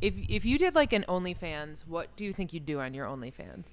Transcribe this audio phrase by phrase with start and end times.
[0.00, 3.06] If if you did like an OnlyFans, what do you think you'd do on your
[3.06, 3.72] OnlyFans?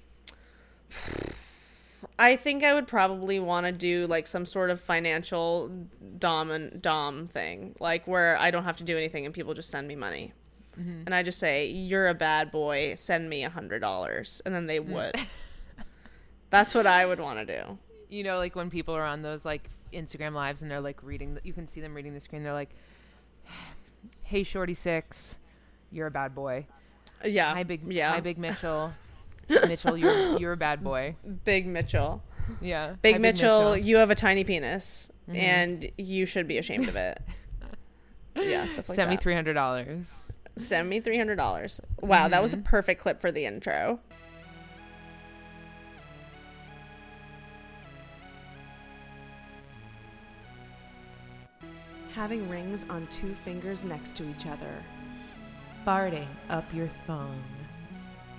[2.18, 5.70] I think I would probably want to do like some sort of financial
[6.18, 9.70] dom and dom thing, like where I don't have to do anything and people just
[9.70, 10.32] send me money,
[10.78, 11.02] mm-hmm.
[11.06, 12.94] and I just say, "You're a bad boy.
[12.96, 14.92] Send me a hundred dollars," and then they mm.
[14.92, 15.16] would.
[16.50, 17.78] That's what I would want to do.
[18.08, 21.34] You know, like when people are on those like Instagram lives and they're like reading,
[21.34, 22.42] the, you can see them reading the screen.
[22.42, 22.70] They're like,
[24.22, 25.38] "Hey, Shorty Six,
[25.90, 26.66] you're a bad boy.
[27.24, 27.52] Yeah.
[27.54, 28.12] Hi, big, Yeah.
[28.12, 28.92] hi, big Mitchell.
[29.48, 31.16] Mitchell, you're you're a bad boy.
[31.44, 32.22] Big Mitchell.
[32.60, 35.36] Yeah, Big, Hi, Mitchell, you have a tiny penis, mm-hmm.
[35.36, 37.20] and you should be ashamed of it.
[38.36, 39.22] yeah, stuff like Send me that.
[39.22, 40.32] three hundred dollars.
[40.56, 41.80] Send me three hundred dollars.
[42.00, 42.64] Wow, that was a mm-hmm.
[42.64, 44.00] perfect clip for the intro.
[52.14, 54.82] Having rings on two fingers next to each other.
[55.88, 57.42] Farting up your thong.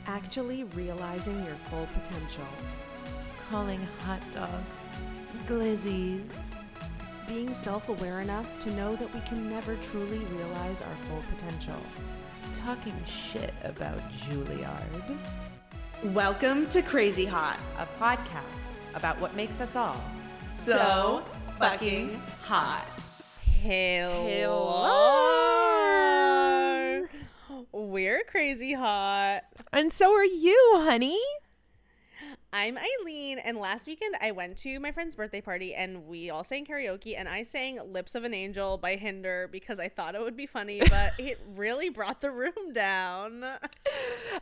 [0.05, 2.45] Actually realizing your full potential.
[3.49, 4.83] Calling hot dogs
[5.47, 6.43] glizzies.
[7.27, 11.81] Being self aware enough to know that we can never truly realize our full potential.
[12.53, 15.17] Talking shit about Juilliard.
[16.13, 17.57] Welcome to Crazy Hot.
[17.79, 19.99] A podcast about what makes us all
[20.45, 21.23] So
[21.57, 22.93] fucking hot.
[23.63, 25.09] Hello.
[27.71, 29.41] We're crazy hot.
[29.71, 31.19] And so are you, honey.
[32.51, 36.43] I'm Eileen, and last weekend I went to my friend's birthday party and we all
[36.43, 37.15] sang karaoke.
[37.15, 40.47] And I sang Lips of an Angel by Hinder because I thought it would be
[40.47, 43.45] funny, but it really brought the room down.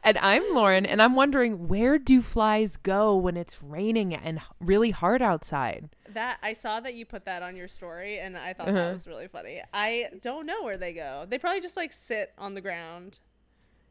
[0.06, 4.92] And I'm Lauren, and I'm wondering where do flies go when it's raining and really
[4.92, 5.90] hard outside?
[6.08, 8.78] That I saw that you put that on your story, and I thought Uh-huh.
[8.78, 9.62] that was really funny.
[9.74, 11.26] I don't know where they go.
[11.28, 13.20] They probably just like sit on the ground.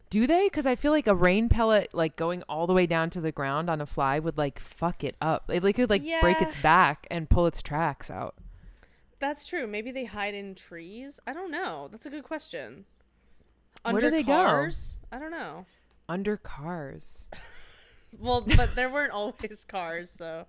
[0.08, 0.44] Do they?
[0.44, 3.32] Because I feel like a rain pellet, like going all the way down to the
[3.32, 5.50] ground on a fly, would like fuck it up.
[5.50, 8.36] It like, could like break its back and pull its tracks out.
[9.18, 9.66] That's true.
[9.66, 11.18] Maybe they hide in trees.
[11.26, 11.88] I don't know.
[11.90, 12.84] That's a good question.
[13.84, 14.32] Where do they go?
[14.32, 14.98] cars?
[15.10, 15.66] I don't know.
[16.08, 17.28] Under cars.
[18.18, 20.46] Well, but there weren't always cars, so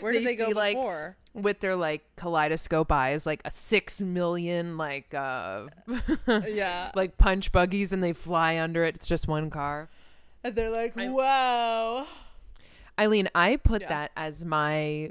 [0.00, 1.16] where did They they go see, like, before?
[1.34, 5.66] with their like kaleidoscope eyes, like a six million like uh
[6.46, 8.94] yeah, like punch buggies, and they fly under it.
[8.96, 9.88] It's just one car.
[10.44, 12.06] and they're like, I- "Wow."
[12.98, 13.88] Eileen, I put Yeah.
[13.88, 15.10] that as my,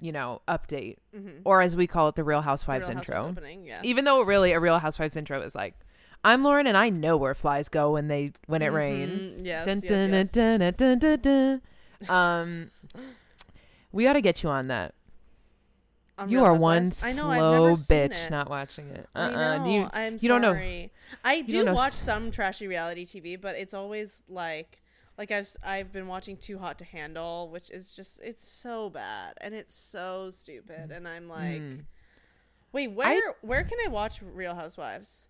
[0.00, 1.42] you know, update, Mhm.
[1.44, 3.28] or as we call it, the Real Housewives Real Housewives intro.
[3.30, 3.80] opening, yes.
[3.84, 5.74] Even though really a Real Housewives intro is like,
[6.22, 8.74] I'm Lauren, and I know where flies go when they when it Mhm.
[8.74, 9.40] rains.
[9.42, 11.16] Yes, Dun, yes, dun, yes.
[11.22, 11.62] dun.
[12.08, 12.70] Um,
[13.92, 14.94] we got to get you on that.
[16.18, 17.04] On You are one Housewives?
[17.04, 19.08] I know, slow bitch not watching it.
[19.14, 19.58] I Uh-uh.
[19.58, 19.70] know.
[19.70, 20.92] You, I'm you don't know- sorry.
[21.24, 24.76] I do know watch s- some trashy reality TV, but it's always like
[25.16, 29.34] like I've I've been watching Too Hot to Handle, which is just it's so bad
[29.40, 31.84] and it's so stupid, and I'm like, Mm.
[32.72, 35.24] wait, where where can I watch Real Housewives?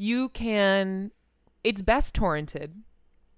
[0.00, 1.10] You can.
[1.62, 2.70] It's best torrented.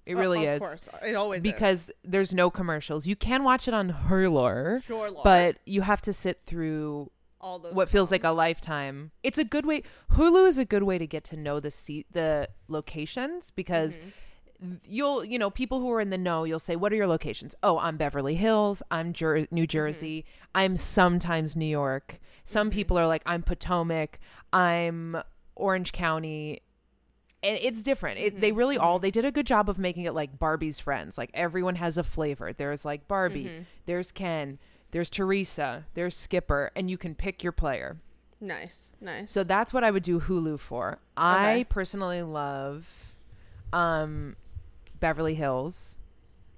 [0.07, 0.61] It really Oh, of is.
[0.61, 1.43] course, it always is.
[1.43, 3.07] because there's no commercials.
[3.07, 7.59] You can watch it on Hurler, Pure lore, but you have to sit through all
[7.59, 9.11] those what feels like a lifetime.
[9.25, 9.83] It's a good way.
[10.13, 13.99] Hulu is a good way to get to know the seat, the locations because
[14.63, 14.75] Mm-hmm.
[14.85, 17.55] you'll, you know, people who are in the know, you'll say, "What are your locations?"
[17.65, 18.81] Oh, I'm Beverly Hills.
[18.93, 19.55] I'm Jer- Mm-hmm.
[19.55, 20.25] New Jersey.
[20.55, 22.21] I'm sometimes New York.
[22.45, 24.19] Some people are like, "I'm Potomac.
[24.53, 25.17] I'm
[25.55, 26.61] Orange County."
[27.45, 28.19] And it's different.
[28.21, 28.41] It, Mm-hmm.
[28.41, 31.19] they really all they did a good job of making it like Barbie's friends.
[31.19, 32.53] Like everyone has a flavor.
[32.53, 33.45] There's like Barbie.
[33.47, 33.63] Mm-hmm.
[33.87, 34.59] There's Ken.
[34.93, 35.87] There's Teresa.
[35.95, 37.97] There's Skipper, and you can pick your player.
[38.41, 39.31] Nice, nice.
[39.31, 40.99] So that's what I would do Hulu for.
[41.17, 42.89] I personally love
[43.73, 44.37] um
[45.01, 45.97] Beverly Hills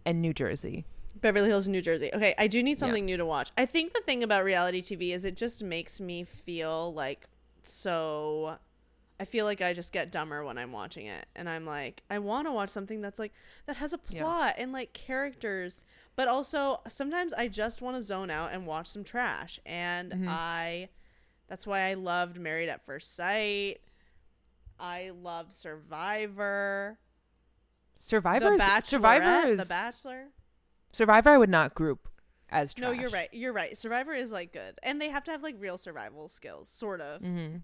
[0.04, 0.84] and New Jersey.
[1.20, 2.10] Beverly Hills, and New Jersey.
[2.12, 3.52] Okay, I do need something new to watch.
[3.56, 7.24] I think the thing about reality TV is it just makes me feel like
[7.62, 8.56] so.
[9.20, 12.18] I feel like I just get dumber when I'm watching it, and I'm like, I
[12.18, 13.32] want to watch something that's like
[13.66, 14.22] that has a Yeah.
[14.22, 15.84] plot and like characters,
[16.16, 20.28] but also sometimes I just want to zone out and watch some trash, and Mm-hmm.
[20.28, 20.88] I.
[21.46, 23.76] That's why I loved Married at First Sight.
[24.80, 26.98] I love Survivor.
[27.96, 30.24] Survivor the is- Survivor is The Bachelor.
[30.92, 32.08] Survivor I would not group
[32.50, 32.82] as trash.
[32.82, 33.28] No, you're right.
[33.32, 33.76] You're right.
[33.76, 37.20] Survivor is like good, and they have to have like real survival skills, sort of.
[37.22, 37.62] Mhm.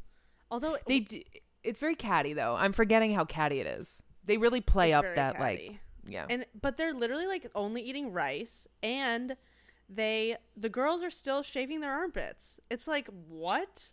[0.51, 1.27] Although They d-
[1.63, 2.57] it's very catty though.
[2.57, 4.03] I'm forgetting how catty it is.
[4.25, 5.69] They really play up that catty.
[5.69, 6.27] like yeah.
[6.31, 9.37] and but they're literally like only eating rice, and
[9.89, 12.59] they the girls are still shaving their armpits.
[12.71, 13.93] It's like what?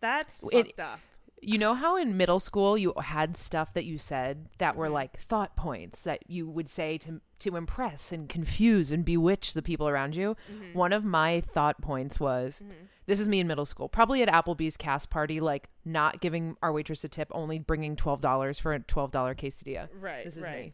[0.00, 1.00] That's It- fucked up.
[1.42, 4.78] You know how in middle school you had stuff that you said that Mm-hmm.
[4.80, 9.54] were like thought points that you would say to to impress and confuse and bewitch
[9.54, 10.36] the people around you.
[10.52, 10.76] Mm-hmm.
[10.76, 12.62] One of my thought points was
[13.06, 16.72] this is me in middle school, probably at Applebee's cast party, like not giving our
[16.72, 19.88] waitress a tip, only bringing twelve dollars for a twelve dollar quesadilla.
[20.00, 20.58] Right, This is right.
[20.66, 20.72] me.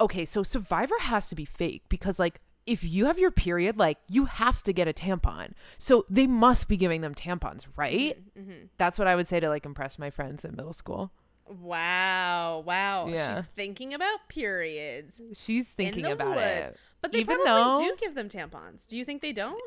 [0.00, 3.98] Okay, so Survivor has to be fake because like if you have your period, like
[4.08, 5.52] you have to get a tampon.
[5.78, 8.18] So they must be giving them tampons, right?
[8.38, 11.12] Mm-hmm, That's what I would say to like impress my friends in middle school.
[11.48, 13.06] Wow, wow.
[13.06, 13.36] Yeah.
[13.36, 15.22] She's thinking about periods.
[15.34, 16.70] She's thinking about woods.
[16.70, 16.76] it.
[17.00, 18.86] But they Even probably though- do give them tampons.
[18.86, 19.62] Do you think they don't?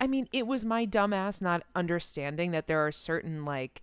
[0.00, 3.82] I mean, it was my dumbass not understanding that there are certain like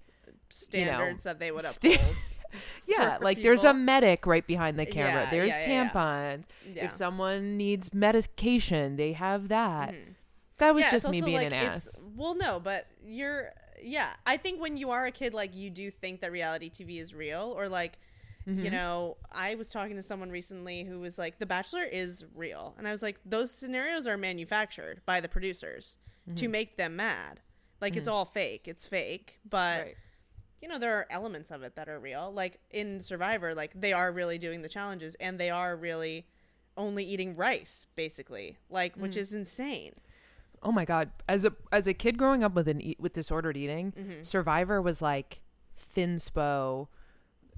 [0.51, 2.15] Standards that they would uphold.
[2.85, 5.23] yeah, for like there's a medic right behind the camera.
[5.23, 6.43] Yeah, there's yeah, tampons.
[6.75, 9.93] If someone needs medication, they have that.
[9.93, 10.15] Mhm.
[10.57, 11.89] That was just me being like, an ass.
[12.15, 13.51] Well, no, but you're
[13.81, 14.09] yeah.
[14.25, 17.13] I think when you are a kid, like you do think that reality TV is
[17.13, 17.97] real, or like
[18.47, 18.63] Mm-hmm.
[18.65, 22.73] you know, I was talking to someone recently who was like, "The Bachelor is real,"
[22.77, 26.51] and I was like, "Those scenarios are manufactured by the producers to Mm-hmm.
[26.51, 27.41] make them mad.
[27.81, 28.67] Like it's all fake.
[28.67, 29.95] It's fake, but." Right.
[30.61, 33.94] You know there are elements of it that are real like in survivor like they
[33.94, 36.25] are really doing the challenges and they are really
[36.77, 39.17] only eating rice basically like which Mm.
[39.17, 39.94] is insane
[40.61, 41.09] Oh my god!
[41.29, 44.23] As a as a kid growing up with an eat, with disordered eating, Mm-hmm.
[44.23, 45.39] Survivor was like
[45.95, 46.89] thinspo.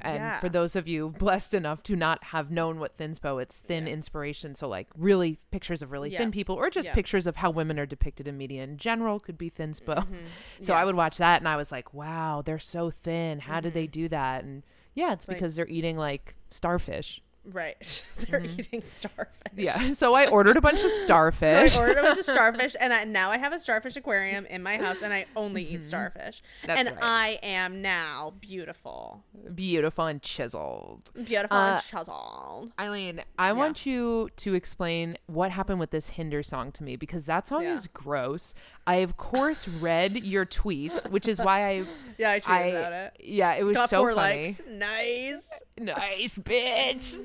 [0.04, 0.40] And Yeah.
[0.40, 3.94] for those of you blessed enough to not have known what thinspo, it's thin Yeah.
[3.94, 4.56] inspiration.
[4.56, 6.20] So like really pictures of really Yeah.
[6.20, 9.38] thin people, or just pictures of how women are depicted in media in general could
[9.38, 10.06] be thinspo.
[10.62, 13.40] So I would watch that and I was like, wow, they're so thin.
[13.40, 13.92] How did they Mm-hmm.
[13.92, 14.44] do that?
[14.44, 14.64] And
[14.94, 17.22] yeah, it's like- because they're eating like starfish.
[17.54, 18.60] Right they're Mm-hmm.
[18.60, 19.94] eating starfish Yeah.
[19.94, 21.76] So I ordered a bunch of So starfish.
[21.76, 24.62] I ordered a bunch of starfish, and I, now I have a starfish aquarium in
[24.64, 26.42] my house, and I only eat starfish.
[26.42, 26.68] Mm-hmm.
[26.68, 27.04] That's and right.
[27.04, 29.24] I am now beautiful,
[29.56, 31.12] Beautiful and chiseled.
[31.26, 32.72] beautiful Uh, and chiseled.
[32.80, 37.26] Eileen, I want you to explain what happened with this Hinder song to me because
[37.26, 37.74] that song Yeah.
[37.74, 38.54] is gross.
[38.92, 41.86] I of course read your tweet, which is why I
[42.18, 43.18] Yeah, I tweeted I about it.
[43.24, 44.46] yeah, it was Got so four funny.
[44.46, 44.62] likes.
[44.70, 45.50] Nice.
[45.78, 47.24] Nice bitch.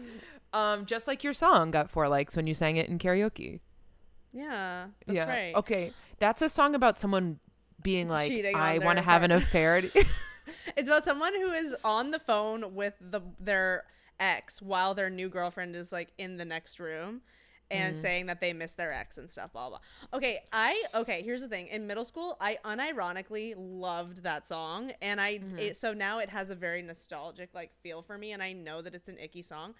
[0.52, 3.60] Um, just like your song got four likes when you sang it in karaoke.
[4.32, 5.28] Yeah, that's yeah.
[5.28, 5.54] right.
[5.54, 7.38] Okay, that's a song about someone
[7.82, 9.82] being like, Cheating I want to have an affair.
[10.76, 13.84] It's about someone who is on the phone with the their
[14.20, 17.22] ex while their new girlfriend is like in the next room
[17.70, 18.00] and Mm.
[18.00, 19.78] saying that they miss their ex and stuff blah blah.
[20.14, 21.66] Okay, I okay, here's the thing.
[21.68, 25.58] In middle school, I unironically loved that song and I Mm-hmm.
[25.58, 28.82] it, so now it has a very nostalgic like feel for me and I know
[28.82, 29.74] that it's an icky song,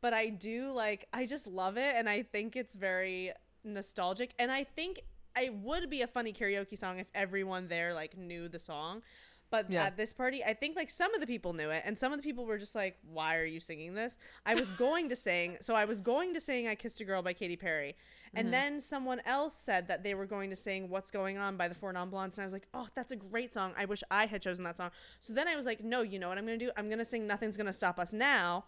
[0.00, 3.32] but I do like I just love it and I think it's very
[3.64, 5.00] nostalgic and I think
[5.38, 9.02] it would be a funny karaoke song if everyone there like knew the song.
[9.50, 9.84] But Yeah.
[9.84, 12.18] at this party, I think like some of the people knew it, and some of
[12.18, 14.16] the people were just like, "Why are you singing this?"
[14.46, 17.20] I was going to sing, so I was going to sing "I Kissed a Girl"
[17.20, 17.96] by Katy Perry,
[18.32, 18.52] and mm-hmm.
[18.52, 21.74] then someone else said that they were going to sing "What's Going On" by the
[21.74, 23.74] Four Non Blondes, and I was like, "Oh, that's a great song.
[23.76, 26.28] I wish I had chosen that song." So then I was like, "No, you know
[26.28, 26.70] what I'm going to do?
[26.76, 28.66] I'm going to sing "Nothing's Gonna Stop Us Now."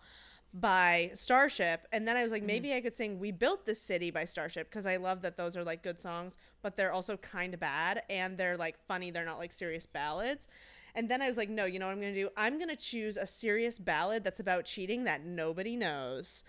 [0.55, 2.49] by Starship and then I was like mm-hmm.
[2.49, 5.57] maybe I could sing We Built This City by Starship because I love that those
[5.57, 9.25] are like good songs but they're also kind of bad and they're like funny they're
[9.25, 10.49] not like serious ballads
[10.95, 12.69] and then I was like no you know what I'm going to do I'm going
[12.71, 16.45] to choose a serious ballad that's about cheating that nobody knows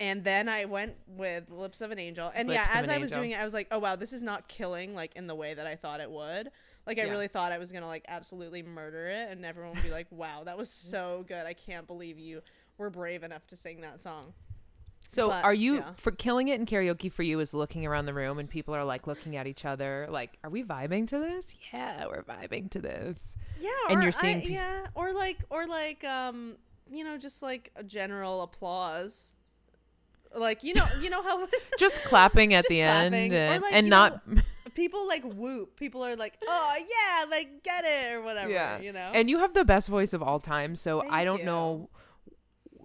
[0.00, 2.98] and then I went with Lips of an Angel and Lips yeah as an I
[2.98, 3.18] was Angel.
[3.20, 5.54] doing it I was like oh wow this is not killing like in the way
[5.54, 6.50] that I thought it would
[6.86, 7.10] like I Yeah.
[7.10, 10.06] really thought I was going to like absolutely murder it and everyone would be like
[10.10, 12.42] wow that was so good I can't believe you
[12.78, 14.34] were brave enough to sing that song.
[15.10, 15.92] So But, are you yeah.
[15.94, 18.84] for killing it in karaoke for you is looking around the room and people are
[18.84, 21.56] like looking at each other like are we vibing to this?
[21.72, 23.34] Yeah, we're vibing to this.
[23.58, 26.56] Yeah, And or you're seeing I, pe- yeah, or like or like um
[26.90, 29.34] you know just like a general applause.
[30.36, 31.48] Like you know you know how
[31.78, 33.14] Just clapping at Just the clapping.
[33.14, 34.22] end and, like, and not
[34.74, 35.76] people like whoop.
[35.76, 38.78] People are like, "Oh, yeah, like get it" or whatever, yeah.
[38.78, 39.10] you know.
[39.14, 41.46] And you have the best voice of all time, so I don't you.
[41.46, 41.88] know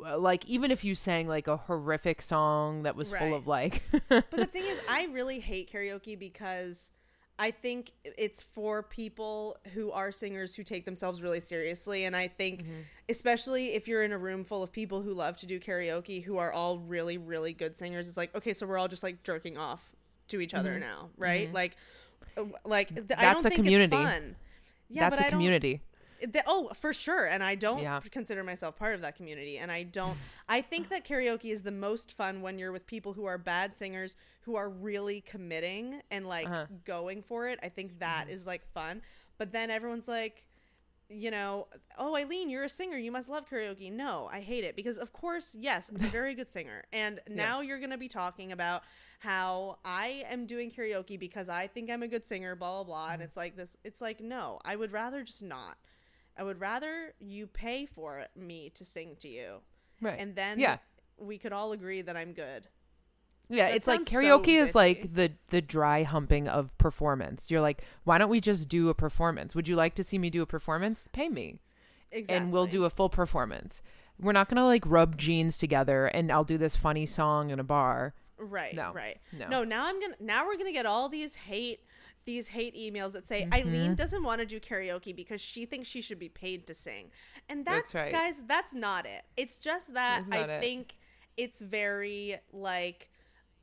[0.06, 3.84] Uh, like even if you sang like a horrific song that was full of like
[4.10, 6.92] But the thing is, I really hate karaoke because
[7.40, 12.06] I think it's for people who are singers who take themselves really seriously.
[12.06, 12.82] And I think, mm-hmm.
[13.10, 16.38] especially if you're in a room full of people who love to do karaoke who
[16.38, 19.58] are all really, really good singers, it's like, okay, so we're all just like jerking
[19.58, 19.82] off
[20.28, 20.82] to each other mm-hmm.
[20.82, 21.48] now, right?
[21.48, 21.56] Mm-hmm.
[21.56, 21.78] Like,
[22.38, 23.96] uh, like th- I don't a think community.
[23.96, 24.36] it's fun.
[24.90, 25.82] Yeah, that's but a community.
[26.32, 27.26] The, oh, for sure.
[27.26, 28.00] And I don't Yeah.
[28.12, 29.58] consider myself part of that community.
[29.58, 33.14] And I don't, I think that karaoke is the most fun when you're with people
[33.14, 36.66] who are bad singers, who are really committing and like Uh-huh.
[36.86, 37.60] going for it.
[37.64, 39.02] I think that is like fun.
[39.38, 40.46] But then everyone's like,
[41.10, 41.68] you know,
[42.00, 42.98] oh, Eileen, you're a singer.
[42.98, 43.92] You must love karaoke.
[43.92, 46.84] No, I hate it because, of course, yes, I'm a very good singer.
[46.92, 48.84] And now you're going to be talking about
[49.20, 53.06] how I am doing karaoke because I think I'm a good singer, blah, blah, blah.
[53.10, 53.22] And Mm-hmm.
[53.24, 55.78] it's like this, it's like, no, I would rather just not.
[56.38, 59.56] I would rather you pay for me to sing to you.
[60.02, 60.20] Right.
[60.20, 60.78] And then yeah.
[61.18, 62.68] we could all agree that I'm good.
[63.50, 67.48] Yeah, That it's like sounds so karaoke is like the the dry humping of performance.
[67.50, 69.54] You're like, why don't we just do a performance?
[69.54, 71.08] Would you like to see me do a performance?
[71.12, 71.60] Pay me,
[72.12, 72.36] Exactly.
[72.36, 73.82] and we'll do a full performance.
[74.20, 77.64] We're not gonna like rub jeans together, and I'll do this funny song in a
[77.64, 78.14] bar.
[78.38, 78.76] Right.
[78.76, 78.92] No.
[78.94, 79.20] Right.
[79.32, 79.48] No.
[79.50, 79.64] No.
[79.64, 80.16] Now I'm gonna.
[80.20, 81.82] Now we're gonna get all these hate.
[82.26, 83.54] These hate emails that say Mm-hmm.
[83.54, 87.12] Eileen doesn't want to do karaoke because she thinks she should be paid to sing,
[87.50, 88.12] and that's, That's right.
[88.12, 88.44] guys.
[88.48, 89.24] That's not it.
[89.38, 90.62] It's just that I it.
[90.62, 90.96] think
[91.36, 93.10] it's very like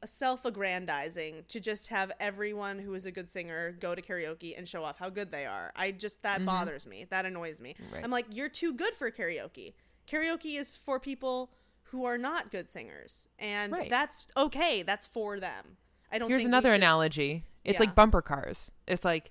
[0.04, 4.84] self-aggrandizing to just have everyone who is a good singer go to karaoke and show
[4.84, 5.72] off how good they are.
[5.76, 7.06] I just that bothers me.
[7.10, 7.74] That annoys me.
[7.82, 7.94] Mm-hmm.
[7.94, 8.04] Right.
[8.04, 9.74] I'm like, you're too good for karaoke.
[10.06, 11.50] Karaoke is for people
[11.84, 13.90] who are not good singers, and Right.
[13.90, 14.82] that's okay.
[14.82, 15.76] That's for them.
[16.12, 16.28] I don't.
[16.30, 17.44] Here's another should- analogy.
[17.64, 17.80] It's Yeah.
[17.86, 18.70] like bumper cars.
[18.86, 19.30] It's like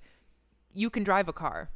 [0.74, 1.70] you can drive a car,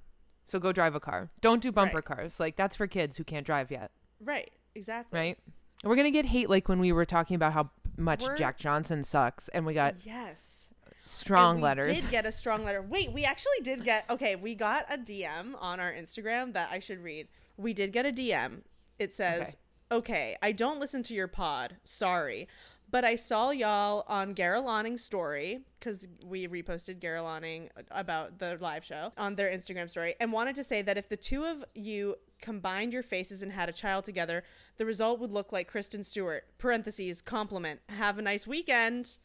[0.48, 1.30] so go drive a car.
[1.42, 2.06] Don't do bumper Right.
[2.06, 2.40] cars.
[2.40, 4.52] Like that's for kids who can't drive yet, Right.
[4.76, 5.20] Exactly.
[5.20, 5.38] right?
[5.84, 8.58] And we're gonna get hate like when we were talking about how much We're- Jack
[8.58, 10.74] Johnson sucks, and we got Yes.
[11.06, 12.02] strong And we letters.
[12.02, 12.82] Did get a strong letter.
[12.82, 14.10] Wait, we actually did get.
[14.10, 17.28] Okay, we got a DM on our Instagram that I should read.
[17.58, 18.64] We did get a DM.
[19.00, 19.58] It says,
[19.92, 21.78] "Okay, I don't listen to your pod.
[21.84, 22.48] Sorry."
[22.94, 24.62] But I saw y'all on Gara
[25.00, 30.32] story because we reposted Gara Lanning about the live show on their Instagram story and
[30.32, 33.72] wanted to say that if the two of you combined your faces and had a
[33.72, 34.44] child together,
[34.78, 36.46] the result would look like Kristen Stewart.
[36.60, 37.80] Parentheses, compliment.
[37.90, 39.18] Have a nice weekend.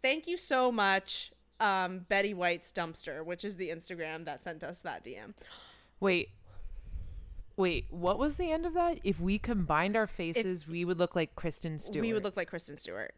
[0.00, 4.80] Thank you so much, um, Betty White's Dumpster, which is the Instagram that sent us
[4.80, 5.34] that DM.
[6.00, 6.30] Wait.
[7.56, 8.98] Wait, what was the end of that?
[9.04, 12.02] If we combined our faces, we would look like Kristen Stewart.
[12.02, 13.14] We would look like Kristen Stewart.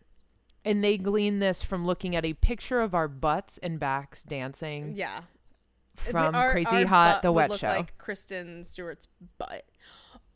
[0.65, 4.93] and they glean this from looking at a picture of our butts and backs dancing
[4.95, 5.21] Yeah.
[5.95, 7.69] from Our- Crazy our Hot the would Wet look Show.
[7.69, 9.07] like Kristen Stewart's
[9.39, 9.65] butt.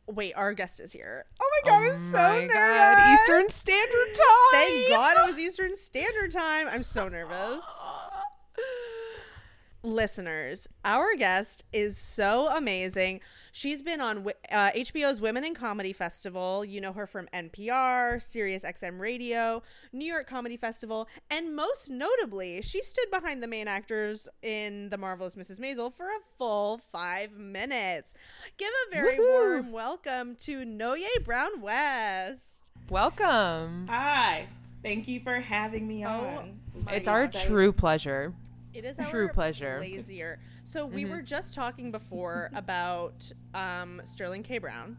[0.07, 1.25] Wait, our guest is here.
[1.40, 2.55] Oh my oh god, I'm so nervous.
[2.55, 4.52] God, Eastern Standard Time.
[4.52, 6.67] Thank God it was Eastern Standard Time.
[6.69, 7.64] I'm so nervous.
[9.95, 13.21] Listeners, our guest is so amazing.
[13.52, 14.18] She's been on
[14.52, 16.62] uh, HBO's Women in Comedy Festival.
[16.64, 22.61] You know her from NPR, Sirius XM Radio, New York Comedy Festival, and most notably,
[22.61, 25.59] she stood behind the main actors in The Marvelous Mrs.
[25.59, 28.12] Maisel for a full five minutes.
[28.59, 29.33] Give a very Woohoo.
[29.33, 32.71] warm welcome to Noye Brown West.
[32.90, 33.87] Welcome.
[33.88, 34.49] Hi.
[34.83, 36.61] Thank you for having me Oh, on.
[36.85, 37.49] my It's our excited.
[37.49, 38.35] true pleasure.
[38.78, 39.78] It is True our pleasure.
[39.80, 40.38] Lazier.
[40.62, 44.58] So we were just talking before about um, Sterling K.
[44.58, 44.97] Brown.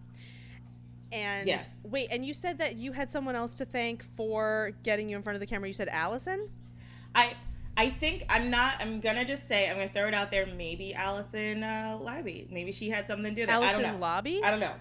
[1.13, 1.69] And Yes.
[1.86, 5.24] wait, and you said that you had someone else to thank for getting you in
[5.24, 5.67] front of the camera.
[5.69, 6.50] You said Alison.
[7.15, 7.36] I
[7.77, 8.75] I think I'm not.
[8.81, 10.45] I'm gonna just say I'm gonna throw it out there.
[10.45, 12.51] Maybe Alison uh, Leiby.
[12.51, 13.53] Maybe she had something to do with it.
[13.53, 14.00] I Alison don't know.
[14.00, 14.41] Lobby.
[14.43, 14.75] I don't know.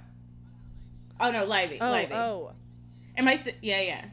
[1.20, 1.78] Oh no, Leiby.
[1.80, 2.12] oh, Leiby.
[2.12, 2.52] oh,
[3.16, 3.40] Am I?
[3.62, 4.04] Yeah, yeah.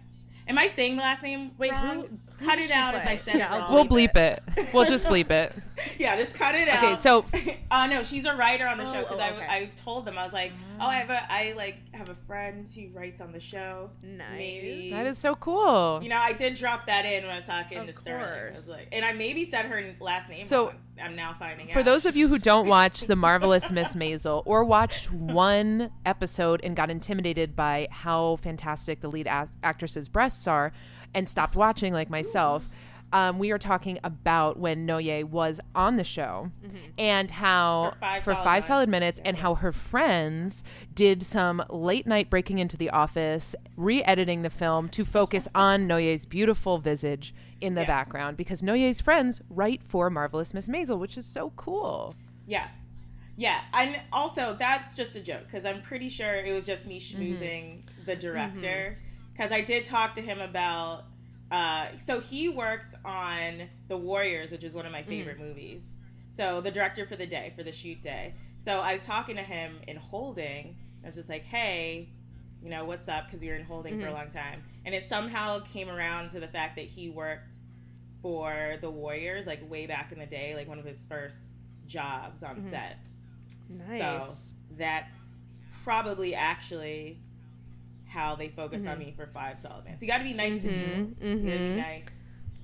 [0.48, 1.52] Am I saying the last name?
[1.58, 1.96] Wait, wrong?
[1.98, 3.06] who- who Cut it she out if?
[3.06, 3.74] I said Yeah, it wrong.
[3.74, 4.42] We'll bleep it.
[4.74, 5.54] We'll just bleep it.
[6.00, 6.84] yeah, just cut it out.
[6.84, 7.26] Okay, so-
[7.72, 9.46] uh, no, she's a writer on the Oh, show because oh, I, okay.
[9.50, 12.68] I told them I was like, oh, I have a I like have a friend
[12.74, 13.90] who writes on the show.
[14.04, 14.38] nice.
[14.38, 16.00] Maybe That is so cool.
[16.04, 18.24] You know, I did drop that in when I was talking Of to Sterling.
[18.24, 18.56] I course.
[18.56, 20.46] was like, and I maybe said her last name.
[20.46, 20.76] So- wrong.
[20.98, 21.74] I'm now finding out.
[21.74, 26.62] For those of you who don't watch The Marvelous Miss Maisel or watched one episode
[26.64, 30.72] and got intimidated by how fantastic the lead a- actress's breasts are
[31.16, 32.70] and stopped watching, like myself,
[33.14, 36.52] um, we are talking about when Noye was on the show
[36.98, 39.20] and how For five for solid five solid minutes.
[39.20, 44.42] minutes and how her friends did some late night breaking into the office, re editing
[44.42, 47.88] the film to focus on Noye's beautiful visage in the Yeah.
[47.88, 52.16] background because Noye's friends write for Marvelous Miss Maisel, which is so cool.
[52.48, 52.68] yeah,
[53.38, 57.00] yeah, and also that's just a joke because I'm pretty sure it was just me
[57.00, 57.22] Mm-hmm.
[57.22, 58.98] schmoozing the director
[59.36, 61.06] because I did talk to him about.
[61.52, 65.02] Uh, so he worked on The Warriors, which is one of Mm-hmm.
[65.02, 65.84] my favorite movies.
[66.30, 68.34] So the director for the day, for the shoot day.
[68.58, 70.76] So I was talking to him in holding.
[71.04, 72.10] I was just like, hey,
[72.64, 73.26] you know, what's up?
[73.28, 74.64] Because we were in holding for a long time.
[74.86, 77.56] And it somehow came around to the fact that he worked
[78.22, 81.52] for the Warriors, like way back in the day, like one of his first
[81.86, 82.98] jobs on set.
[83.70, 84.00] Nice.
[84.02, 85.14] So that's
[85.84, 87.20] probably actually
[88.16, 89.08] how they focused on mm-hmm.
[89.08, 90.02] me for five solid minutes.
[90.02, 91.06] You got to be nice to mm-hmm.
[91.06, 91.28] people.
[91.28, 91.78] You got to be mm-hmm.
[91.78, 92.10] nice.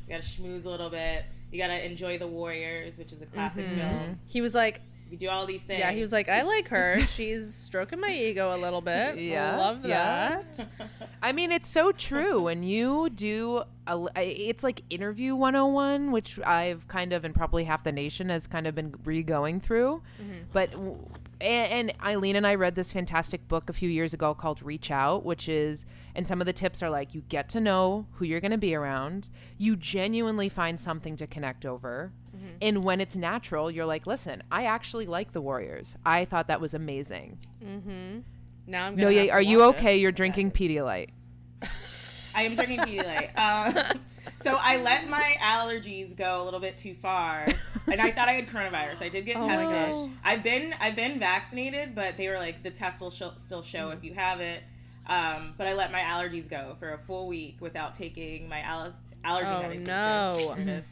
[0.07, 1.25] You got to schmooze a little bit.
[1.51, 4.17] You got to enjoy the Warriors, which is a classic film.
[4.25, 4.81] he was like,
[5.11, 5.79] we do all these things.
[5.79, 7.01] Yeah, he was like, I like her.
[7.01, 9.17] She's stroking my ego a little bit.
[9.21, 10.41] Yeah, I Love yeah.
[10.55, 10.67] that.
[11.21, 12.43] I mean, it's so true.
[12.43, 17.83] When you do, a, it's like interview 101, which I've kind of, and probably half
[17.83, 20.01] the nation has kind of been re going through.
[20.53, 20.97] But, w-
[21.41, 24.91] and, and Eileen and I read this fantastic book a few years ago called Reach
[24.91, 28.25] Out, which is, and some of the tips are like, you get to know who
[28.25, 32.11] you're going to be around, you genuinely find something to connect over.
[32.35, 32.47] Mm-hmm.
[32.61, 35.95] And when it's natural, you're like, listen, I actually like the Warriors.
[36.05, 37.39] I thought that was amazing.
[37.63, 38.19] Mm-hmm.
[38.67, 39.15] Now I'm No, gonna.
[39.15, 39.77] yeah, are you watch it.
[39.79, 39.97] okay?
[39.97, 41.09] You're drinking Pedialyte.
[42.35, 43.31] I am drinking Pedialyte.
[43.37, 43.99] Um,
[44.43, 47.45] so I let my allergies go a little bit too far,
[47.87, 49.01] and I thought I had coronavirus.
[49.01, 50.11] I did get Oh, tested.
[50.23, 53.89] I've been I've been vaccinated, but they were like the test will show, still show
[53.91, 54.63] if you have it.
[55.07, 58.95] Um, but I let my allergies go for a full week without taking my al-
[59.23, 59.83] allergy Oh, medication.
[59.85, 60.53] no.
[60.55, 60.85] There it is.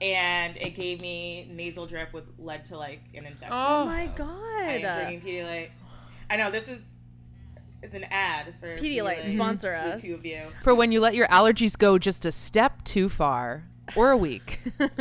[0.00, 3.48] And it gave me nasal drip, with led to like an infection.
[3.50, 3.86] Oh.
[3.86, 4.84] My So I god.
[4.84, 5.70] am drinking Pedialyte.
[6.30, 6.80] I know this is
[7.86, 10.02] it's an ad for Pedialyte, sponsor to the us.
[10.02, 10.42] two of you.
[10.62, 13.64] for when you let your allergies go just a step too far
[13.96, 14.60] or a week.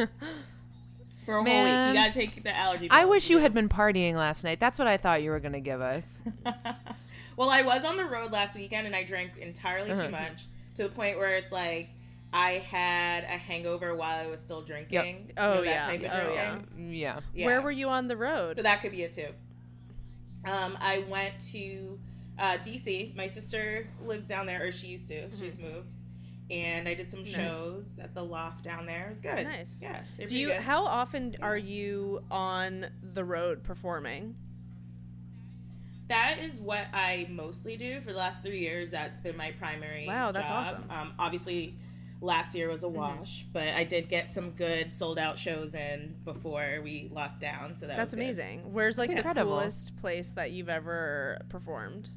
[1.26, 1.88] For a whole Man.
[1.88, 2.88] week, you gotta take the allergy.
[2.92, 3.42] I wish you do.
[3.42, 4.60] had been partying last night.
[4.60, 6.08] That's what I thought you were going to give us.
[7.36, 10.04] well, I was on the road last weekend and I drank entirely Uh-huh.
[10.06, 10.46] too much
[10.78, 11.90] to the point where it's like
[12.32, 15.32] I had a hangover while I was still drinking.
[15.36, 15.86] Oh, You know, that yeah.
[15.88, 16.90] type of Oh, drinking.
[16.94, 17.16] yeah.
[17.16, 17.20] Yeah.
[17.34, 17.46] Yeah.
[17.48, 18.56] Where were you on the road?
[18.56, 19.30] So that could be it too.
[20.46, 21.98] Um, I went to
[22.40, 23.16] uh, DC.
[23.16, 25.30] My sister lives down there, or she used to.
[25.40, 25.94] She's moved.
[26.52, 27.34] And I did some Nice.
[27.34, 29.08] shows at the loft down there.
[29.08, 29.44] It was good.
[29.46, 29.80] Nice.
[29.82, 30.02] Yeah.
[30.28, 30.48] Do you?
[30.50, 30.58] good.
[30.62, 34.36] How often are you on the road performing?
[36.08, 38.92] That is what I mostly do for the last three years.
[38.92, 40.06] That's been my primary.
[40.08, 40.66] Wow, that's job.
[40.68, 40.84] awesome.
[40.84, 40.92] Mm-hmm.
[41.02, 41.74] Um, obviously,
[42.22, 46.16] last year was a wash, but I did get some good sold out shows in
[46.24, 47.76] before we locked down.
[47.76, 48.24] So that That's was good.
[48.24, 48.72] amazing.
[48.72, 49.54] Where's like That's the incredible.
[49.58, 52.12] coolest place that you've ever performed?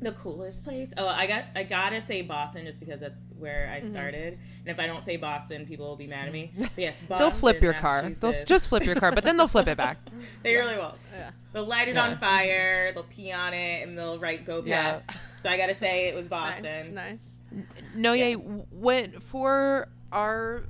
[0.00, 0.92] The coolest place?
[0.96, 3.86] Oh, I got I gotta say Boston just because that's where Mm-hmm.
[3.86, 4.38] I started.
[4.64, 6.52] And if I don't say Boston, people will be mad at me.
[6.56, 8.08] But yes, Boston, They'll flip your car.
[8.08, 9.98] They'll just flip your car, but then they'll flip it back.
[10.44, 10.94] they really will.
[11.12, 11.30] Yeah.
[11.52, 12.04] They'll light it Yeah.
[12.04, 12.92] on fire.
[12.92, 15.00] They'll pee on it, and they'll write "Go Yeah.
[15.42, 16.94] So I gotta say it was Boston.
[16.94, 17.40] Nice.
[17.52, 17.66] Nice.
[17.94, 18.34] No, yeah.
[18.34, 20.62] When for our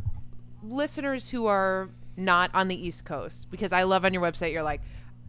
[0.63, 4.63] listeners who are not on the East Coast, because I love on your website, you're
[4.63, 4.81] like,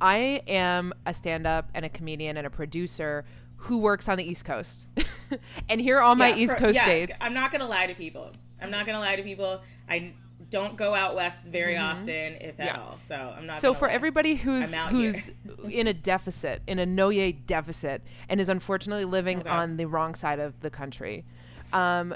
[0.02, 3.26] I am a stand-up and a comedian and a producer
[3.64, 4.88] who works on the East Coast,
[5.70, 7.18] and here are all my Yeah, East Coast yeah, states.
[7.22, 8.32] I'm not gonna lie to people.
[8.62, 9.62] I'm not gonna lie to people.
[9.88, 10.14] I
[10.50, 12.08] don't go out west very often,
[12.42, 12.62] if at Mm-hmm.
[12.66, 12.82] Yeah.
[12.82, 13.00] all.
[13.08, 13.58] So I'm not.
[13.62, 13.94] So for lie.
[13.94, 15.32] everybody who's who's
[15.70, 19.50] in a deficit, in a Noye deficit, and is unfortunately living Okay.
[19.50, 21.26] on the wrong side of the country,
[21.74, 22.16] um,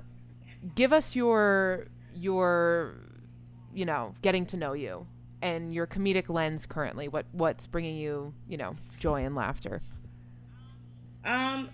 [0.76, 2.96] give us your your
[3.74, 5.06] you know getting to know you
[5.42, 7.08] and your comedic lens currently.
[7.08, 9.82] What what's bringing you you know joy and laughter?
[11.26, 11.70] Um,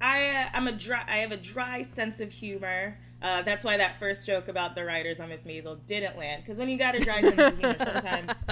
[0.00, 1.04] I uh, I'm a dry.
[1.06, 2.98] I have a dry sense of humor.
[3.22, 6.42] Uh, that's why that first joke about the writers on Miss Maisel didn't land.
[6.42, 8.44] Because when you got a dry sense of humor, sometimes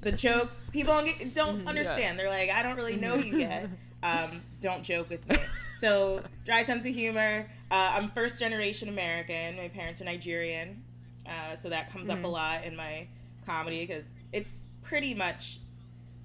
[0.00, 2.18] the jokes people don't, get, don't understand.
[2.18, 3.68] They're like, I don't really know you yet.
[4.04, 5.36] Um, don't joke with me.
[5.78, 7.48] So dry sense of humor.
[7.70, 9.56] Uh, I'm first generation American.
[9.56, 10.82] My parents are Nigerian,
[11.24, 13.06] uh, so that comes up a lot in my
[13.46, 15.60] comedy because it's pretty much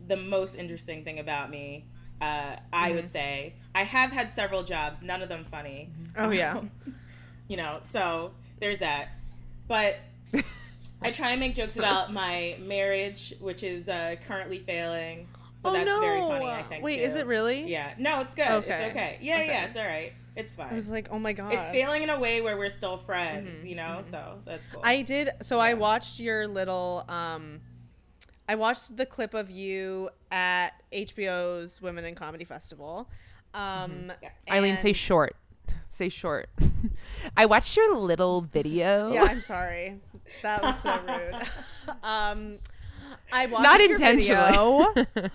[0.08, 1.86] the most interesting thing about me.
[2.22, 5.90] Uh, I would say I have had several jobs, none of them funny.
[6.18, 6.62] Oh, yeah.
[7.48, 9.10] you know, so there's that.
[9.68, 9.98] But
[11.02, 15.28] I try and make jokes about my marriage, which is uh, currently failing.
[15.60, 16.00] So oh that's no!
[16.00, 16.46] very funny.
[16.48, 16.84] I think.
[16.84, 17.04] Wait, too.
[17.04, 17.70] is it really?
[17.70, 17.94] Yeah.
[17.98, 18.48] No, it's good.
[18.48, 18.72] Okay.
[18.72, 19.18] It's okay.
[19.22, 19.48] Yeah, Okay.
[19.48, 20.14] yeah, it's all right.
[20.36, 20.70] It's fine.
[20.70, 21.52] I was like, oh my god.
[21.54, 24.02] it's failing in a way where we're still friends, you know.
[24.10, 24.82] So that's cool.
[24.84, 25.32] I did.
[25.42, 27.06] So I watched your little.
[27.10, 27.60] um
[28.48, 33.10] I watched the clip of you at HBO's Women in Comedy Festival.
[33.54, 34.32] Um, Yes.
[34.50, 35.36] Eileen, say short.
[35.90, 36.50] Say short.
[37.38, 39.12] I watched your little video.
[39.12, 40.00] Yeah, I'm sorry.
[40.42, 41.34] That was so rude.
[42.04, 42.60] um,
[43.34, 45.06] I watched Not your intentionally.
[45.06, 45.32] video.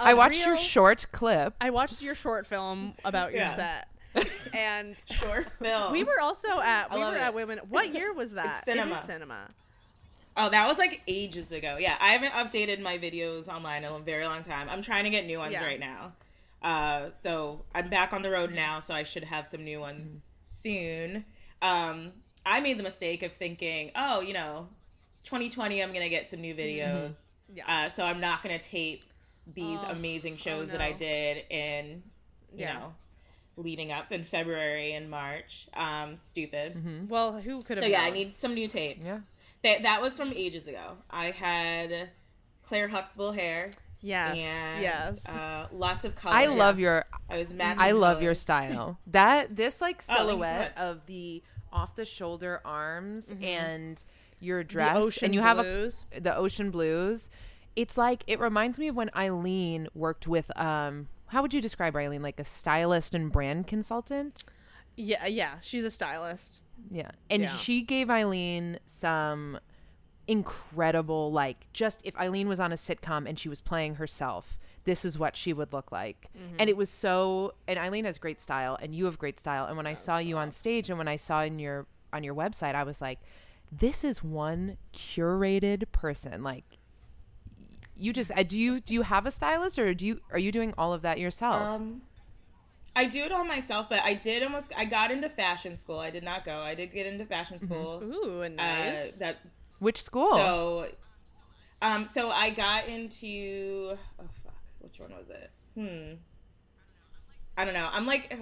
[0.00, 1.54] I A watched your short clip.
[1.60, 3.84] I watched your short film about your Yeah.
[4.14, 5.92] set, and Short film.
[5.92, 7.20] we were also at I we were it.
[7.20, 7.60] at Women.
[7.68, 8.62] What year was that?
[8.66, 8.90] It cinema.
[8.92, 9.48] was cinema.
[10.36, 11.76] Oh, that was like ages ago.
[11.80, 14.68] Yeah, I haven't updated my videos online in a very long time.
[14.68, 15.64] I'm trying to get new ones Yeah.
[15.64, 16.12] right now.
[16.62, 20.20] Uh, so I'm back on the road now, so I should have some new ones
[20.42, 21.24] soon.
[21.62, 22.12] Um,
[22.44, 24.68] I made the mistake of thinking, oh, you know,
[25.24, 27.20] 2020, I'm gonna get some new videos.
[27.54, 27.64] Yeah.
[27.66, 29.04] Uh, so I'm not gonna tape
[29.46, 30.84] these Oh, amazing shows that no.
[30.86, 32.02] I did in,
[32.52, 32.74] you Yeah.
[32.74, 32.94] know,
[33.56, 35.66] leading up in February and March.
[35.72, 37.08] Um, stupid.
[37.08, 37.84] Well, who could have?
[37.84, 39.06] So yeah, I need some new tapes.
[39.06, 39.20] Yeah.
[39.62, 40.96] That that was from ages ago.
[41.10, 42.10] I had
[42.66, 43.70] Claire Huxtable hair.
[44.00, 44.38] Yes.
[44.38, 45.26] And, yes.
[45.28, 46.34] Uh, lots of color.
[46.34, 47.80] I love your I was matching.
[47.80, 48.98] I love your style.
[49.08, 50.84] That this like Oh, thank you so silhouette much.
[50.84, 51.42] of the
[51.72, 53.44] off the shoulder arms Mm-hmm.
[53.44, 54.04] and
[54.38, 55.90] your the dress ocean and you have a
[56.20, 57.30] the ocean blues.
[57.74, 61.96] It's like it reminds me of when Eileen worked with um how would you describe
[61.96, 64.44] Eileen like a stylist and brand consultant?
[64.98, 65.54] yeah, yeah.
[65.62, 66.60] She's a stylist.
[66.90, 67.10] Yeah.
[67.30, 67.56] And Yeah.
[67.56, 69.58] she gave Eileen some
[70.28, 75.04] incredible like just if Eileen was on a sitcom and she was playing herself, this
[75.04, 76.28] is what she would look like.
[76.58, 79.76] And it was so and Eileen has great style and you have great style and
[79.76, 82.74] when I saw you on stage and when I saw in your on your website
[82.74, 83.18] I was like
[83.72, 86.64] this is one curated person like
[87.96, 90.52] you just uh, do you do you have a stylist or do you are you
[90.52, 91.62] doing all of that yourself?
[91.62, 92.02] Um,
[92.96, 94.72] I do it all myself, but I did almost.
[94.76, 95.98] I got into fashion school.
[95.98, 96.60] I did not go.
[96.60, 98.02] I did get into fashion school.
[98.02, 99.18] Ooh, Uh, nice.
[99.18, 99.36] that
[99.78, 100.30] Which school?
[100.32, 100.88] so,
[101.82, 103.96] um, so I got into.
[104.18, 105.50] Oh fuck, which one was it?
[105.74, 106.14] Hmm.
[107.58, 107.88] I don't know.
[107.92, 108.34] I'm like,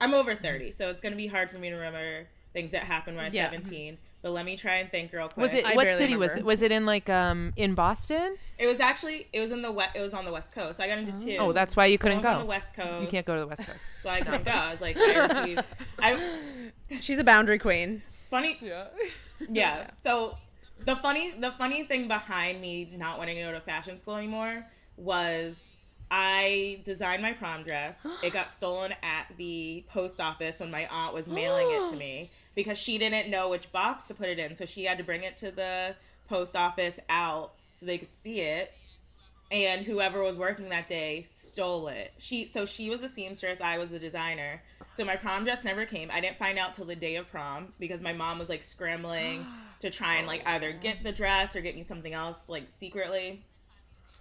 [0.00, 3.16] I'm over thirty, so it's gonna be hard for me to remember things that happened
[3.16, 3.50] when I was Yeah.
[3.50, 3.98] seventeen.
[4.20, 5.36] But let me try and think real quick.
[5.36, 6.44] was it I what barely city was it?
[6.44, 8.36] Was it in like um in Boston?
[8.58, 9.94] It was actually it was in the west.
[9.94, 10.80] It was on the west coast.
[10.80, 11.36] I got into two.
[11.38, 12.40] Oh, that's why you couldn't was on go.
[12.40, 13.02] the west coast.
[13.02, 13.84] You can't go to the West Coast.
[14.02, 14.50] So I couldn't go.
[14.50, 15.64] I was like, I refuse.
[16.00, 18.02] I She's a boundary queen.
[18.30, 18.58] funny.
[19.48, 19.90] Yeah.
[19.94, 20.36] So
[20.84, 24.66] the funny the funny thing behind me not wanting to go to fashion school anymore
[24.96, 25.54] was
[26.10, 28.04] I designed my prom dress.
[28.24, 32.30] It got stolen at the post office when my aunt was mailing it to me
[32.58, 34.56] because she didn't know which box to put it in.
[34.56, 35.94] So she had to bring it to the
[36.28, 38.72] post office out so they could see it.
[39.52, 42.12] And whoever was working that day stole it.
[42.18, 44.60] She so she was the seamstress, I was the designer.
[44.90, 46.10] So my prom dress never came.
[46.12, 49.46] I didn't find out till the day of prom because my mom was like scrambling
[49.80, 53.40] to try and like either get the dress or get me something else like secretly.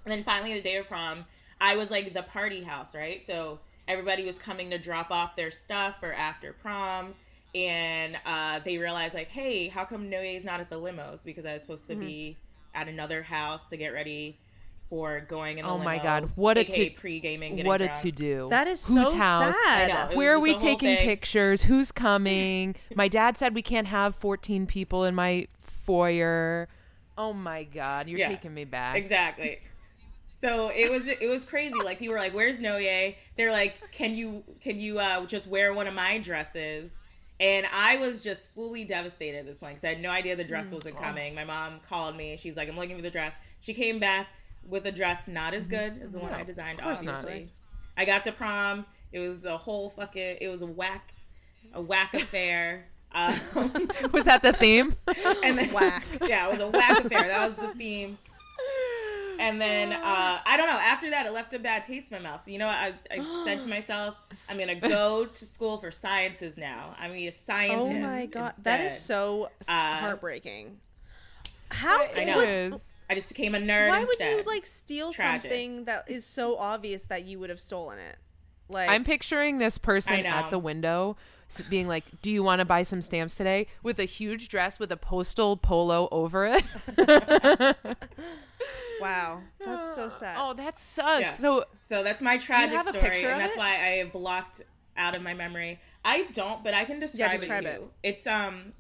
[0.06, 1.26] And then finally, the day of prom,
[1.60, 3.20] I was like the party house, right?
[3.26, 7.16] So everybody was coming to drop off their stuff for after prom.
[7.56, 11.24] And uh, they realized, like, hey, how come Noye's not at the limos?
[11.26, 12.38] Because I was supposed to be
[12.76, 14.38] at another house to get ready
[14.90, 18.12] for going in the Oh my God, what a to- pre-gaming, getting what a to
[18.12, 18.48] do.
[18.50, 19.54] That is Whose so house?
[19.66, 20.12] sad.
[20.12, 20.16] Know.
[20.18, 21.06] Where are we just the whole taking thing.
[21.06, 21.64] pictures?
[21.64, 22.76] Who's coming?
[22.96, 26.68] my dad said we can't have 14 people in my foyer.
[27.18, 28.28] Oh my god, you're Yeah.
[28.30, 28.96] taking me back.
[28.98, 29.60] Exactly.
[30.40, 31.74] So it was it was crazy.
[31.84, 35.74] Like people were like, "Where's Noye?" They're like, "Can you can you uh, just wear
[35.74, 36.92] one of my dresses?"
[37.40, 40.44] And I was just fully devastated at this point because I had no idea the
[40.44, 40.76] Mm, dress oh.
[40.76, 41.36] wasn't coming.
[41.36, 42.36] My mom called me.
[42.38, 44.28] She's like, "I'm looking for the dress." She came back
[44.68, 46.80] with a dress not as good as the one No, I designed.
[46.80, 47.06] Mm-hmm.
[47.06, 47.14] not.
[47.16, 47.50] Obviously,
[47.96, 48.86] I got to prom.
[49.12, 50.38] It was a whole fucking.
[50.42, 51.14] It was a whack,
[51.74, 52.88] a whack affair.
[53.14, 53.40] Um,
[54.12, 54.94] Was that the theme?
[55.44, 56.04] and then Whack.
[56.28, 57.24] Yeah, it was a whack affair.
[57.30, 58.18] That was the theme.
[59.40, 60.80] And then uh, I don't know.
[60.80, 62.42] After that, it left a bad taste in my mouth.
[62.44, 62.76] So you know what?
[62.78, 64.16] I, I said to myself,
[64.50, 66.96] I'm gonna go to school for sciences now.
[66.98, 67.92] I'm gonna be a scientist.
[67.92, 70.80] Oh my god, that is so Uh, heartbreaking.
[71.70, 72.00] How?
[72.16, 72.40] I know.
[72.40, 73.00] is.
[73.10, 73.90] I just became a nerd.
[73.90, 75.50] Why would you like steal Tragic.
[75.50, 78.18] something that is so obvious that you would have stolen it?
[78.70, 81.24] Like I'm picturing this person at the window s-
[81.70, 84.92] being like, "Do you want to buy some stamps today?" with a huge dress with
[84.92, 86.64] a postal polo over it.
[89.02, 90.36] wow, that's so sad.
[90.40, 91.22] oh, that sucks.
[91.22, 91.34] Yeah.
[91.34, 93.60] So So that's my tragic have a story, picture and that's it?
[93.60, 94.62] why I have blocked
[94.96, 95.80] out of my memory.
[96.04, 97.80] I don't, but I can describe, describe it to it.
[97.82, 97.90] you.
[98.04, 98.74] It's um,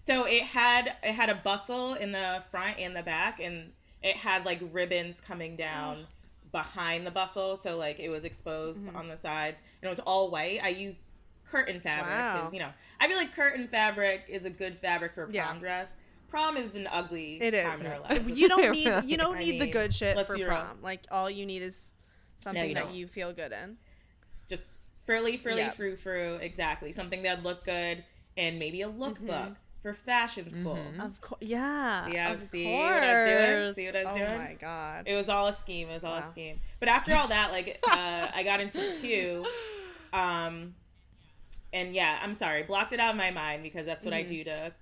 [0.00, 4.16] so it had it had a bustle in the front and the back, and it
[4.16, 6.06] had like ribbons coming down
[6.52, 8.96] behind the bustle, so like it was exposed Mm-hmm.
[8.96, 10.60] on the sides, and it was all white.
[10.62, 11.12] I used
[11.50, 12.36] curtain fabric Wow.
[12.36, 15.34] because you know I feel like curtain fabric is a good fabric for a prom
[15.34, 15.54] Yeah.
[15.58, 15.90] dress.
[16.28, 17.84] Prom is an ugly it time is.
[17.86, 18.28] in our lives.
[18.28, 20.50] You don't need you don't I need the good shit for be real.
[20.50, 20.78] prom.
[20.82, 21.92] Like all you need is
[22.36, 22.94] something you that don't.
[22.94, 23.76] you feel good in.
[24.48, 24.64] just
[25.06, 25.74] frilly, frilly, Yep.
[25.76, 26.34] frou frou.
[26.36, 26.92] Exactly.
[26.92, 28.04] Something that'd look good
[28.36, 29.52] and maybe a lookbook Mm-hmm.
[29.82, 30.78] for fashion school.
[31.00, 32.06] Of course, yeah.
[32.10, 33.74] See how- of see what I was doing?
[33.74, 34.30] See what I was oh doing?
[34.30, 35.04] Oh my god.
[35.08, 35.88] It was all a scheme.
[35.88, 36.26] It was all Wow.
[36.26, 36.60] a scheme.
[36.80, 39.46] But after all that, like, uh, I got into two.
[40.12, 40.74] Um,
[41.72, 44.44] and yeah, I'm sorry, blocked it out of my mind because that's what I do
[44.44, 44.72] to.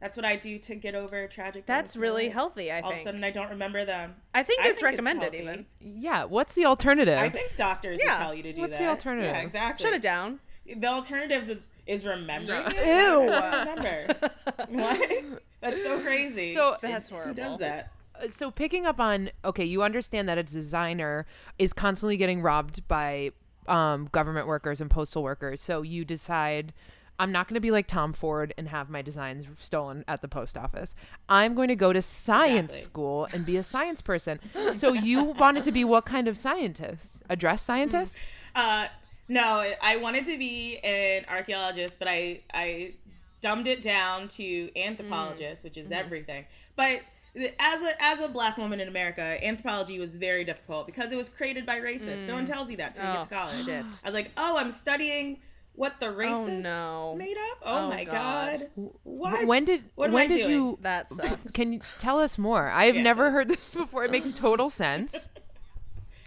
[0.00, 1.64] That's what I do to get over tragic.
[1.64, 1.72] Mm-hmm.
[1.72, 2.32] That's moments in my really life.
[2.32, 2.72] healthy.
[2.72, 4.14] I All of a sudden, I don't remember them.
[4.34, 5.38] I think I it's think recommended healthy.
[5.42, 5.66] even.
[5.80, 7.18] yeah, what's the alternative?
[7.18, 8.16] I think doctors Yeah.
[8.18, 8.84] would tell you to do What's that.
[8.84, 9.30] the alternative?
[9.34, 9.84] Yeah, exactly.
[9.84, 10.40] Shut it down.
[10.74, 12.62] The alternatives is, is remembering.
[12.62, 12.68] No.
[12.74, 12.86] it?
[12.86, 13.20] Ew.
[13.30, 14.30] Remember
[14.68, 15.40] what?
[15.60, 16.54] That's so crazy.
[16.54, 17.34] so That's who horrible.
[17.34, 17.92] does that?
[18.18, 21.26] Uh, so picking up on okay you understand that a designer
[21.58, 23.30] is constantly getting robbed by
[23.68, 26.72] um, government workers and postal workers so you decide
[27.18, 30.28] I'm not going to be like Tom Ford and have my designs stolen at the
[30.28, 30.94] post office.
[31.28, 32.82] I'm going to go to science Exactly.
[32.84, 34.40] school and be a science person.
[34.74, 37.22] so you wanted to be what kind of scientist?
[37.28, 38.16] A dress scientist?
[38.54, 38.86] Uh,
[39.28, 42.94] no, I wanted to be an archaeologist, but I I
[43.42, 45.92] dumbed it down to anthropologist, which is Mm-hmm.
[45.92, 46.44] everything.
[46.74, 47.02] But
[47.58, 51.28] as a as a black woman in America, anthropology was very difficult because it was
[51.28, 52.26] created by racists.
[52.26, 53.64] No one tells you that till you get to Oh, college.
[53.64, 53.84] shit.
[54.02, 55.38] I was like, oh, I'm studying
[55.74, 57.14] what the racists no.
[57.16, 57.58] made up.
[57.62, 58.60] Oh, Oh, my God.
[58.76, 58.90] god.
[59.04, 59.46] What?
[59.46, 60.50] When did what when did doing?
[60.50, 61.52] you That sucks.
[61.52, 62.68] Can you tell us more?
[62.68, 63.02] I've Yeah.
[63.02, 64.04] never heard this before.
[64.04, 65.12] It makes total sense.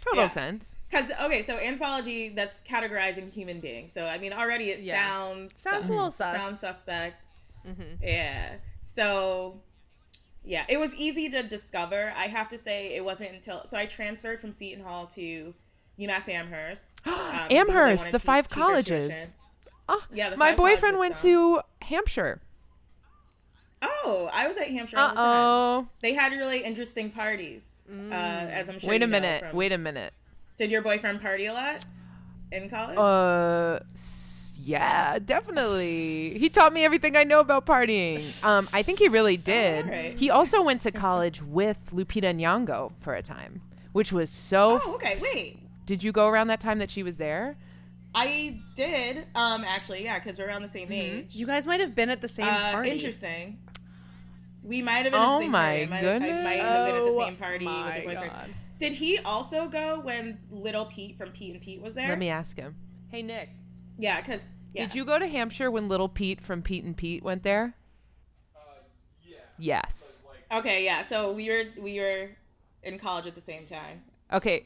[0.05, 0.27] Total Yeah.
[0.27, 0.75] sense.
[0.89, 3.91] Because okay, so anthropology that's categorizing human beings.
[3.93, 5.05] So I mean, already it Yeah.
[5.05, 6.35] sounds Sounds a little sus.
[6.37, 7.21] Sounds suspect.
[7.67, 7.97] Mhm.
[8.01, 8.55] Yeah.
[8.81, 9.59] So
[10.45, 12.13] yeah, it was easy to discover.
[12.17, 15.53] I have to say, it wasn't until so I transferred from Seton Hall to
[15.99, 16.85] UMass Amherst.
[17.05, 17.13] um,
[17.49, 19.07] Amherst, the five colleges.
[19.09, 19.33] tuition.
[19.89, 22.39] Oh, Yeah, the my boyfriend went so- to Hampshire.
[23.81, 25.87] Oh, I was at Hampshire Uh the oh.
[26.01, 27.63] They had really interesting parties.
[27.91, 28.89] Uh, as I'm sure.
[28.89, 29.43] Wait a minute.
[29.45, 30.13] from- Wait a minute.
[30.57, 31.85] Did your boyfriend party a lot
[32.51, 32.97] in college?
[32.97, 33.79] Uh,
[34.63, 36.37] yeah, definitely.
[36.37, 38.21] He taught me everything I know about partying.
[38.43, 39.85] Um, I think he really did.
[39.85, 40.17] alright.
[40.19, 43.61] He also went to college with Lupita Nyong'o for a time,
[43.93, 44.81] which was so.
[44.83, 45.17] oh, okay.
[45.21, 45.59] Wait.
[45.85, 47.57] Did you go around that time that she was there?
[48.15, 49.25] I did.
[49.35, 51.17] Um, actually, yeah, because we're around the same Mm-hmm.
[51.19, 51.27] age.
[51.31, 52.89] You guys might have been at the same Uh, party.
[52.91, 53.59] interesting.
[54.63, 55.83] We might have been Oh at the same my party.
[55.83, 58.31] I might, I might have been at the Oh same party with my the boyfriend.
[58.31, 58.49] God.
[58.79, 62.07] Did he also go when Little Pete from Pete and Pete was there?
[62.09, 62.75] Let me ask him.
[63.09, 63.49] Hey Nick,
[63.97, 64.39] Yeah, because
[64.73, 64.85] yeah.
[64.85, 67.75] did you go to Hampshire when Little Pete from Pete and Pete went there?
[68.55, 68.59] Uh,
[69.57, 70.23] yes.
[70.51, 71.03] Okay, yeah.
[71.03, 72.29] So we were we were
[72.83, 74.03] in college at the same time.
[74.31, 74.65] Okay.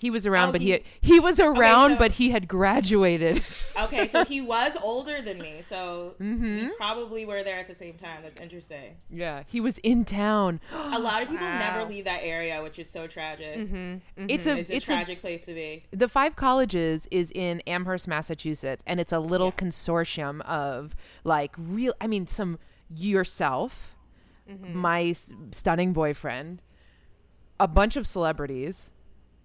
[0.00, 2.46] He was around, Oh, but he he- had, he was around, so- but he had
[2.48, 3.42] graduated.
[3.78, 6.62] Okay, so he was older than me, so Mhm.
[6.62, 8.22] we probably were there at the same time.
[8.22, 8.96] That's interesting.
[9.08, 10.60] yeah, he was in town.
[10.72, 11.58] A lot of people Wow.
[11.60, 13.56] never leave that area, which is so tragic.
[13.56, 14.24] Mm-hmm.
[14.28, 15.84] It's a It's a it's a tragic place to be.
[15.92, 21.94] the five colleges is in Amherst, Massachusetts, and it's a little consortium of like real.
[22.00, 22.58] I mean, some
[22.90, 23.94] yourself,
[24.72, 26.62] my s- stunning boyfriend,
[27.60, 28.90] a bunch of celebrities,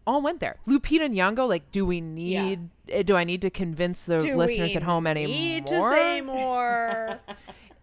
[0.06, 0.58] all went there.
[0.68, 1.48] Lupita Nyong'o.
[1.48, 2.70] Like, do we need?
[2.89, 5.36] eh, Do I need to convince the Do listeners at home anymore?
[5.36, 7.20] Need to say more.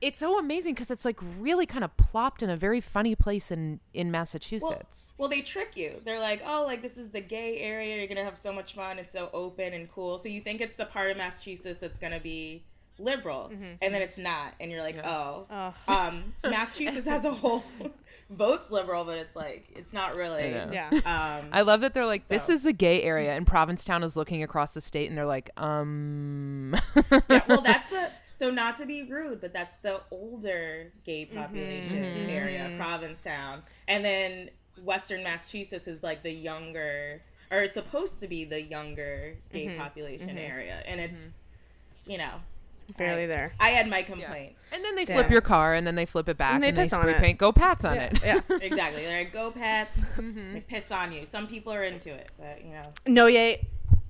[0.02, 3.50] It's so amazing because it's like really kind of plopped in a very funny place
[3.50, 5.12] in in Massachusetts.
[5.18, 6.00] Well, they trick you.
[6.06, 7.98] They're like, oh, like this is the gay area.
[7.98, 8.98] You're gonna have so much fun.
[8.98, 10.16] It's so open and cool.
[10.16, 12.64] So you think it's the part of Massachusetts that's gonna be
[13.00, 13.74] liberal, mm-hmm.
[13.82, 14.54] and then it's not.
[14.60, 15.46] And you're like, oh.
[15.50, 15.74] Ugh.
[15.88, 17.64] Um, Massachusetts as a whole
[18.30, 20.54] votes liberal, but it's like it's not really.
[20.54, 20.88] I yeah.
[20.92, 24.16] Um, I love that they're like, this So- is a gay area, and Provincetown is
[24.16, 26.76] looking across the state, and they're like, um.
[27.28, 28.10] yeah, well, that's the
[28.40, 31.38] so not to be rude, but that's the older gay mm-hmm.
[31.38, 32.30] population mm-hmm.
[32.30, 34.48] area, Provincetown, and then
[34.82, 40.38] Western Massachusetts is like the younger, or it's supposed to be the younger gay population
[40.38, 41.18] area, and it's
[42.06, 42.40] you know
[42.96, 43.53] Barely I- there.
[43.61, 44.62] I had my complaints.
[44.72, 45.14] and then they Yeah.
[45.14, 47.00] flip your car, and then they flip it back, And and they they, piss on
[47.03, 47.18] spray it.
[47.20, 48.03] paint go Pats on Yeah.
[48.05, 48.22] it.
[48.22, 48.40] yeah.
[48.62, 49.90] exactly, they're like go Pats.
[50.18, 51.26] They piss on you.
[51.26, 52.92] Some people are into it, but you know.
[53.07, 53.66] No, yay.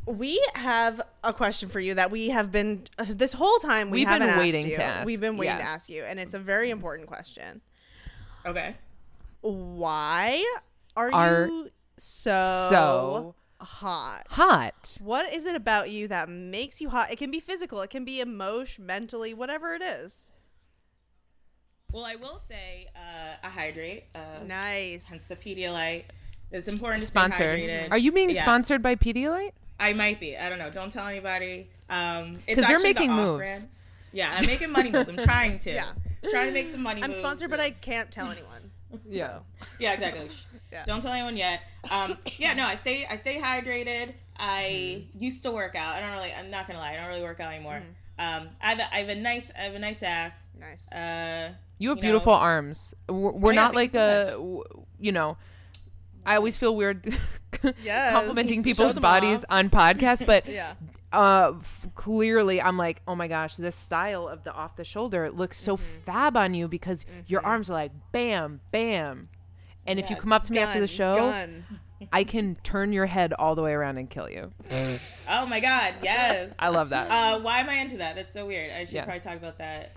[0.07, 3.91] We have a question for you that we have been uh, this whole time.
[3.91, 4.77] We We've been haven't asked waiting you.
[4.77, 5.07] to ask.
[5.07, 7.61] We've been waiting to ask you, and it's a very important question.
[8.45, 8.75] Okay.
[9.43, 10.45] Why
[10.97, 14.27] are, Are you so, So hot?
[14.31, 14.97] hot.
[15.01, 17.11] What is it about you that makes you hot?
[17.11, 20.33] It can be physical, it can be emotion, mentally, whatever it is.
[21.93, 24.05] Well, I will say uh, I hydrate.
[24.15, 25.29] Uh, Hence Nice.
[25.29, 26.05] the Pedialyte.
[26.53, 27.59] It's important to Sponsored.
[27.59, 27.91] stay hydrated.
[27.91, 28.43] Are you being Yeah.
[28.43, 29.53] sponsored by Pedialyte?
[29.79, 30.37] I might be.
[30.37, 30.71] I don't know.
[30.71, 31.69] Don't tell anybody.
[31.89, 33.31] Um, it's 'Cause they're actually the making moves.
[33.51, 33.69] off-brand.
[34.13, 35.09] Yeah, I'm making money moves.
[35.09, 35.71] I'm trying to.
[36.23, 36.31] Yeah.
[36.31, 37.19] Trying to make some money I'm moves.
[37.19, 38.60] sponsored, but I can't tell anyone.
[39.09, 39.39] Yeah.
[39.79, 40.29] Yeah, exactly.
[40.73, 40.85] Yeah.
[40.85, 41.63] Don't tell anyone yet.
[41.91, 44.15] Um, yeah, no, I stay I stay hydrated.
[44.39, 45.23] I Mm-hmm.
[45.25, 45.97] used to work out.
[45.97, 46.33] I don't really.
[46.33, 46.93] I'm not gonna lie.
[46.93, 47.83] I don't really work out anymore.
[47.83, 48.45] Mm-hmm.
[48.45, 50.35] Um, I have a, I have a nice I have a nice ass.
[50.61, 50.87] Nice.
[50.93, 52.95] Uh, You have You know- beautiful arms.
[53.09, 54.65] We're, we're not like you a, so
[55.01, 55.37] you know.
[56.25, 57.13] I always feel weird
[57.83, 58.13] Yes.
[58.13, 59.51] complimenting people's bodies off.
[59.51, 60.75] on podcasts, but Yeah.
[61.13, 65.31] Uh, f- clearly I'm like, oh my gosh, this style of the off the shoulder
[65.31, 66.01] looks so Mm-hmm.
[66.05, 69.29] fab on you because your arms are like bam, bam.
[69.87, 71.65] And if you come up to me after the show, gun.
[72.13, 74.53] I can turn your head all the way around and kill you.
[75.29, 76.55] oh my god, yes.
[76.59, 77.11] I love that.
[77.11, 78.15] Uh, why am I into that?
[78.17, 78.71] That's so weird.
[78.73, 79.05] I should Yeah.
[79.05, 79.93] probably talk about that.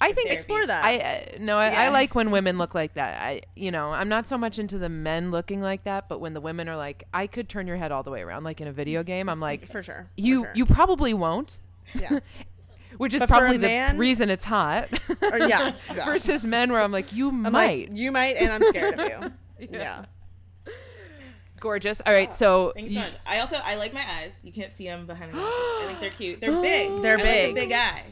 [0.00, 0.30] I think.
[0.30, 0.84] Explore that.
[0.84, 3.20] I uh, no, I, I like when women look like that.
[3.20, 6.32] I you know, I'm not so much into the men looking like that, but when
[6.34, 8.68] the women are like, I could turn your head all the way around, like in
[8.68, 10.08] a video game, I'm like, for sure.
[10.14, 10.52] for you sure.
[10.54, 11.58] you probably won't,
[11.94, 12.20] Yeah.
[12.96, 14.88] which is But for probably the man- reason it's hot.
[15.22, 15.74] Or, yeah.
[15.94, 16.04] yeah.
[16.06, 17.88] Versus men, where I'm like, you I'm might.
[17.90, 19.68] like, you might, and I'm scared of you.
[19.70, 20.04] yeah.
[21.58, 22.00] Gorgeous.
[22.06, 23.12] All right, so you so much.
[23.26, 24.32] I also I like my eyes.
[24.42, 25.52] You can't see them behind lashes.
[25.54, 26.40] I think they're cute.
[26.40, 27.02] They're big.
[27.02, 27.54] They're I like a big.
[27.54, 28.04] big eye.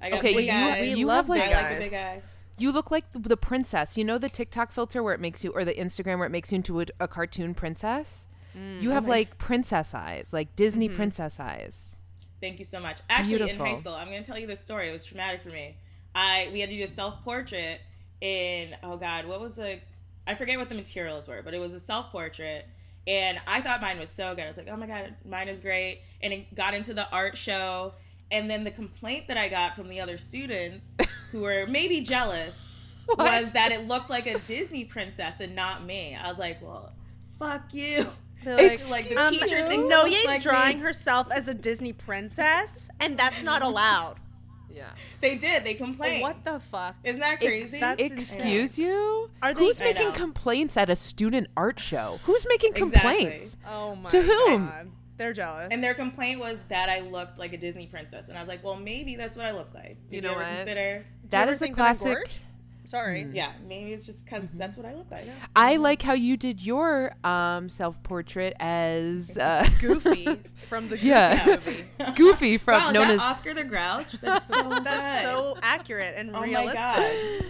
[0.00, 0.80] I got Okay, big you- eyes.
[0.82, 1.78] we I you love have like big like a eyes.
[1.78, 2.22] big eye.
[2.58, 3.96] you look like the, the princess.
[3.96, 6.52] You know the TikTok filter where it makes you, or the Instagram where it makes
[6.52, 8.26] you into a, a cartoon princess.
[8.56, 10.96] Mm, you oh have like princess eyes, like Disney Mm-hmm.
[10.96, 11.96] princess eyes.
[12.40, 12.98] Thank you so much.
[13.10, 14.88] Actually, in high school, I'm going to tell you this story.
[14.88, 15.76] It was traumatic for me.
[16.14, 17.80] I we had to do a self portrait
[18.20, 19.78] in oh god, what was the
[20.26, 22.66] I forget what the materials were, but it was a self portrait.
[23.06, 24.44] And I thought mine was so good.
[24.44, 26.02] I was like, oh my god, mine is great.
[26.22, 27.94] And it got into the art show.
[28.30, 30.86] And then the complaint that I got from the other students
[31.32, 32.58] who were maybe jealous
[33.18, 36.14] was that it looked like a Disney princess and not me.
[36.14, 36.92] I was like, well,
[37.38, 38.06] fuck you.
[38.44, 40.82] They're like the um, teacher thinks no, it Ye's like drawing me.
[40.84, 44.16] herself as a Disney princess, and that's not allowed.
[44.72, 44.90] Yeah.
[45.20, 45.64] They did.
[45.64, 46.22] They complained.
[46.22, 46.94] What the fuck?
[47.02, 47.80] Isn't that crazy?
[47.80, 49.28] That's Excuse you?
[49.42, 52.20] Are they- Who's making complaints at a student art show?
[52.24, 53.00] Who's making Exactly.
[53.24, 53.58] complaints?
[53.68, 54.66] Oh my To whom?
[54.68, 54.90] God.
[55.20, 55.68] They're jealous.
[55.70, 58.64] And their complaint was that I looked like a Disney princess, and I was like,
[58.64, 60.56] "Well, maybe that's what I look like." Did You know ever what?
[60.56, 61.04] Consider?
[61.28, 62.14] That ever is a think that I'm classic.
[62.16, 62.40] gorge?
[62.86, 63.26] Sorry.
[63.30, 65.26] Yeah, maybe it's just because that's what I look like.
[65.54, 70.24] I like how you did your um, self portrait as uh, Goofy
[70.70, 71.44] from the Goofy Yeah.
[71.66, 71.84] movie.
[72.16, 74.10] Goofy from wow, is known that as Oscar the Grouch.
[74.22, 77.46] That's so That's so accurate and Oh my realistic.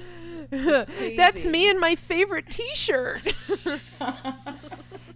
[0.51, 1.17] god.
[1.17, 3.23] That's me in my favorite T-shirt.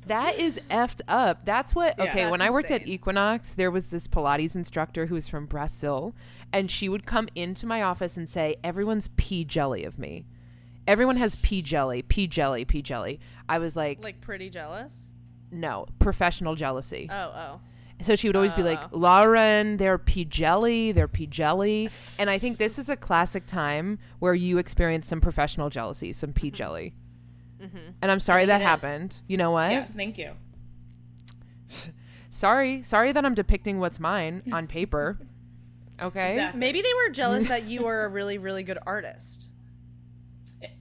[0.06, 1.44] That is effed up.
[1.44, 1.94] That's what.
[1.98, 2.04] Yeah.
[2.04, 2.86] Okay, when That's I worked at.
[2.86, 6.14] Equinox, there was this Pilates instructor who was from Brazil,
[6.52, 10.26] and she would come into my office and say, "Everyone's pea jelly of me.
[10.86, 15.10] Everyone has pea jelly, pea jelly, pea jelly." I was like, Like pretty jealous.
[15.50, 17.60] "No, professional jealousy." Oh, oh.
[18.02, 18.98] So she would always be like, Oh.
[18.98, 21.88] Lauren, they're pea jelly, they're pea jelly.
[22.18, 26.32] And I think this is a classic time where you experience some professional jealousy, some
[26.32, 26.94] pea jelly.
[27.62, 27.90] Mm-hmm.
[28.02, 29.16] And I'm sorry that happened.
[29.26, 29.70] You know what?
[29.70, 30.32] Yeah, thank you.
[32.30, 32.82] Sorry.
[32.82, 35.18] Sorry that I'm depicting what's mine on paper.
[36.02, 36.32] Okay.
[36.32, 36.58] Exactly.
[36.58, 39.46] Maybe they were jealous that you were a really, really good artist.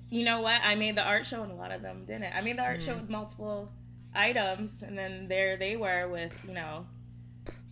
[0.09, 0.61] You know what?
[0.63, 2.35] I made the art show, and a lot of them didn't.
[2.35, 3.01] I made the art show mm.
[3.01, 3.71] with multiple
[4.13, 6.85] items, and then there they were with you know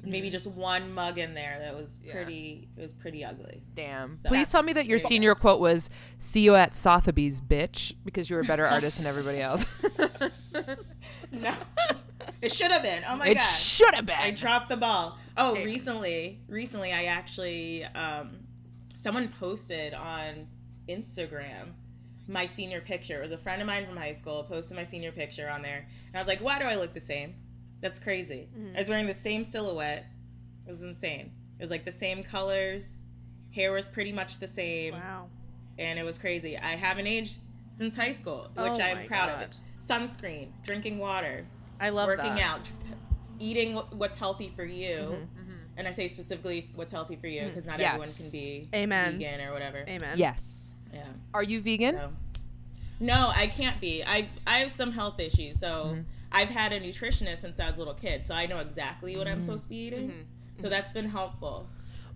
[0.03, 2.13] maybe just one mug in there that was Yeah.
[2.13, 2.67] pretty.
[2.77, 3.61] It was pretty ugly.
[3.75, 4.15] Damn.
[4.15, 7.39] So- Please tell me that your There you senior quote was "See you at Sotheby's,
[7.41, 10.53] bitch," because you were a better artist than everybody else.
[11.31, 11.53] No,
[12.41, 13.03] it should have been.
[13.07, 13.37] Oh my god.
[13.37, 14.17] it should have been.
[14.19, 15.17] I dropped the ball.
[15.37, 15.63] Oh, Damn.
[15.63, 18.39] recently, recently I actually um,
[18.93, 20.47] someone posted on
[20.89, 21.71] Instagram
[22.27, 23.19] my senior picture.
[23.21, 25.87] It was a friend of mine from high school posted my senior picture on there,
[26.07, 27.35] and I was like, "Why do I look the same?
[27.81, 28.75] That's crazy." Mm-hmm.
[28.75, 30.05] I was wearing the same silhouette.
[30.65, 31.31] It was insane.
[31.59, 32.89] It was like the same colors,
[33.53, 35.27] hair was pretty much the same, Wow.
[35.77, 36.57] and it was crazy.
[36.57, 37.37] I haven't aged
[37.77, 39.43] since high school, oh which Oh I'm proud God.
[39.43, 39.49] of.
[39.49, 39.55] It.
[39.85, 41.45] Sunscreen, drinking water,
[41.79, 42.41] I love working that.
[42.41, 42.61] out,
[43.39, 44.95] eating what's healthy for you.
[44.97, 45.13] Mm-hmm.
[45.13, 45.51] mm-hmm.
[45.77, 47.49] And I say specifically what's healthy for you mm-hmm.
[47.49, 47.93] because not Yes.
[47.95, 49.13] everyone can be Amen.
[49.17, 49.83] vegan or whatever.
[49.87, 50.17] Amen.
[50.17, 50.75] yes.
[50.93, 51.05] Yeah.
[51.33, 51.95] Are you vegan?
[51.95, 52.11] So.
[52.99, 54.03] No, I can't be.
[54.03, 55.97] I I have some health issues, so
[56.31, 59.27] I've had a nutritionist since I was a little kid, so I know exactly what
[59.27, 59.45] I'm mm-hmm.
[59.45, 60.09] supposed to be eating.
[60.09, 60.21] Mm-hmm.
[60.57, 60.69] So mm-hmm.
[60.69, 61.67] that's been helpful.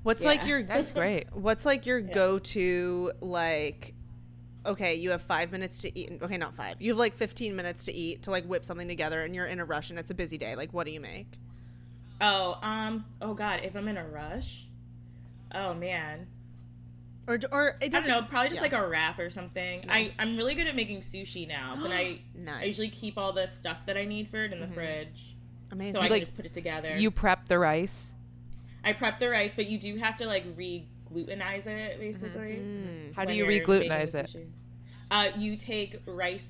[0.03, 0.29] What's Yeah.
[0.29, 1.33] like your That's great.
[1.33, 3.93] What's like your go-to like
[4.67, 6.11] okay, you have 5 minutes to eat.
[6.23, 6.81] Okay, not 5.
[6.81, 9.59] You have like 15 minutes to eat to like whip something together and you're in
[9.59, 10.55] a rush and it's a busy day.
[10.55, 11.27] Like what do you make?
[12.21, 14.65] Oh, um, oh God, if I'm in a rush,
[15.53, 16.27] oh man,
[17.27, 18.61] Or or it I don't doesn't know, probably just yeah.
[18.63, 19.85] like a wrap or something.
[19.87, 20.19] Nice.
[20.19, 23.47] I I'm really good at making sushi now, but I I usually keep all the
[23.47, 25.35] stuff that I need for it in the fridge,
[25.71, 25.93] amazing.
[25.95, 26.95] so I like- can just put it together.
[26.95, 28.11] You prep the rice.
[28.83, 32.57] I prep the rice, but you do have to like re-glutenize it, basically.
[32.61, 33.15] Mm.
[33.15, 34.35] How do you you're re-glutenize it?
[35.09, 36.47] Uh, you take rice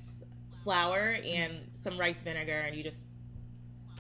[0.66, 3.06] flour and some rice vinegar, and you just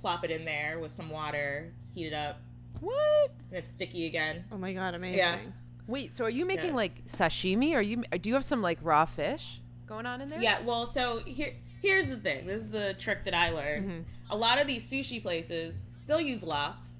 [0.01, 2.41] plop it in there with some water, heat it up,
[2.81, 3.31] What?
[3.49, 4.43] and it's sticky again.
[4.51, 5.19] Oh my god, amazing.
[5.19, 5.37] Yeah.
[5.87, 6.75] Wait, so are you making Yeah.
[6.75, 7.73] like sashimi?
[7.75, 10.41] Are you do you have some like raw fish going on in there?
[10.41, 12.47] Yeah, well, so here here's the thing.
[12.47, 13.89] This is the trick that I learned.
[13.89, 14.01] Mm-hmm.
[14.31, 15.75] A lot of these sushi places,
[16.07, 16.95] they'll use lox.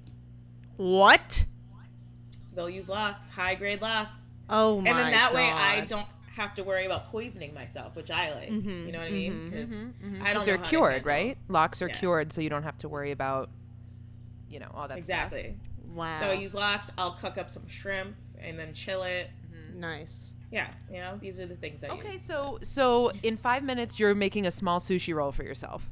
[0.76, 1.44] What?
[2.54, 4.18] They'll use lox, high grade lox.
[4.48, 6.06] Oh my and then that way I don't
[6.36, 8.50] have to worry about poisoning myself, which I like.
[8.50, 9.50] You know what I mean?
[9.50, 10.22] Because I Because Mm-hmm.
[10.22, 11.38] they're know how to cured, right?
[11.48, 11.96] Locks are Yeah.
[11.98, 13.48] cured, so you don't have to worry about,
[14.48, 15.56] you know, all that Exactly.
[15.94, 16.18] Wow.
[16.20, 16.88] So I use lox.
[16.98, 19.30] I'll cook up some shrimp and then chill it.
[19.74, 20.32] nice.
[20.52, 21.98] Yeah, you know, these are the things I stuff.
[21.98, 22.22] Okay, use.
[22.22, 25.88] so so in five minutes you're making a small sushi roll for yourself.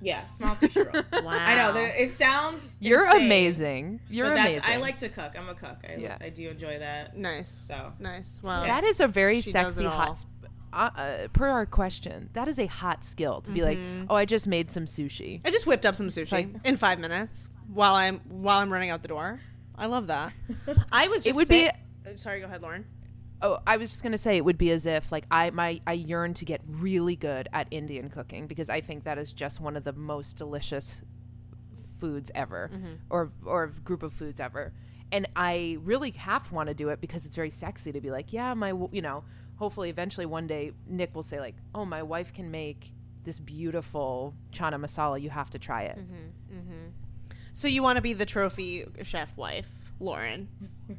[0.00, 1.02] Yeah, small sushi roll.
[1.24, 1.32] Wow.
[1.32, 1.72] I know.
[1.76, 2.62] It sounds.
[2.78, 4.00] You're insane, amazing.
[4.08, 4.70] You're but that's, amazing.
[4.70, 5.32] I like to cook.
[5.36, 5.78] I'm a cook.
[5.84, 6.16] I, Yeah.
[6.20, 7.16] I do enjoy that.
[7.18, 7.48] Nice.
[7.48, 8.40] So Nice.
[8.42, 10.18] Well, That is a very She sexy hot.
[10.22, 10.30] Sp-
[10.72, 14.04] uh, uh, per our question, that is a hot skill to be like, Mm-hmm.
[14.10, 15.40] oh, I just made some sushi.
[15.44, 18.90] I just whipped up some sushi Like- in five minutes while I'm while I'm running
[18.90, 19.40] out the door.
[19.78, 20.32] I love that.
[20.92, 21.24] I was.
[21.24, 21.70] Just It would say-
[22.04, 22.84] be- Uh, Sorry, go ahead, Lauren.
[23.40, 25.92] Oh, I was just gonna say it would be as if like I my I
[25.92, 29.76] yearn to get really good at Indian cooking because I think that is just one
[29.76, 31.02] of the most delicious
[32.00, 32.94] foods ever, Mm-hmm.
[33.10, 34.72] or or group of foods ever.
[35.12, 38.32] And I really half want to do it because it's very sexy to be like,
[38.32, 39.22] yeah, my you know,
[39.56, 42.92] hopefully eventually one day Nick will say like, oh, my wife can make
[43.24, 45.20] this beautiful chana masala.
[45.20, 45.96] You have to try it.
[45.96, 46.58] Mm-hmm.
[46.58, 46.88] Mm-hmm.
[47.58, 49.66] So you want to be the trophy chef wife,
[49.98, 50.46] Lauren?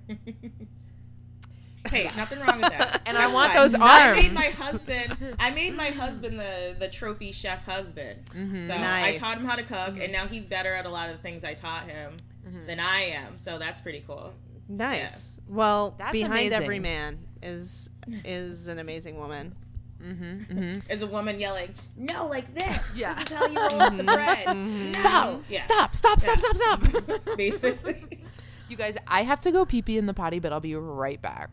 [1.88, 3.02] hey, nothing wrong with that.
[3.06, 3.62] And I want fine.
[3.62, 5.36] those I made my husband.
[5.40, 8.26] I made my husband the the trophy chef husband.
[8.32, 8.68] Mm-hmm.
[8.68, 11.16] So I taught him how to cook, and now he's better at a lot of
[11.16, 12.66] the things I taught him Mm-hmm.
[12.66, 13.38] than I am.
[13.38, 14.34] So that's pretty cool.
[14.68, 15.40] Nice.
[15.48, 17.90] Well, That's behind every man is
[18.26, 19.56] is an amazing woman.
[20.02, 20.24] Mm-hmm,
[20.60, 20.92] mm-hmm.
[20.92, 22.80] Is a woman yelling, "No, like this.
[22.96, 23.16] Yeah.
[23.16, 24.46] This is how you roll the mm-hmm, bread.
[24.48, 25.44] No." Stop!
[25.50, 25.60] Yeah.
[25.60, 25.96] Stop!
[25.96, 26.20] Stop!
[26.22, 26.40] Stop!
[26.40, 26.56] Stop!
[26.56, 26.82] Stop!
[27.38, 28.22] Basically.
[28.70, 31.22] You guys, I have to go pee pee in the potty, but I'll be right
[31.22, 31.50] back.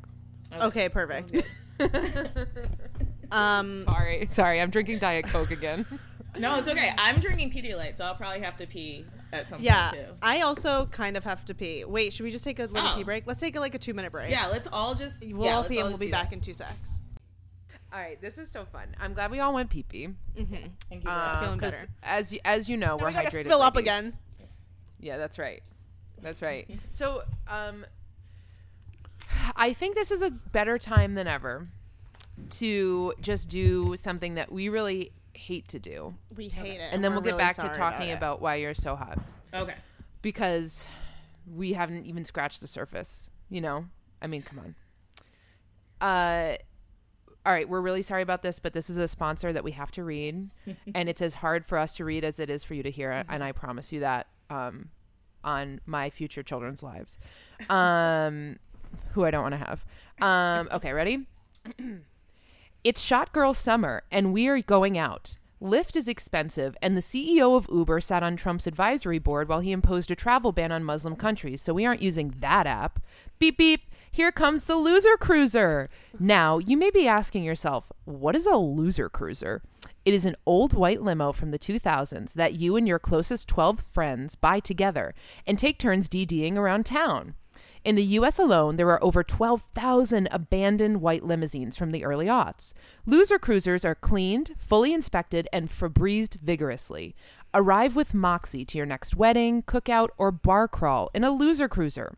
[0.52, 1.50] Okay, perfect.
[3.32, 5.84] um, Sorry, sorry, I'm drinking Diet Coke again.
[6.38, 6.92] No, it's okay.
[6.98, 10.12] I'm drinking Pedialyte, so I'll probably have to pee at some yeah, point too.
[10.22, 11.84] I also kind of have to pee.
[11.84, 12.96] Wait, should we just take a little Oh.
[12.96, 13.26] pee break?
[13.26, 14.30] Let's take a, like a two minute break.
[14.30, 16.36] Yeah, let's all just We'll yeah, all pee and we'll be back that.
[16.36, 17.00] in two secs.
[17.96, 18.88] All right, this is so fun.
[19.00, 20.08] I'm glad we all went pee pee.
[20.36, 20.54] Thank you.
[20.96, 21.40] Um, Brad.
[21.40, 21.88] Feeling 'cause better.
[22.02, 23.46] As y- as you know, Now we're we gotta hydrated.
[23.46, 24.18] fill up again.
[25.00, 25.62] Yeah, that's right.
[26.20, 26.68] That's right.
[26.90, 27.86] So, um,
[29.56, 31.68] I think this is a better time than ever
[32.50, 37.12] to just do something that we really hate to do, We hate it, and then
[37.12, 38.12] we're we'll get really back to talking it.
[38.18, 39.18] about why you're so hot.
[39.54, 39.76] okay.
[40.20, 40.86] because
[41.50, 43.30] we haven't even scratched the surface.
[43.48, 43.86] You know,
[44.20, 44.74] I mean, come on.
[45.98, 46.56] Uh,
[47.46, 49.92] all right, we're really sorry about this, but this is a sponsor that we have
[49.92, 50.50] to read,
[50.94, 53.12] and it's as hard for us to read as it is for you to hear
[53.12, 54.90] it, and I promise you that um,
[55.44, 57.18] on my future children's lives,
[57.70, 58.58] um,
[59.12, 59.84] who I don't want to have.
[60.20, 61.26] Um, okay, ready?
[62.84, 65.38] It's Shot Girl Summer, and we are going out.
[65.60, 69.72] Lyft is expensive, and the CEO of Uber sat on Trump's advisory board while he
[69.72, 73.00] imposed a travel ban on Muslim countries, so we aren't using that app.
[73.40, 75.90] Beep beep, here comes the Loser Cruiser.
[76.18, 79.60] Now, you may be asking yourself, what is a Loser Cruiser?
[80.06, 83.78] It is an old white limo from the 2000s that you and your closest 12
[83.78, 85.14] friends buy together
[85.46, 87.34] and take turns DDing around town.
[87.84, 92.72] In the US alone, there are over 12,000 abandoned white limousines from the early aughts.
[93.04, 97.14] Loser cruisers are cleaned, fully inspected, and Febrezed vigorously.
[97.52, 102.16] Arrive with Moxie to your next wedding, cookout, or bar crawl in a loser cruiser.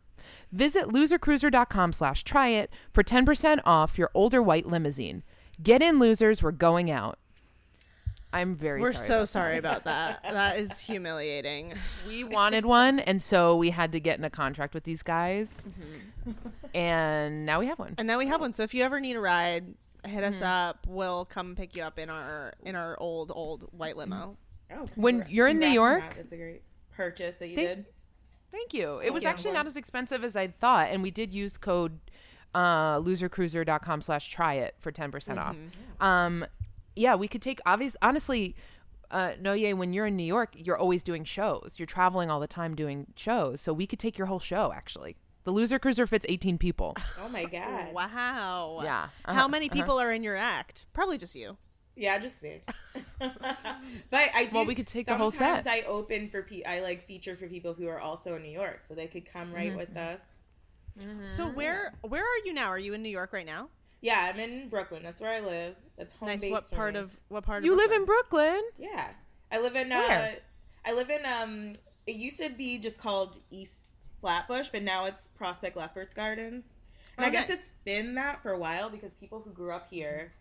[0.51, 5.23] Visit losercruiser.com slash try it for 10% off your older white limousine.
[5.61, 6.41] Get in, losers.
[6.41, 7.19] We're going out.
[8.31, 8.91] I'm very sorry.
[8.91, 9.07] We're sorry.
[9.07, 10.19] so about sorry about that.
[10.31, 11.73] That is humiliating.
[12.07, 15.67] we wanted one, and so we had to get in a contract with these guys,
[16.73, 17.95] and now we have one.
[17.97, 18.53] And now we have one.
[18.53, 19.73] So if you ever need a ride,
[20.05, 20.45] hit us Mm-hmm.
[20.45, 20.85] up.
[20.87, 24.37] We'll come pick you up in our in our old old white limo.
[24.71, 26.15] Oh, When you're in New York- that.
[26.15, 26.61] that's a great
[26.95, 27.85] purchase that you Thank- did.
[28.51, 28.99] Thank you.
[28.99, 29.29] It was you.
[29.29, 31.99] actually not as expensive as I thought, and we did use code
[32.55, 35.55] uh, losercruiser.com slash try it for 10% off.
[35.99, 36.45] Um,
[36.95, 38.55] yeah, we could take, obvious, honestly,
[39.11, 41.75] uh, Noye, when you're in New York, you're always doing shows.
[41.77, 43.61] You're traveling all the time doing shows.
[43.61, 45.15] So we could take your whole show, actually.
[45.45, 46.95] The Loser Cruiser fits 18 people.
[47.23, 47.93] Oh my god.
[47.93, 48.81] Wow.
[48.83, 49.07] Yeah.
[49.25, 49.75] How Uh-huh, many uh-huh.
[49.75, 50.85] people are in your act?
[50.93, 51.57] Probably just you.
[51.99, 52.61] Yeah, just me.
[53.19, 54.55] but I do.
[54.55, 55.63] Well, we could take the whole set.
[55.63, 58.51] Sometimes I open for pe- I like feature for people who are also in New
[58.51, 59.77] York, so they could come right Mm-hmm.
[59.77, 60.21] with us.
[61.27, 62.67] So where where are you now?
[62.67, 63.67] Are you in New York right now?
[64.01, 65.03] Yeah, I'm in Brooklyn.
[65.03, 65.75] That's where I live.
[65.97, 66.41] That's home Nice.
[66.41, 66.99] base What for part me.
[67.01, 67.63] of what part?
[67.63, 68.61] You of live in Brooklyn?
[68.77, 68.89] Brooklyn.
[68.93, 69.07] Yeah,
[69.51, 69.91] I live in.
[69.91, 70.37] Uh, Where?
[70.85, 71.21] I live in.
[71.25, 71.73] Um,
[72.07, 73.89] it used to be just called East
[74.21, 76.65] Flatbush, but now it's Prospect Lefferts Gardens.
[77.17, 77.59] And Oh, I guess nice.
[77.59, 80.31] it's been that for a while because people who grew up here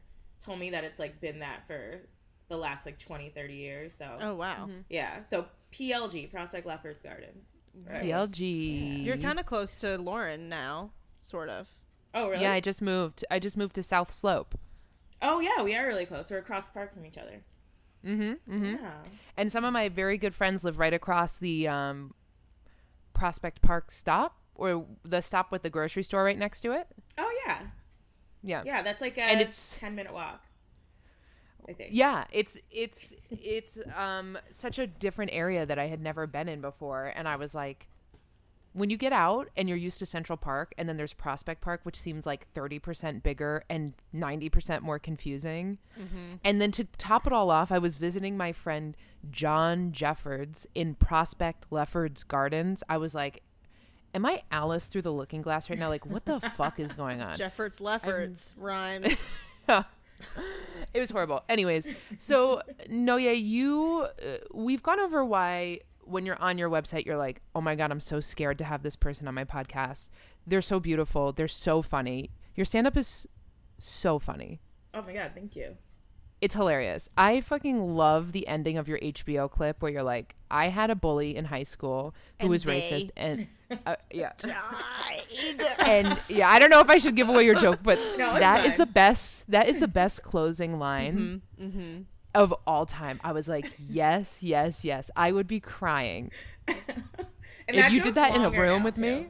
[0.48, 2.00] told me that it's like been that for
[2.48, 3.94] the last like 20, 30 years.
[3.96, 4.68] So Oh wow.
[4.88, 7.52] yeah, so PLG Prospect Lefferts Gardens.
[7.86, 8.04] Right.
[8.04, 9.04] PLG.
[9.04, 10.90] You're kind of close to Lauren now,
[11.22, 11.68] sort of.
[12.14, 12.42] Oh really?
[12.42, 13.24] Yeah, I just moved.
[13.30, 14.58] I just moved to South Slope.
[15.20, 16.30] oh yeah, we are really close.
[16.30, 17.42] We're across the park from each other.
[18.04, 18.52] Mm-hmm.
[18.52, 18.64] Mm-hmm.
[18.82, 18.90] Yeah.
[19.36, 22.14] And some of my very good friends live right across the um,
[23.12, 26.86] Prospect Park stop, or the stop with the grocery store right next to it.
[27.18, 27.62] Oh yeah.
[28.42, 28.62] Yeah.
[28.64, 30.42] Yeah, that's like a And it's- ten minute walk.
[31.68, 31.90] I think.
[31.92, 36.60] Yeah, it's it's it's um such a different area that I had never been in
[36.62, 37.88] before and I was like
[38.72, 41.80] when you get out and you're used to Central Park and then there's Prospect Park
[41.82, 45.78] which seems like 30% bigger and 90% more confusing.
[46.44, 48.96] And then to top it all off, I was visiting my friend
[49.30, 52.82] John Jeffords in Prospect Leffords Gardens.
[52.88, 53.42] I was like
[54.18, 55.90] Am I Alice through the looking glass right now?
[55.90, 57.36] Like, what the fuck is going on?
[57.36, 59.24] Jeffords Leffords rhymes.
[59.68, 61.44] it was horrible.
[61.48, 61.86] Anyways,
[62.18, 62.60] so
[62.90, 67.60] Noye, you uh, we've gone over why when you're on your website you're like, "Oh
[67.60, 70.08] my god, I'm so scared to have this person on my podcast.
[70.44, 72.32] They're so beautiful, they're so funny.
[72.56, 73.28] Your stand up is
[73.78, 74.60] so funny.
[74.94, 75.76] Oh my god, thank you.
[76.40, 77.08] It's hilarious.
[77.18, 80.94] I fucking love the ending of your HBO clip where you're like, "I had a
[80.94, 83.48] bully in high school who And was they racist and
[83.86, 84.32] uh, yeah."
[85.80, 88.38] and yeah, I don't know if I should give away your joke, but No, it's
[88.40, 88.78] that is fine.
[88.78, 89.44] the best.
[89.50, 92.02] That is the best closing line mm-hmm.
[92.34, 93.20] of all time.
[93.24, 95.10] I was like, yes, yes, yes.
[95.16, 96.30] I would be crying
[97.68, 99.00] And if you did that in a room with too.
[99.02, 99.26] me.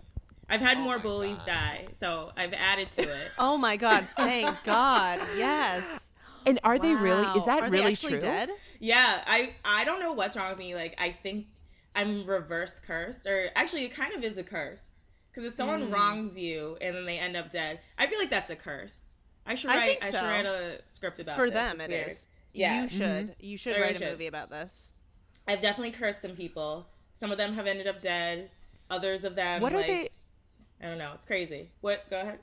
[0.50, 3.32] I've had more bullies die, so I've added to it.
[3.38, 4.06] Oh my god!
[4.16, 5.20] Thank God.
[5.36, 6.12] Yes.
[6.48, 7.26] And are they really?
[7.36, 8.20] Is that Are they really actually true?
[8.20, 8.50] Dead?
[8.80, 10.74] Yeah, I I don't know what's wrong with me.
[10.74, 11.46] Like I think
[11.94, 14.84] I'm reverse cursed, or actually, it kind of is a curse.
[15.30, 15.92] Because if someone Hmm.
[15.92, 19.04] wrongs you and then they end up dead, I feel like that's a curse.
[19.46, 20.02] I should I write.
[20.02, 21.54] think I, should write a script about For this.
[21.54, 22.08] them, It's it weird.
[22.08, 22.26] is.
[22.54, 22.82] Yeah.
[22.82, 23.36] You should.
[23.38, 24.10] You should I really write a should.
[24.10, 24.92] movie about this.
[25.46, 26.88] I've definitely cursed some people.
[27.14, 28.50] Some of them have ended up dead.
[28.90, 30.08] Others of them, What are like, they?
[30.82, 31.12] I don't know.
[31.14, 31.70] It's crazy.
[31.82, 32.08] What?
[32.10, 32.38] Go ahead.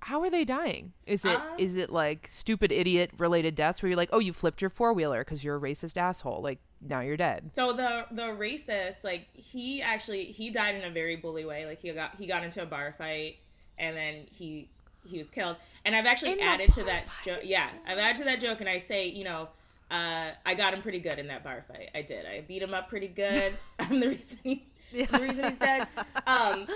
[0.00, 0.92] How are they dying?
[1.06, 4.32] Is it is Uh, it like stupid idiot related deaths where you're like, oh, you
[4.32, 6.40] flipped your four wheeler because you're a racist asshole.
[6.42, 7.52] Like now you're dead.
[7.52, 11.66] So the the racist, like he actually he died in a very bully way.
[11.66, 13.38] Like he got he got into a bar fight
[13.78, 14.68] and then he
[15.08, 15.56] he was killed.
[15.84, 17.40] And I've actually In added to that joke.
[17.44, 19.48] Yeah, I've added to that joke, and I say, you know,
[19.90, 21.90] uh, I got him pretty good in that bar fight.
[21.94, 22.26] I did.
[22.26, 23.54] I beat him up pretty good.
[23.78, 25.86] I'm the reason he's the reason he's dead.
[26.26, 26.66] Um,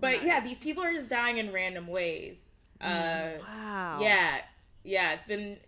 [0.00, 2.42] but yeah, these people are just dying in random ways.
[2.80, 3.98] Uh, Wow.
[4.00, 4.40] yeah,
[4.84, 5.12] yeah.
[5.14, 5.58] It's been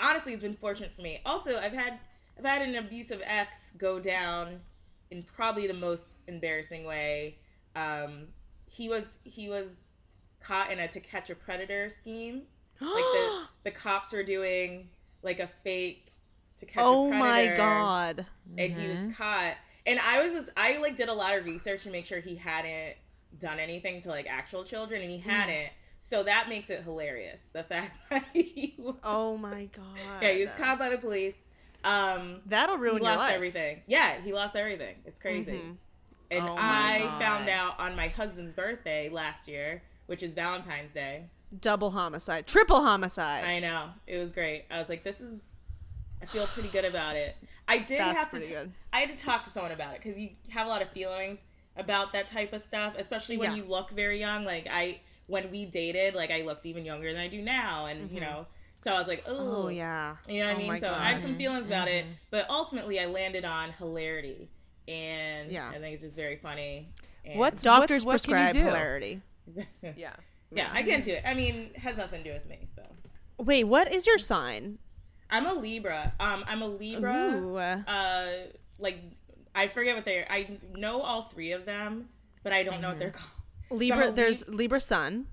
[0.00, 1.20] honestly, it's been fortunate for me.
[1.24, 1.98] Also, I've had
[2.38, 4.60] I've had an abusive ex go down
[5.10, 7.38] in probably the most embarrassing way.
[7.74, 8.28] Um,
[8.66, 9.94] he was he was
[10.40, 12.42] caught in a to catch a predator scheme.
[12.94, 13.30] Like the
[13.64, 14.90] the cops were doing
[15.22, 16.12] like a fake
[16.58, 18.26] to catch Oh a predator my god.
[18.56, 19.56] and he was caught.
[19.86, 22.36] And I was just I like did a lot of research to make sure he
[22.36, 22.96] hadn't
[23.38, 25.70] done anything to like actual children, and he hadn't.
[26.00, 27.40] So that makes it hilarious.
[27.52, 29.84] The fact that he was, Oh my god.
[30.22, 31.34] yeah he was caught by the police.
[31.84, 33.32] Um, That'll he ruin your lost life.
[33.34, 33.82] everything.
[33.86, 34.96] Yeah, he lost everything.
[35.04, 35.52] It's crazy.
[35.52, 35.76] Mhm.
[36.30, 37.20] And Oh I God.
[37.20, 41.26] found out on my husband's birthday last year, which is Valentine's Day.
[41.60, 42.46] Double homicide.
[42.46, 43.44] Triple homicide.
[43.44, 44.64] I know it was great.
[44.70, 45.40] I was like, this is.
[46.20, 47.36] I feel pretty good about it.
[47.68, 48.36] I did That's have to.
[48.38, 48.72] pretty t- good.
[48.92, 51.44] I had to talk to someone about it because you have a lot of feelings
[51.76, 53.56] about that type of stuff, especially when Yeah.
[53.58, 54.44] you look very young.
[54.44, 58.10] Like I, when we dated, like I looked even younger than I do now, and
[58.10, 60.16] you know, so I was like, oh yeah.
[60.28, 60.80] you know what Oh I mean.
[60.80, 61.00] So God.
[61.00, 64.48] I had some feelings about it, but ultimately I landed on hilarity,
[64.88, 65.68] and Yeah.
[65.70, 66.88] I think it's just very funny.
[67.24, 68.60] And What's- Doctors what can you prescribe do?
[68.60, 69.22] hilarity.
[69.82, 70.12] Yeah.
[70.50, 71.22] yeah, I can't do it.
[71.26, 72.58] I mean, it has nothing to do with me.
[72.74, 72.82] So
[73.38, 74.78] Wait, what is your sign?
[75.30, 76.12] I'm a Libra.
[76.18, 77.32] Um, I'm a Libra.
[77.34, 77.56] Ooh.
[77.56, 78.26] uh
[78.78, 78.98] like
[79.54, 82.08] I forget what they're I know all three of them,
[82.42, 83.30] but I don't know what they're called.
[83.70, 85.26] Libra I'm a there's Libra sun.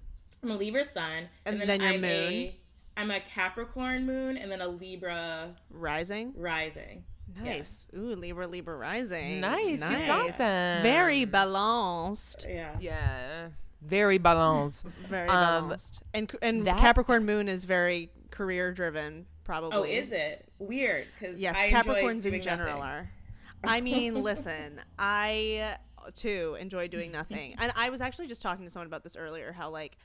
[0.43, 2.11] I'm a Libra sun, And then your I'm moon.
[2.33, 2.59] A,
[2.97, 6.33] I'm a Capricorn moon and then a Libra Rising.
[6.35, 7.03] rising.
[7.43, 7.87] Nice.
[7.95, 9.39] Ooh, Libra Libra rising.
[9.41, 10.83] Nice, you got them.
[10.83, 12.45] Very balanced.
[12.47, 12.75] Yeah.
[12.79, 13.47] Yeah.
[13.81, 14.85] Very balanced.
[15.09, 16.01] Very Um, balanced.
[16.13, 19.77] And and that- Capricorn moon is very career driven probably.
[19.77, 21.07] Oh, is it weird?
[21.19, 22.83] Because Yes, I enjoy Capricorns in general nothing.
[22.83, 23.09] are.
[23.63, 25.77] I mean, listen, I
[26.13, 27.55] too enjoy doing nothing.
[27.57, 29.97] And I was actually just talking to someone about this earlier how like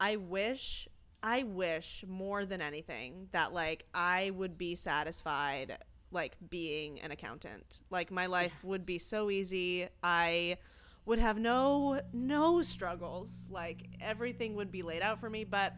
[0.00, 0.88] I wish
[1.22, 5.78] I wish more than anything that like I would be satisfied
[6.10, 7.80] like being an accountant.
[7.90, 9.88] Like my life would be so easy.
[10.02, 10.58] I
[11.04, 13.48] would have no no struggles.
[13.50, 15.74] Like everything would be laid out for me, but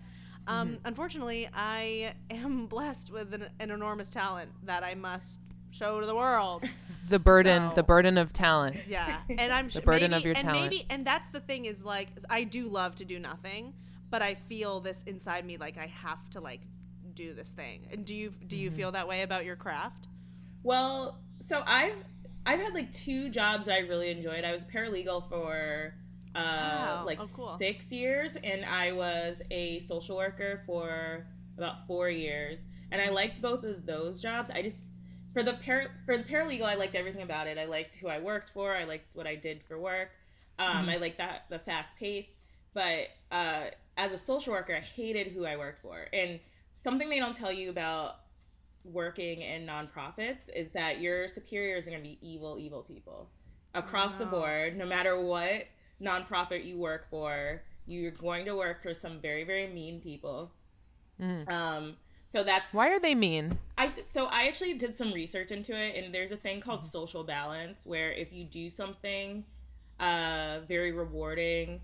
[0.47, 5.41] um, unfortunately, I am blessed with an, an enormous talent that I must
[5.71, 6.65] show to the world.
[7.09, 8.77] The burden, So- the burden of talent.
[8.89, 10.71] Yeah, and I'm The burden maybe, of your and talent.
[10.71, 13.75] maybe, and that's the thing is like I do love to do nothing,
[14.11, 16.61] but I feel this inside me like I have to like
[17.15, 17.89] do this thing.
[17.93, 18.63] And do you do Mm-hmm.
[18.65, 20.07] you feel that way about your craft?
[20.63, 21.95] Well, so I've
[22.47, 24.45] I've had like two jobs that I really enjoyed.
[24.45, 25.95] I was paralegal for
[26.35, 27.03] uh Wow.
[27.07, 27.59] like Oh, cool.
[27.59, 32.65] six years and I was a social worker for about four years.
[32.91, 34.51] and I liked both of those jobs.
[34.51, 34.85] I just
[35.33, 37.59] for the par- for the paralegal, I liked everything about it.
[37.59, 38.75] I liked who I worked for.
[38.75, 40.11] I liked what I did for work.
[40.59, 42.37] Um, I liked that the fast pace.
[42.75, 43.65] But uh,
[43.97, 46.07] as a social worker, I hated who I worked for.
[46.13, 46.41] And
[46.79, 48.17] something they don't tell you about
[48.85, 53.29] working in nonprofits is that your superiors are going to be evil, evil people
[53.75, 55.67] across the board, no matter what
[56.01, 57.63] nonprofit you work for.
[57.87, 60.53] You're going to work for some very, very mean people.
[61.49, 61.97] Um,
[62.29, 63.59] so that's Why are they mean?
[63.79, 66.83] I th- so I actually did some research into it, and there's a thing called
[66.83, 69.45] social balance where if you do something
[69.99, 71.81] uh, very rewarding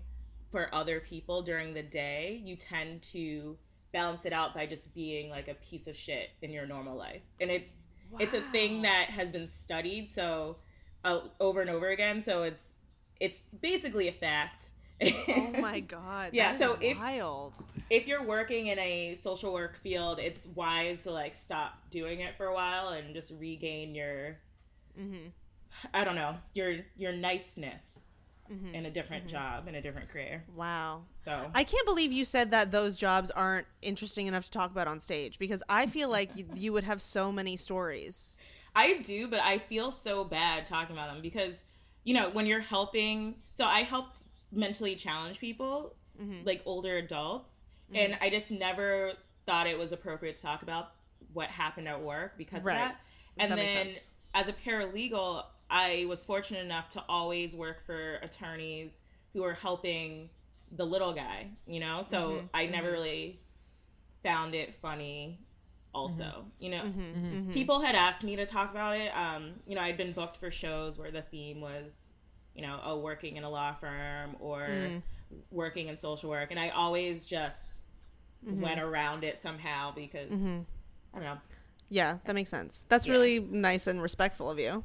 [0.51, 3.57] for other people during the day, you tend to
[3.91, 7.23] balance it out by just being like a piece of shit in your normal life,
[7.41, 7.71] and it's
[8.19, 10.57] it's a thing that has been studied so
[11.03, 12.21] uh, over and over again.
[12.21, 12.61] So it's
[13.19, 14.69] it's basically a fact.
[15.01, 16.29] Oh my god.
[16.33, 17.55] Yeah, so if- wild.
[17.89, 22.35] if you're working in a social work field, it's wise to like stop doing it
[22.37, 24.37] for a while and just regain your,
[24.99, 25.27] mm-hmm.
[25.93, 27.91] I don't know, your your niceness
[28.51, 28.73] mm-hmm.
[28.73, 29.35] in a different mm-hmm.
[29.35, 30.43] job in a different career.
[30.55, 31.03] Wow.
[31.15, 34.87] So I can't believe you said that those jobs aren't interesting enough to talk about
[34.87, 38.35] on stage because I feel like you, you would have so many stories.
[38.75, 41.63] I do, but I feel so bad talking about them because
[42.03, 43.35] you know when you're helping.
[43.53, 44.23] So I helped
[44.55, 45.95] mentally challenged people,
[46.45, 47.51] like older adults,
[47.93, 49.13] and I just never
[49.45, 50.91] thought it was appropriate to talk about
[51.33, 52.73] what happened at work because Right.
[52.73, 52.99] of that.
[53.37, 53.87] And That then
[54.33, 59.01] as a paralegal, I was fortunate enough to always work for attorneys
[59.33, 60.29] who were helping
[60.71, 62.01] the little guy, you know?
[62.01, 62.45] So Mm-hmm.
[62.53, 63.39] I never really
[64.23, 65.39] found it funny
[65.93, 66.63] also, Mm-hmm.
[66.63, 67.53] you know?
[67.53, 69.09] People had asked me to talk about it.
[69.15, 71.99] Um, you know, I'd been booked for shows where the theme was,
[72.55, 75.01] you know, oh, working in a law firm or Mm.
[75.51, 76.51] working in social work.
[76.51, 77.63] And I always just
[78.45, 78.61] Mm-hmm.
[78.61, 80.35] went around it somehow because, I
[81.15, 81.37] don't know.
[81.89, 82.85] Yeah, that makes sense.
[82.89, 83.13] That's Yeah.
[83.13, 84.83] really nice and respectful of you.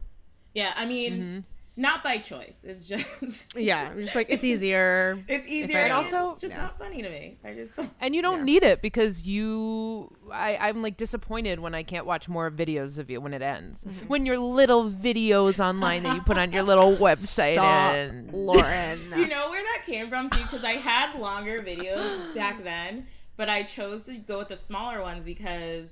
[0.55, 1.41] Yeah, I mean, Mm-hmm.
[1.77, 2.59] Not by choice.
[2.63, 5.23] It's just Yeah, I'm just like it's easier.
[5.29, 5.79] it's easier.
[5.79, 6.63] And also, it's just yeah.
[6.63, 7.39] not funny to me.
[7.45, 7.91] I just don't.
[8.01, 8.45] And you don't Yeah.
[8.45, 13.11] need it because you, I, I'm like disappointed when I can't watch more videos of
[13.11, 13.85] you when it ends.
[13.85, 14.07] Mm-hmm.
[14.09, 19.01] When your little videos online that you put on your little website Stop, and Lauren.
[19.17, 20.43] You know where that came from too?
[20.43, 23.07] Because I had longer videos back then,
[23.37, 25.89] but I chose to go with the smaller ones because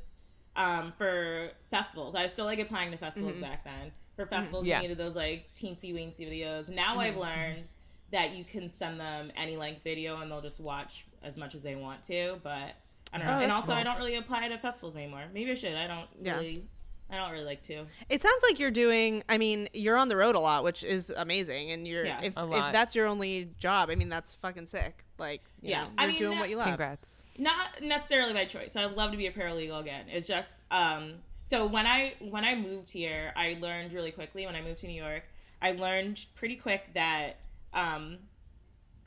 [0.56, 3.92] um, for festivals, I was still like applying to festivals back then.
[4.18, 4.78] For festivals, Yeah.
[4.78, 6.68] you needed those like teensy weensy videos.
[6.68, 7.68] Now I've learned
[8.10, 11.62] that you can send them any length video and they'll just watch as much as
[11.62, 12.40] they want to.
[12.42, 12.74] But
[13.12, 13.34] I don't know.
[13.34, 15.22] Oh, and that's also, I don't really apply to festivals anymore.
[15.32, 15.74] Maybe I should.
[15.76, 16.34] I don't Yeah.
[16.36, 16.64] really.
[17.08, 17.86] I don't really like to.
[18.08, 19.22] It sounds like you're doing.
[19.28, 21.70] I mean, you're on the road a lot, which is amazing.
[21.70, 22.20] And you're Yeah.
[22.20, 25.04] if A if that's your only job, I mean, that's fucking sick.
[25.16, 25.84] Like, you Yeah.
[25.84, 26.66] know, I you're mean, doing that- what you love.
[26.66, 27.08] congrats.
[27.40, 28.74] not necessarily by choice.
[28.74, 30.06] I'd love to be a paralegal again.
[30.08, 34.54] It's just um so when I when I moved here, I learned really quickly when
[34.54, 35.22] I moved to New York,
[35.62, 37.38] I learned pretty quick that
[37.72, 38.18] um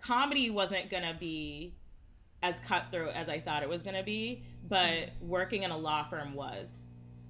[0.02, 1.76] comedy wasn't going to be
[2.42, 6.04] as cutthroat as I thought it was going to be, but working in a law
[6.10, 6.68] firm was.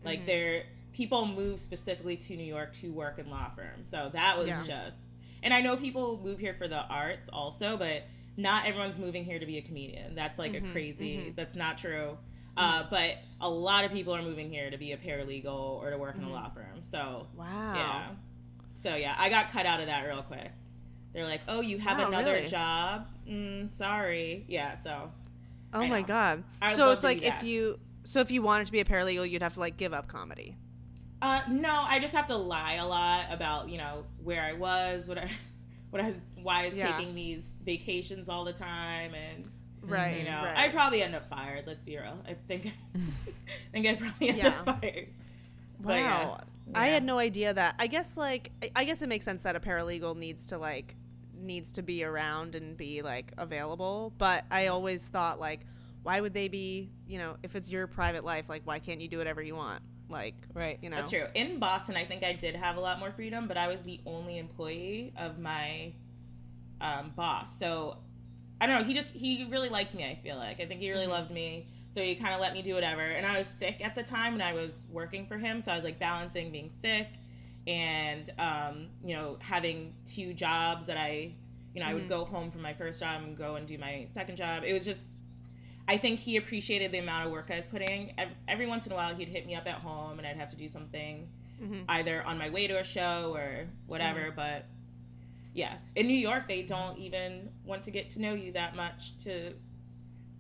[0.06, 0.28] Like mm-hmm.
[0.28, 3.90] there people move specifically to New York to work in law firms.
[3.90, 4.64] So that was Yeah.
[4.66, 4.98] just
[5.44, 8.04] and I know people move here for the arts also, but
[8.38, 10.16] not everyone's moving here to be a comedian.
[10.16, 10.72] That's like a mm-hmm.
[10.72, 11.18] crazy.
[11.18, 11.32] Mm-hmm.
[11.36, 12.18] That's not true.
[12.58, 15.48] Uh, but a lot of people are moving here to be a paralegal
[15.82, 16.82] or to work in a law firm.
[16.82, 17.76] So Wow.
[17.76, 18.10] yeah,
[18.76, 20.52] so yeah, I got cut out of that real quick.
[21.14, 22.48] They're like, "Oh, you have Wow, another really?
[22.48, 23.08] job?
[23.28, 25.12] Mm, sorry." Yeah, so
[25.74, 26.44] Oh my god.
[26.76, 27.44] So it's like if that.
[27.46, 30.08] you so if you wanted to be a paralegal, you'd have to like give up
[30.08, 30.58] comedy.
[31.22, 35.08] Uh, no, I just have to lie a lot about you know where I was,
[35.08, 35.30] what I,
[35.92, 36.98] what I was, why I was Yeah.
[36.98, 39.50] taking these vacations all the time, and
[39.84, 40.18] Right.
[40.20, 40.58] you know, right.
[40.58, 41.66] I'd probably end up fired.
[41.68, 42.18] Let's be real.
[42.28, 43.00] I think, I
[43.72, 44.48] think I'd probably end Yeah.
[44.66, 45.08] up fired.
[45.82, 46.38] Wow.
[46.40, 46.80] But yeah.
[46.80, 47.76] I had no idea that.
[47.80, 50.96] I guess like I- I guess it makes sense that a paralegal needs to like
[51.36, 55.62] needs to be around and be like available, but I always thought like
[56.04, 59.08] why would they be, you know, if it's your private life, like why can't you
[59.08, 59.82] do whatever you want?
[60.10, 60.78] Like, Right.
[60.82, 60.98] you know.
[60.98, 61.26] That's true.
[61.36, 64.00] In Boston, I think I did have a lot more freedom, but I was the
[64.06, 65.94] only employee of my
[66.82, 67.58] um, boss.
[67.58, 67.98] So
[68.62, 68.84] I don't know.
[68.86, 70.06] He just he really liked me.
[70.06, 71.12] I feel like I think he really mm-hmm.
[71.12, 71.68] loved me.
[71.90, 73.02] So he kind of let me do whatever.
[73.02, 75.60] And I was sick at the time, and I was working for him.
[75.60, 77.08] So I was like balancing being sick
[77.68, 81.34] and um, you know having two jobs that I
[81.74, 82.10] you know I would mm-hmm.
[82.10, 84.64] go home from my first job and go and do my second job.
[84.66, 85.18] It was just
[85.88, 88.14] I think he appreciated the amount of work I was putting.
[88.48, 90.56] Every once in a while, he'd hit me up at home, and I'd have to
[90.56, 91.28] do something,
[91.62, 91.84] mm-hmm.
[91.90, 94.32] either on my way to a show or whatever.
[94.34, 94.68] But
[95.54, 99.18] yeah, in New York, they don't even want to get to know you that much
[99.24, 99.54] to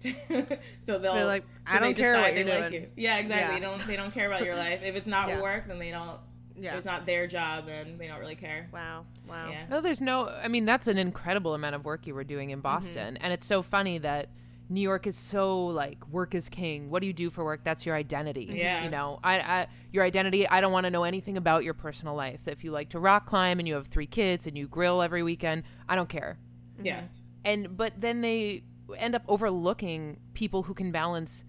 [0.79, 2.89] so they'll They're like, so "I don't care what decide you're they like doing." you.
[2.95, 3.53] Yeah, exactly.
[3.53, 3.59] Yeah.
[3.59, 4.81] They don't they don't care about your life.
[4.83, 5.41] If it's not Yeah.
[5.41, 6.19] work, then they don't.
[6.55, 6.75] Yeah.
[6.75, 8.69] It's not their job, then they don't really care.
[8.71, 9.05] Wow.
[9.27, 9.49] Wow.
[9.49, 9.65] Yeah.
[9.69, 10.27] No, there's no.
[10.27, 12.63] I mean, that's an incredible amount of work you were doing in mm-hmm.
[12.63, 14.29] Boston, and it's so funny that
[14.71, 16.89] New York is so like work is king.
[16.89, 17.61] What do you do for work?
[17.65, 18.47] That's your identity.
[18.47, 18.57] Mm-hmm.
[18.57, 18.83] Yeah.
[18.85, 20.47] You know, I, I your identity.
[20.47, 22.47] I don't want to know anything about your personal life.
[22.47, 25.23] If you like to rock climb and you have three kids and you grill every
[25.23, 26.39] weekend, I don't care.
[26.77, 26.85] Mm-hmm.
[26.85, 27.01] Yeah.
[27.43, 28.63] And but then they
[28.97, 31.43] end up overlooking people who can balance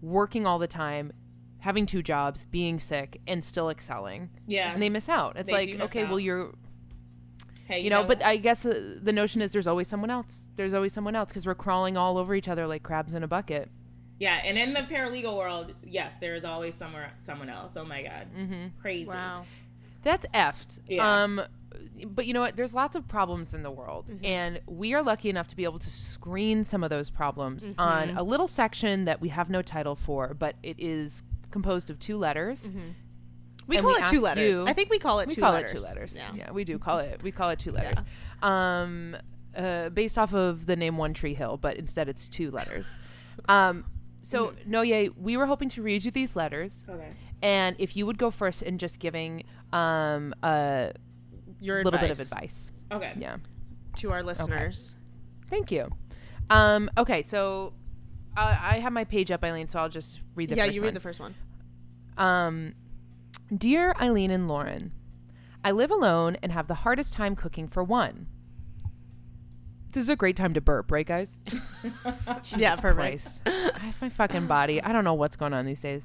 [0.00, 1.12] working all the time,
[1.58, 4.30] having two jobs, being sick, and still excelling.
[4.46, 4.72] Yeah.
[4.72, 5.36] And they miss out.
[5.36, 6.10] It's They like, okay, out.
[6.10, 6.54] well, you're
[7.68, 10.40] hey, you know, but I guess uh, the notion is there's always someone else.
[10.56, 13.28] There's always someone else because we're crawling all over each other like crabs in a
[13.28, 13.70] bucket.
[14.18, 17.76] yeah, and in the paralegal world, yes, there is always somewhere someone else.
[17.76, 18.66] Oh my god, mm-hmm.
[18.80, 19.06] crazy.
[19.06, 19.44] Wow.
[20.02, 20.80] That's effed.
[20.88, 21.22] Yeah.
[21.22, 21.42] Um,
[22.06, 22.56] but you know what?
[22.56, 25.80] There's lots of problems in the world, and we are lucky enough to be able
[25.80, 29.94] to screen some of those problems on a little section that we have no title
[29.94, 32.70] for, but it is composed of two letters.
[33.68, 34.56] We And call we it two letters.
[34.58, 35.70] you- I think we call it we two call letters.
[35.70, 36.12] it two letters.
[36.16, 36.30] Yeah.
[36.34, 36.50] Yeah.
[36.50, 37.22] we do call it.
[37.22, 37.98] We call it two letters.
[38.42, 39.16] Um,
[39.56, 42.96] uh, based off of the name One Tree Hill, but instead it's two letters.
[43.48, 43.84] um,
[44.22, 47.10] so Noye, we were hoping to read you these letters, Okay.
[47.42, 50.92] and if you would go first in just giving um a
[51.60, 52.70] Your little bit of advice advice.
[52.90, 53.12] Okay.
[53.16, 53.36] Yeah,
[53.96, 54.96] to our listeners.
[55.50, 55.90] thank you.
[56.50, 57.74] Um, okay, so.
[58.36, 60.80] Uh, I have my page up, Eileen, so I'll just read the yeah, first you
[60.82, 60.86] one.
[60.86, 61.34] read the first one.
[62.16, 62.74] Um,
[63.56, 64.92] Dear Eileen and Lauren,
[65.64, 68.26] I live alone and have the hardest time cooking for one.
[69.92, 71.38] This is a great time to burp, right, guys?
[72.58, 72.96] yeah, perfect.
[72.96, 73.42] Christ.
[73.46, 74.82] I have my fucking body.
[74.82, 76.02] I don't know what's going on these days.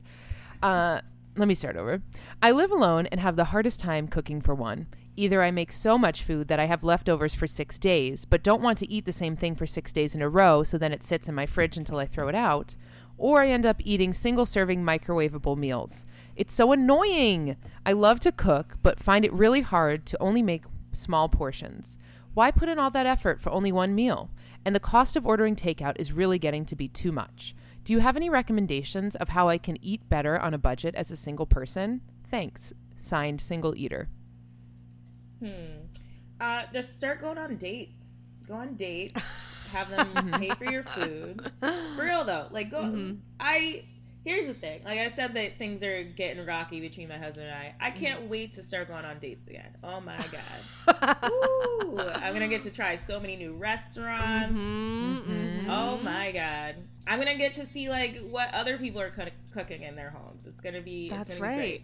[0.62, 1.02] Uh,
[1.36, 2.02] let me start over.
[2.42, 4.88] I live alone and have the hardest time cooking for one.
[5.18, 8.62] Either I make so much food that I have leftovers for six days, but don't
[8.62, 11.04] want to eat the same thing for six days in a row, so then it
[11.04, 12.78] sits in my fridge until I throw it out,
[13.18, 16.06] or I end up eating single serving microwavable meals.
[16.36, 17.58] It's so annoying.
[17.86, 20.64] I love to cook, but find it really hard to only make
[20.94, 21.98] small portions.
[22.34, 24.32] Why put in all that effort for only one meal?
[24.66, 27.56] And the cost of ordering takeout is really getting to be too much.
[27.84, 31.12] Do you have any recommendations of how I can eat better on a budget as
[31.12, 32.02] a single person?
[32.32, 32.74] Thanks.
[33.02, 34.08] Signed, single eater.
[35.40, 35.84] Hmm.
[36.40, 38.06] Uh, just start going on dates.
[38.48, 39.22] Go on dates.
[39.72, 41.52] Have them pay for your food.
[41.60, 43.16] For real though, like go.
[43.40, 43.84] I
[44.24, 44.82] here's the thing.
[44.84, 47.76] Like I said that things are getting rocky between my husband and I.
[47.80, 47.96] I mm.
[47.96, 49.76] can't wait to start going on dates again.
[49.84, 51.18] Oh my god.
[51.32, 54.54] Ooh, I'm gonna get to try so many new restaurants.
[54.54, 55.18] Mm-hmm.
[55.18, 55.32] Mm-hmm.
[55.32, 55.70] mm-hmm.
[55.70, 56.76] Oh my god.
[57.06, 60.46] I'm gonna get to see like what other people are cook- cooking in their homes.
[60.46, 61.10] It's gonna be.
[61.10, 61.56] That's it's gonna right.
[61.56, 61.84] Be great,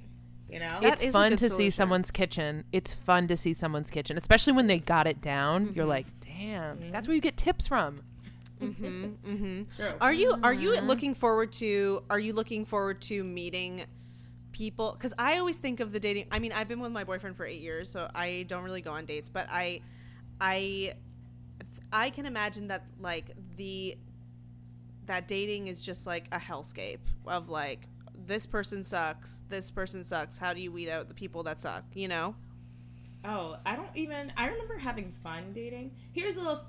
[0.50, 0.80] you know.
[0.82, 2.64] That it's fun good to see someone's kitchen.
[2.72, 5.74] It's fun to see someone's kitchen, especially when they got it down.
[5.76, 5.90] You're mm-hmm.
[5.90, 8.02] like, damn, that's where you get tips from.
[8.62, 9.62] Mm-hmm, mm-hmm.
[9.62, 9.91] it's true.
[10.01, 10.88] Are you are you mm-hmm.
[10.88, 13.86] looking forward to are you looking forward to meeting
[14.51, 17.38] people cuz I always think of the dating I mean I've been with my boyfriend
[17.38, 19.82] for 8 years so I don't really go on dates but I
[20.41, 20.93] I
[21.91, 23.97] I can imagine that like the
[25.05, 27.88] that dating is just like a hellscape of like
[28.26, 31.84] this person sucks this person sucks how do you weed out the people that suck
[31.93, 32.36] you know
[33.26, 34.32] Oh, I don't even.
[34.38, 35.91] I remember having fun dating.
[36.14, 36.60] Here's a little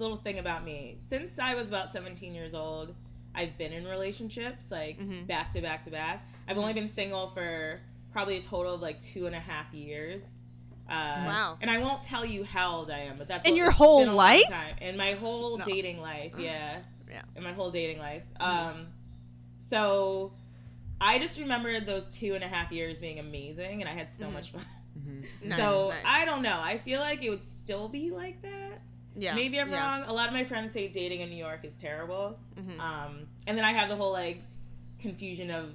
[0.00, 0.96] little thing about me.
[1.00, 2.94] Since I was about 17 years old,
[3.34, 5.26] I've been in relationships like Mm-hmm.
[5.26, 6.26] back to back to back.
[6.48, 7.80] I've only been single for
[8.12, 10.38] probably a total of like two and a half years.
[10.88, 11.58] Uh, Wow.
[11.60, 14.42] And I won't tell you how old I am, but that's In your whole life?
[14.80, 15.64] In my whole No.
[15.64, 16.78] dating life, yeah
[17.08, 18.22] yeah in my whole dating life.
[18.40, 18.68] Mm-hmm.
[18.80, 18.86] Um,
[19.58, 20.32] so
[21.00, 24.30] I just remember those two and a half years being amazing, and I had so
[24.30, 24.64] much fun.
[25.42, 26.02] Nice, so nice.
[26.04, 26.60] I don't know.
[26.62, 28.69] I feel like it would still be like that.
[29.20, 29.80] Yeah Maybe I'm yeah.
[29.98, 30.08] wrong.
[30.08, 32.38] A lot of my friends say dating in New York is terrible.
[32.58, 32.78] Mhm.
[32.80, 34.42] Um, and then I have the whole like
[34.98, 35.74] confusion of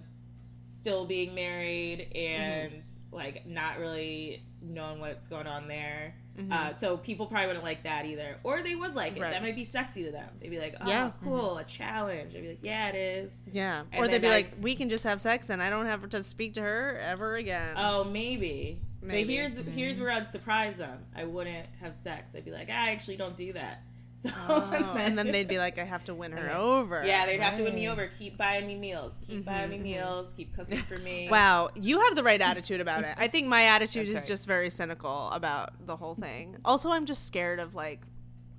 [0.62, 3.16] still being married and Mm-hmm.
[3.16, 6.16] like not really knowing what's going on there.
[6.38, 6.52] Mm-hmm.
[6.52, 9.22] Uh, so people probably wouldn't like that either, or they would like it.
[9.22, 9.32] Right.
[9.32, 10.28] That might be sexy to them.
[10.42, 11.12] They'd be like, "Oh, Yeah.
[11.24, 13.84] cool, a challenge." I'd be like, "Yeah, it is." Yeah.
[13.92, 16.10] And or they'd be I- like, we can just have sex and I don't have
[16.10, 17.76] to speak to her ever again.
[17.78, 18.82] Oh, maybe.
[19.02, 19.24] Maybe.
[19.24, 21.06] But here's here's where I'd surprise them.
[21.16, 22.36] I wouldn't have sex.
[22.36, 23.82] I'd be like, I actually don't do that.
[24.30, 27.04] So Oh, and then they'd be like, I have to win her over.
[27.06, 28.10] yeah, they'd have to win me over.
[28.20, 29.16] Keep buying me meals.
[29.28, 30.34] Keep buying me meals.
[30.36, 31.28] Keep cooking for me.
[31.32, 33.16] Wow, you have the right attitude about it.
[33.18, 34.28] I think my attitude That's is right.
[34.28, 36.58] just very cynical about the whole thing.
[36.66, 38.02] Also, I'm just scared of like,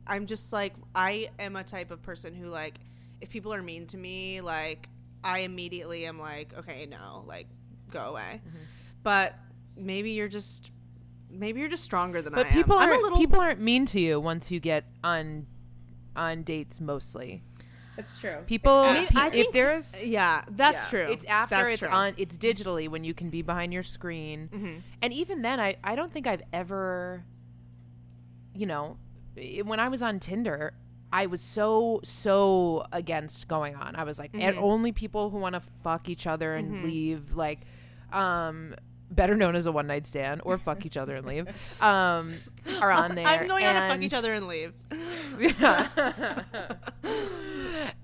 [0.06, 2.74] I'm just like, I am a type of person who like,
[3.20, 4.88] if people are mean to me, like,
[5.24, 7.46] I immediately am like, okay, no, like,
[7.90, 8.40] go away.
[8.46, 8.58] Mm-hmm.
[9.02, 9.34] But
[9.76, 10.70] maybe you're just,
[11.30, 12.54] maybe you're just stronger than But I am.
[12.54, 15.46] people I'm aren't little people aren't mean to you once you get on
[16.16, 17.42] on dates mostly.
[17.96, 18.38] That's true.
[18.46, 20.88] People, It's pe- I if there's Yeah, that's Yeah.
[20.90, 21.12] true.
[21.12, 21.88] It's after That's it's true.
[21.88, 22.12] on.
[22.18, 24.82] It's digitally when you can be behind your screen, Mhm.
[25.02, 27.24] and even then, I I don't think I've ever,
[28.54, 28.98] you know,
[29.64, 30.74] when I was on Tinder,
[31.12, 33.96] I was so so against going on.
[33.96, 34.62] I was like, and Mhm.
[34.62, 36.82] only people who want to fuck each other and Mhm.
[36.84, 37.60] leave, like,
[38.12, 38.74] um.
[39.10, 41.46] Better known as a one night stand or fuck each other and leave,
[41.80, 42.34] um,
[42.80, 43.24] are on there.
[43.26, 44.72] I'm going on to fuck each other and leave.
[45.38, 45.88] Yeah.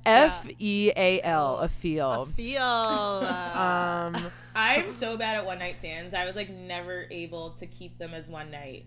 [0.04, 2.26] F E A L, a feel.
[2.26, 2.62] Feel.
[2.62, 4.16] Um,
[4.54, 6.14] I'm so bad at one night stands.
[6.14, 8.86] I was like never able to keep them as one night.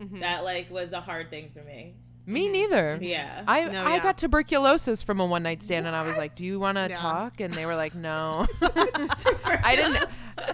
[0.00, 0.20] Mhm.
[0.20, 1.94] That like was a hard thing for me.
[2.26, 2.98] me neither.
[3.00, 3.42] Yeah.
[3.46, 4.02] I No, I yeah.
[4.02, 6.86] got tuberculosis from a one night stand, and I was like, "Do you want to
[6.88, 6.96] Yeah.
[6.96, 10.08] talk?" And they were like, "No." I didn't.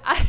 [0.05, 0.27] I,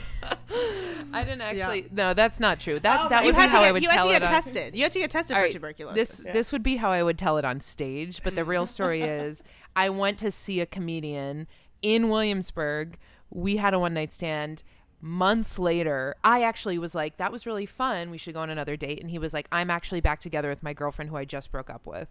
[1.14, 1.88] I didn't actually.
[1.92, 2.80] No, that's not true.
[2.80, 3.96] That Oh that my would you be had to how I get, would you had
[3.96, 4.26] tell to get it.
[4.26, 4.76] on- tested.
[4.76, 6.18] You had to get tested All for right, tuberculosis.
[6.18, 9.02] This this would be how I would tell it on stage, but the real story
[9.20, 9.44] is
[9.76, 11.48] I went to see a comedian
[11.82, 12.98] in Williamsburg.
[13.30, 14.64] We had a one night stand.
[15.02, 18.12] Months later, I actually was like, "That was really fun.
[18.12, 20.62] We should go on another date." And he was like, "I'm actually back together with
[20.62, 22.10] my girlfriend who I just broke up with."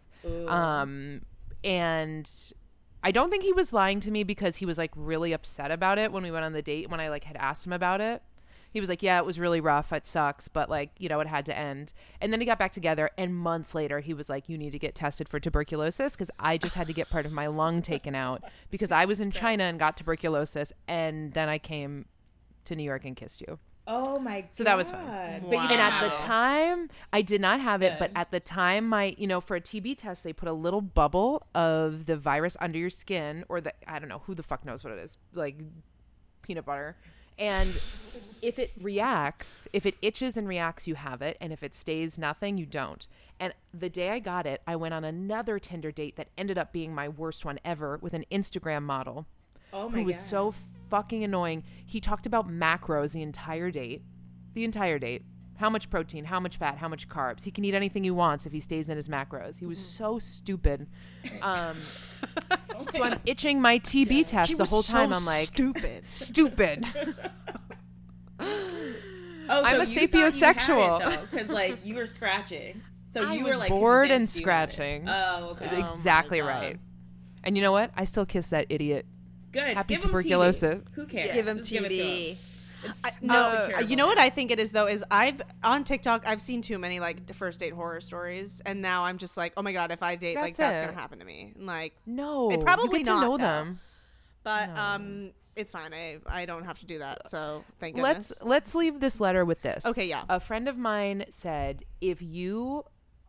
[0.49, 1.21] Um,
[1.63, 2.31] and
[3.03, 5.99] I don't think he was lying to me because he was like really upset about
[5.99, 6.91] it when we went on the date.
[6.91, 8.23] When I like had asked him about it,
[8.71, 9.93] he was like, "Yeah, it was really rough.
[9.93, 12.73] It sucks, but like you know, it had to end." And then he got back
[12.73, 16.31] together, and months later, he was like, "You need to get tested for tuberculosis because
[16.39, 19.31] I just had to get part of my lung taken out because I was in
[19.31, 22.07] China and got tuberculosis, and then I came
[22.65, 23.59] to New York and kissed you."
[23.89, 24.51] Oh my god.
[24.53, 25.03] So that was fun.
[25.05, 25.69] But you Wow.
[25.69, 29.15] didn't And at the time, I did not have it, but at the time, my,
[29.19, 32.79] you know, for a TB test, they put a little bubble of the virus under
[32.79, 35.57] your skin, or the, I don't know, who the fuck knows what it is, like
[36.43, 36.97] peanut butter.
[37.39, 37.69] And
[38.43, 41.37] if it reacts, if it itches and reacts, you have it.
[41.41, 43.07] And if it stays nothing, you don't.
[43.39, 46.73] And the day I got it, I went on another Tinder date that ended up
[46.73, 49.27] being my worst one ever with an Instagram model
[49.73, 50.23] Oh my who was god.
[50.25, 50.55] so
[50.91, 51.65] fucking annoying.
[51.87, 54.03] He talked about macros the entire date.
[54.55, 55.23] The entire date.
[55.57, 57.43] How much protein, how much fat, how much carbs.
[57.45, 59.59] He can eat anything he wants if he stays in his macros.
[59.59, 60.87] He was so stupid.
[61.43, 61.77] Um,
[62.81, 65.13] Oh so I'm itching my TB test She the was whole time.
[65.13, 66.07] I'm like, stupid.
[66.07, 66.87] stupid.
[69.51, 71.23] Oh, I'm a sapiosexual.
[71.31, 72.83] because like you were scratching.
[73.11, 74.73] So I you was were like bored and convinced you had it.
[74.75, 75.09] scratching.
[75.09, 75.81] Oh, okay.
[75.81, 76.47] exactly God.
[76.47, 76.79] right.
[77.43, 77.91] And you know what?
[77.97, 79.07] I still kiss that idiot.
[79.53, 79.77] Good.
[79.77, 80.83] Happy give him tuberculosis.
[80.83, 80.95] TB.
[80.95, 81.35] Who cares?
[81.35, 82.37] Give him Just give it to TB.
[83.05, 84.19] I- no no, you know what.
[84.19, 87.59] I think it is though is I've on TikTok I've seen too many like first
[87.59, 90.57] date horror stories and now I'm just like oh my god if I date like
[90.57, 90.87] That's that's it.
[90.87, 93.43] gonna happen to me like No, It probably you get to not, know though.
[93.43, 93.81] them.
[94.45, 94.81] but No.
[94.81, 98.75] um it's fine I I don't have to do that so thank goodness Let's let's
[98.77, 99.85] leave this letter with this.
[99.85, 100.23] Okay, yeah.
[100.29, 102.85] A friend of mine said if you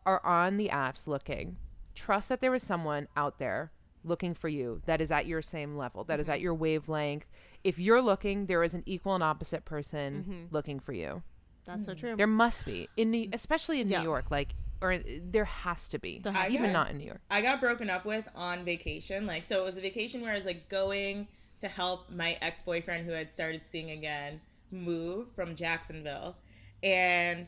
[0.06, 1.56] are on the apps looking,
[1.96, 3.72] trust that there is someone out there
[4.04, 6.32] looking for you that is at your same level, that is Mm-hmm.
[6.34, 7.26] at your wavelength.
[7.64, 10.54] If you're looking, there is an equal and opposite person Mm-hmm.
[10.54, 11.22] looking for you.
[11.66, 13.98] that's so true There must be in New, especially in Yeah.
[13.98, 16.72] New York, like or there has to be, There has to even be.
[16.72, 17.20] not in New York.
[17.30, 19.26] I got broken up with on vacation.
[19.26, 21.28] Like, so it was a vacation where I was like going
[21.58, 24.40] to help my ex boyfriend who had started seeing again
[24.72, 26.36] move from Jacksonville.
[26.82, 27.46] And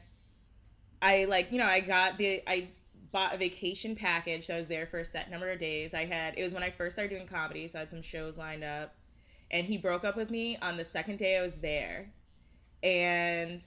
[1.00, 2.68] I, like, you know, I got the, I
[3.12, 4.46] bought a vacation package.
[4.46, 5.94] So I was there for a set number of days.
[5.94, 7.68] I had, it was when I first started doing comedy.
[7.68, 8.94] So I had some shows lined up.
[9.50, 12.10] And he broke up with me on the second day I was there.
[12.82, 13.62] And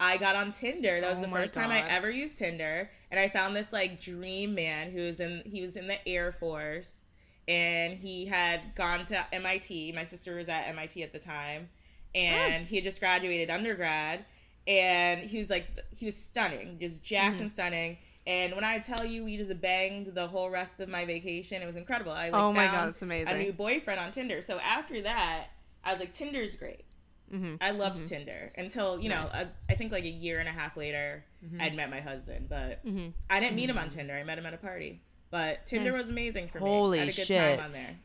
[0.00, 1.00] I got on Tinder.
[1.00, 4.00] That was Oh the first time I ever used Tinder, and I found this like
[4.00, 7.04] dream man who was in he was in the Air Force,
[7.46, 9.92] and he had gone to MIT.
[9.92, 11.68] My sister was at MIT at the time,
[12.14, 14.24] and he had just graduated undergrad,
[14.66, 15.66] and he was like
[15.96, 17.42] he was stunning, just jacked Mm-hmm.
[17.42, 17.98] and stunning.
[18.26, 21.60] And when I tell you, we just banged the whole rest of my vacation.
[21.60, 22.12] It was incredible.
[22.12, 23.28] I like, Oh my God, it's amazing.
[23.34, 24.42] A new boyfriend on Tinder.
[24.42, 25.46] So after that,
[25.84, 26.84] I was like, Tinder's great.
[27.32, 27.56] Mhm.
[27.60, 29.34] I loved Tinder until you know Nice.
[29.34, 31.24] I, I think like a year and a half later
[31.58, 33.08] I'd met my husband, but Mm-hmm.
[33.30, 34.14] I didn't meet him on Tinder.
[34.14, 35.00] I met him at a party.
[35.30, 36.02] But Tinder Nice.
[36.02, 37.02] was amazing for Holy me.
[37.02, 37.58] I had a good shit.
[37.58, 37.96] time on there.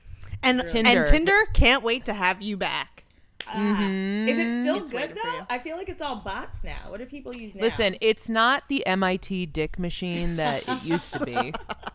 [0.41, 0.89] and Tinder.
[0.91, 3.03] and Tinder can't wait to have you back
[3.45, 4.27] Mhm.
[4.27, 5.37] Is it still It's good waiting for you.
[5.39, 5.45] though?
[5.49, 6.77] I feel like it's all bots now.
[6.89, 7.61] What do people use now?
[7.61, 11.53] Listen, it's not the MIT dick machine that it used to be.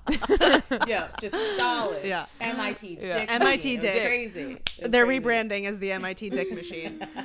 [0.88, 2.05] yeah, just solid.
[2.05, 2.26] Yeah.
[2.40, 2.99] MIT.
[3.01, 3.18] Yeah.
[3.18, 3.72] Dick MIT machine.
[3.78, 4.07] It was dick.
[4.07, 4.40] Crazy.
[4.40, 5.24] It was they're crazy.
[5.24, 7.07] rebranding as the MIT Dick Machine.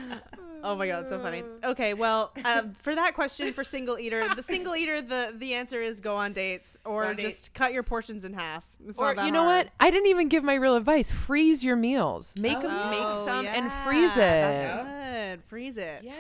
[0.70, 1.44] Oh my god, so funny.
[1.64, 5.82] Okay, well, uh, for that question for single eater, the single eater, the the answer
[5.82, 7.50] is go on dates or on just dates.
[7.54, 8.66] cut your portions in half.
[8.86, 9.66] It's Or you know hard.
[9.68, 9.74] what?
[9.80, 11.12] I didn't even give my real advice.
[11.12, 12.34] Freeze your meals.
[12.38, 14.18] Make 'em- Oh, make some and freeze it.
[14.18, 15.44] That's good.
[15.46, 16.02] Freeze it.
[16.04, 16.14] Yeah.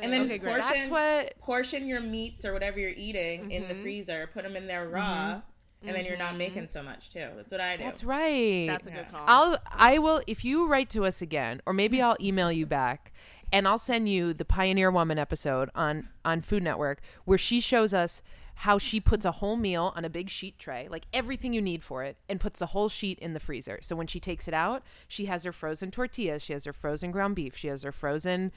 [0.00, 0.60] And then Okay, great.
[0.60, 3.82] portion That's what portion your meats or whatever you're eating in the Mhm.
[3.82, 4.28] freezer.
[4.32, 5.40] Put them in there raw.
[5.80, 7.28] and then you're not making so much too.
[7.36, 7.84] That's what I do.
[7.84, 8.66] That's right.
[8.66, 8.96] That's a Yeah.
[8.96, 9.22] good call.
[9.28, 13.12] I'll I will if you write to us again, or maybe I'll email you back,
[13.52, 17.92] and I'll send you the Pioneer Woman episode on on Food Network where she shows
[17.94, 18.22] us
[18.62, 21.84] how she puts a whole meal on a big sheet tray, like everything you need
[21.84, 23.78] for it, and puts the whole sheet in the freezer.
[23.82, 27.12] So when she takes it out, she has her frozen tortillas, she has her frozen
[27.12, 28.50] ground beef, she has her frozen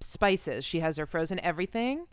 [0.00, 2.06] spices, she has her frozen everything.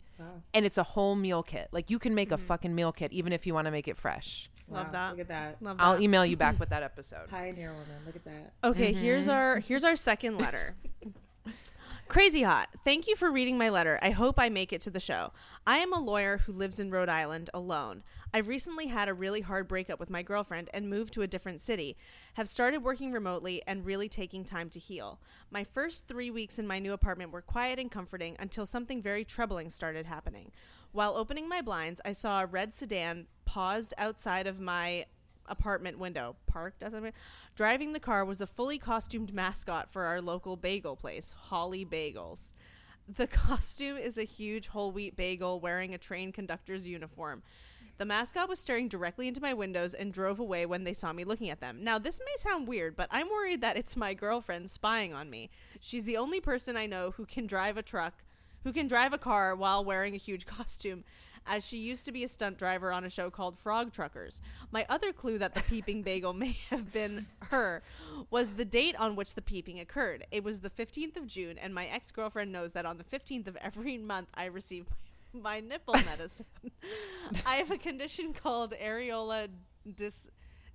[0.54, 1.68] And it's a whole meal kit.
[1.72, 3.98] Like you can make a fucking meal kit even if you want to make it
[3.98, 4.46] fresh.
[4.68, 5.10] Love Wow, that.
[5.10, 5.56] Look at that.
[5.62, 5.82] Love that.
[5.84, 7.28] I'll email you back with that episode.
[7.28, 7.86] Pioneer woman.
[8.06, 8.54] Look at that.
[8.64, 9.02] Okay, Mm-hmm.
[9.02, 10.74] here's our here's our second letter.
[12.08, 12.68] Crazy hot.
[12.84, 13.98] Thank you for reading my letter.
[14.00, 15.32] I hope I make it to the show.
[15.66, 18.04] I am a lawyer who lives in Rhode Island alone.
[18.32, 21.60] I've recently had a really hard breakup with my girlfriend and moved to a different
[21.60, 21.96] city.
[22.34, 25.20] Have started working remotely and really taking time to heal.
[25.50, 29.24] My first 3 weeks in my new apartment were quiet and comforting until something very
[29.24, 30.52] troubling started happening.
[30.92, 35.06] While opening my blinds, I saw a red sedan paused outside of my
[35.48, 37.10] apartment window parked as I'm
[37.54, 42.50] driving the car was a fully costumed mascot for our local bagel place, Holly Bagels.
[43.08, 47.42] The costume is a huge whole wheat bagel wearing a train conductor's uniform.
[47.98, 51.24] The mascot was staring directly into my windows and drove away when they saw me
[51.24, 51.82] looking at them.
[51.82, 55.48] Now, this may sound weird, but I'm worried that it's my girlfriend spying on me.
[55.80, 58.22] She's the only person I know who can drive a truck,
[58.64, 61.04] who can drive a car while wearing a huge costume,
[61.46, 64.40] as she used to be a stunt driver on a show called Frog Truckers.
[64.70, 67.82] My other clue that the peeping bagel may have been her
[68.30, 70.26] was the date on which the peeping occurred.
[70.30, 73.46] It was the 15th of June, and my ex girlfriend knows that on the 15th
[73.46, 74.86] of every month I receive
[75.32, 76.46] my nipple medicine.
[77.44, 79.48] I have a condition called areola
[79.88, 80.28] dys-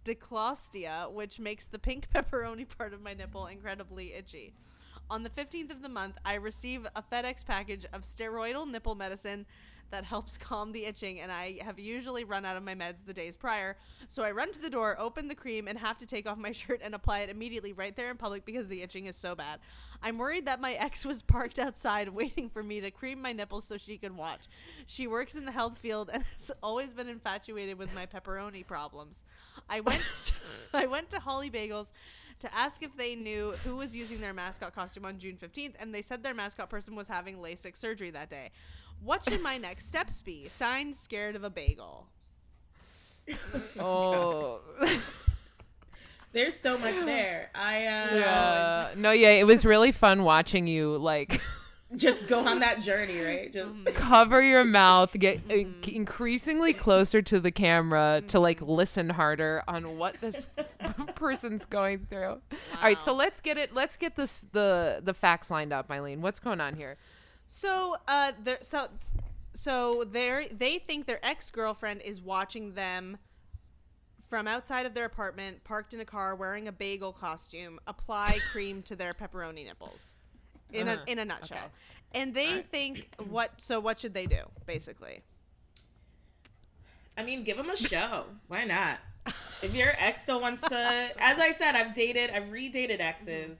[0.04, 4.54] dysclostia, which makes the pink pepperoni part of my nipple incredibly itchy.
[5.10, 9.46] On the 15th of the month, I receive a FedEx package of steroidal nipple medicine
[9.92, 13.14] that helps calm the itching, and I have usually run out of my meds the
[13.14, 13.78] days prior.
[14.08, 16.52] So I run to the door, open the cream, and have to take off my
[16.62, 19.60] shirt and apply it immediately right there in public because the itching is so bad.
[20.02, 23.66] I'm worried that my ex was parked outside waiting for me to cream my nipples
[23.66, 24.42] so she could watch.
[24.88, 29.24] She works in the health field and has always been infatuated with my pepperoni problems.
[29.70, 30.34] I went
[30.74, 31.92] I went to Holly Bagels
[32.42, 35.94] to ask if they knew who was using their mascot costume on June 15th, and
[35.94, 38.50] they said their mascot person was having LASIK surgery that day.
[39.04, 40.48] What should my next steps be?
[40.50, 42.08] Signed, scared of a bagel.
[43.80, 44.60] Oh.
[46.34, 47.50] There's so much there.
[47.54, 48.88] I uh, Yeah.
[48.96, 51.42] No, yeah, it was really fun watching you like
[51.98, 53.52] just go on that journey, right?
[53.52, 53.94] Just Mm-hmm.
[53.96, 58.72] cover your mouth, get uh, increasingly closer to the camera to like Mm-hmm.
[58.72, 60.46] listen harder on what this
[61.16, 62.28] person's going through.
[62.28, 63.74] All right, so let's get it.
[63.74, 66.22] Let's get this the the facts lined up, Eileen.
[66.22, 66.96] What's going on here?
[67.54, 68.88] So, uh, there, so,
[69.54, 73.18] so they they think their ex girlfriend is watching them
[74.30, 78.82] from outside of their apartment, parked in a car, wearing a bagel costume, apply cream
[78.84, 80.16] to their pepperoni nipples.
[80.72, 81.04] In Uh-huh.
[81.06, 82.22] a in a nutshell, Okay.
[82.22, 82.68] and they Alright.
[82.72, 83.60] think what?
[83.60, 84.44] So what should they do?
[84.66, 85.20] Basically,
[87.18, 88.28] I mean, give them a show.
[88.48, 89.00] Why not?
[89.62, 90.76] If your ex still wants to,
[91.20, 93.60] as I said, I've dated, I've redated exes,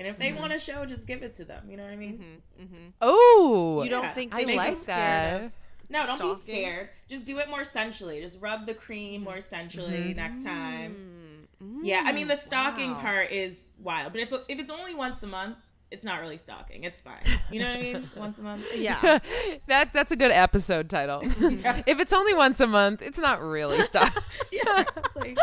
[0.00, 0.40] and if they mm-hmm.
[0.40, 1.68] want a show, just give it to them.
[1.68, 2.40] You know what I mean?
[2.58, 2.74] Mm-hmm.
[3.02, 4.14] Oh, you don't Yeah.
[4.14, 5.52] think I they should like scared that.
[5.90, 6.46] No, don't Stalking.
[6.46, 6.88] be scared.
[7.10, 8.22] Just do it more sensually.
[8.22, 10.16] Just rub the cream more sensually mm-hmm.
[10.16, 11.48] next time.
[11.82, 13.00] Yeah, I mean the stalking wow.
[13.00, 15.58] part is wild, but if if it's only once a month,
[15.90, 16.84] it's not really stalking.
[16.84, 17.20] It's fine.
[17.52, 18.10] You know what I mean?
[18.16, 18.64] Once a month.
[18.74, 19.18] Yeah,
[19.66, 21.20] that that's a good episode title.
[21.24, 24.16] if it's only once a month, it's not really stuff.
[24.50, 24.84] Yeah.
[24.96, 25.36] It's like,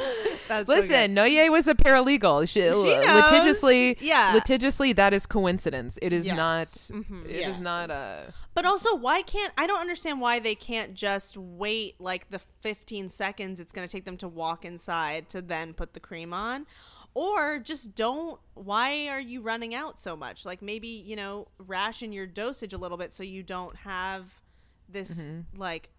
[0.48, 2.48] That's so Listen, Noye was a paralegal.
[2.48, 2.84] She, knows.
[2.84, 4.32] litigiously, Yeah.
[4.34, 5.98] litigiously, that is coincidence.
[6.02, 6.36] It is Yes.
[6.36, 6.66] not.
[6.66, 7.24] Mhm.
[7.26, 7.60] It is Yeah.
[7.60, 8.32] not a.
[8.54, 13.08] But also, why can't I don't understand why they can't just wait like the 15
[13.08, 16.66] seconds it's going to take them to walk inside to then put the cream on?
[17.14, 18.40] Or just don't.
[18.54, 20.44] Why are you running out so much?
[20.46, 24.40] Like maybe, you know, ration your dosage a little bit so you don't have
[24.88, 25.24] this
[25.56, 25.90] like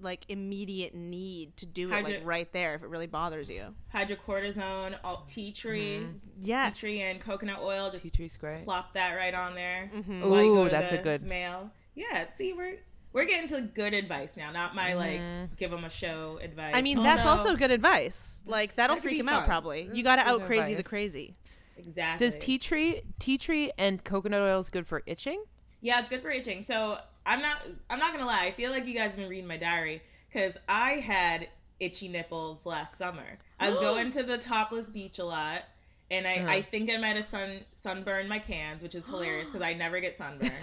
[0.00, 3.74] like immediate need to do it like right there if it really bothers you.
[3.94, 6.06] hydrocortisone, all tea tree,
[6.40, 6.74] Yes.
[6.78, 7.90] tea tree and coconut oil.
[7.90, 8.64] Just Tea tree's great.
[8.64, 9.90] plop that right on there.
[9.94, 10.24] Mm-hmm.
[10.24, 11.70] Ooh, that's a good- mail.
[11.94, 12.78] Yeah, see, we're
[13.12, 15.20] we're getting to good advice now, not my like
[15.58, 16.72] give them a show advice.
[16.74, 17.30] I mean, Oh, that's no.
[17.32, 18.42] also good advice.
[18.46, 19.48] Like that'll That could freak be him out fun.
[19.48, 19.90] probably.
[19.92, 21.36] You got to out crazy the crazy.
[21.76, 22.26] exactly.
[22.26, 25.44] Does tea tree, tea tree, and coconut oil is good for itching?
[25.82, 26.62] Yeah, it's good for itching.
[26.62, 28.44] So I'm not I'm not gonna lie.
[28.46, 30.02] I feel like you guys have been reading my diary
[30.32, 31.48] because I had
[31.80, 33.38] itchy nipples last summer.
[33.60, 35.62] I was going to the topless beach a lot,
[36.10, 36.48] and I, Uh-huh.
[36.50, 40.00] I think I might have sun sunburned my cans, which is hilarious because I never
[40.00, 40.52] get sunburned.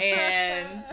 [0.00, 0.84] and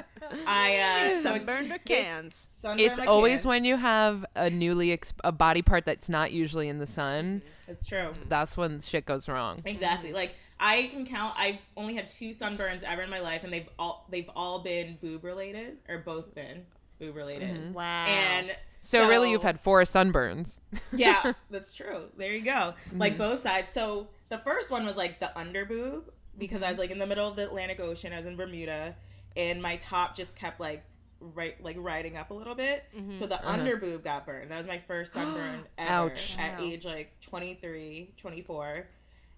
[0.45, 2.47] I uh, Sunburned her cans.
[2.61, 3.45] sunburned it's always cans.
[3.45, 7.41] when you have a newly exp- a body part that's not usually in the sun.
[7.67, 8.13] it's true.
[8.27, 9.61] That's when shit goes wrong.
[9.65, 10.13] Exactly.
[10.13, 11.33] Like I can count.
[11.37, 14.97] I've only had two sunburns ever in my life, and they've all they've all been
[15.01, 16.65] boob related, or both been
[16.99, 17.73] boob related.
[17.73, 18.05] Wow.
[18.07, 18.51] And
[18.81, 20.59] So, really, you've had four sunburns.
[20.93, 22.05] yeah, that's true.
[22.17, 22.73] There you go.
[22.93, 23.17] Like Mm-hmm.
[23.21, 23.71] both sides.
[23.71, 27.07] So the first one was like the under boob because I was like in the
[27.07, 28.11] middle of the Atlantic Ocean.
[28.13, 28.95] I was in Bermuda,
[29.37, 30.83] and my top just kept like
[31.21, 32.83] right like riding up a little bit.
[33.13, 34.51] So the under boob got burned.
[34.51, 36.03] That was my first sunburn ever Uh-huh.
[36.09, 36.35] Ouch.
[36.37, 36.65] at Wow.
[36.65, 38.87] age like 23, 24.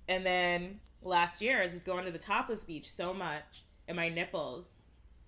[0.08, 3.96] And then last year I was just going to the topless beach so much, and
[3.96, 4.84] my nipples.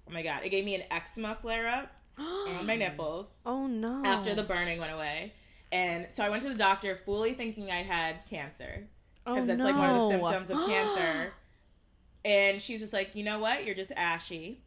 [0.08, 0.42] Oh my god!
[0.44, 4.02] It gave me an eczema flare up on my nipples oh no.
[4.06, 5.34] after the burning went away.
[5.72, 8.88] And so I went to the doctor fully thinking I had cancer
[9.26, 11.34] oh, because that's like one of the symptoms of cancer.
[12.24, 13.66] And she's just like, you know what?
[13.66, 14.62] You're just ashy.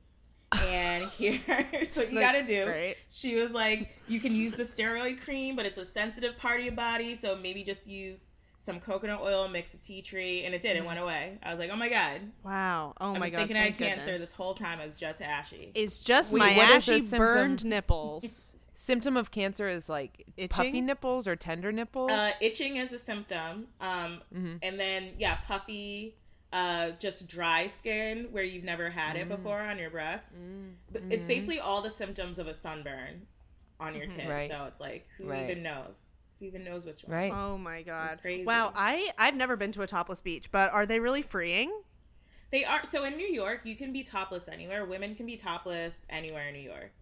[0.52, 1.40] And here's
[1.94, 2.64] what you got to do.
[2.64, 2.96] great.
[3.09, 6.66] She was like, you can use the steroid cream, but it's a sensitive part of
[6.66, 7.14] your body.
[7.14, 8.24] So maybe just use
[8.66, 10.44] some coconut oil mixed with tea tree.
[10.44, 10.76] And it did.
[10.76, 11.38] It went away.
[11.42, 12.20] I was like, oh my God.
[12.44, 12.92] Wow.
[13.00, 13.38] Oh I've my been god.
[13.38, 14.20] thinking I had thank cancer goodness.
[14.28, 14.80] this whole time.
[14.80, 15.70] I was just ashy.
[15.74, 17.18] It's just Wait, my what is the ashy symptom?
[17.28, 18.52] burned nipples.
[18.74, 22.10] Symptom of cancer is like puffy nipples or tender nipples.
[22.10, 23.66] Uh, itching is a symptom.
[23.80, 24.58] Um, Mhm.
[24.62, 26.16] And then, yeah, puffy,
[26.52, 29.22] uh, just dry skin where you've never had Mm.
[29.22, 30.38] it before on your breasts.
[30.92, 33.26] But It's basically all the symptoms of a sunburn
[33.80, 34.20] on your tip.
[34.20, 34.30] Mm-hmm.
[34.30, 34.50] Right.
[34.50, 35.50] So it's like, who Right.
[35.50, 36.00] even knows?
[36.39, 37.16] Who even knows which one?
[37.16, 37.32] right.
[37.32, 38.18] Oh my god.
[38.20, 38.45] crazy.
[38.45, 38.72] Wow.
[38.74, 41.72] I I've never been to a topless beach, but are they really freeing?
[42.53, 42.84] They are.
[42.84, 44.84] So in New York, you can be topless anywhere.
[44.84, 46.93] Women can be topless anywhere in New York.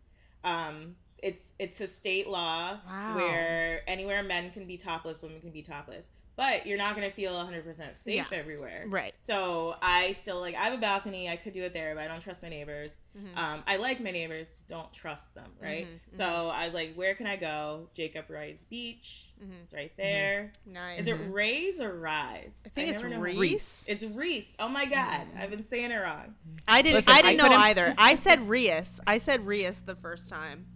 [0.43, 3.17] Um, it's it's a state law Wow.
[3.17, 6.09] where anywhere men can be topless, women can be topless.
[6.37, 8.25] But you're not going to feel 100% safe Yeah.
[8.33, 8.87] everywhere.
[8.89, 9.15] Right.
[9.21, 11.29] So I still like I have a balcony.
[11.29, 12.97] I could do it there, but I don't trust my neighbors.
[13.17, 13.39] Mm-hmm.
[13.39, 15.51] Um, I like my neighbors, don't trust them.
[15.63, 15.87] Right.
[16.11, 17.89] So I was like, where can I go?
[17.95, 19.27] Jacob Riis Beach.
[19.41, 19.53] Mm-hmm.
[19.63, 20.53] It's right there.
[20.67, 21.01] Nice.
[21.01, 22.59] Is it Rays or Rise?
[22.67, 23.39] I think it's never Reese.
[23.39, 23.87] Reese.
[23.89, 24.55] It's Reese.
[24.59, 25.39] Oh my god, Mm-hmm.
[25.41, 26.35] I've been saying it wrong.
[26.67, 27.95] I didn't Listen, I I didn't know either.
[27.99, 28.99] I said Rius.
[29.07, 30.67] I said Rius the first time.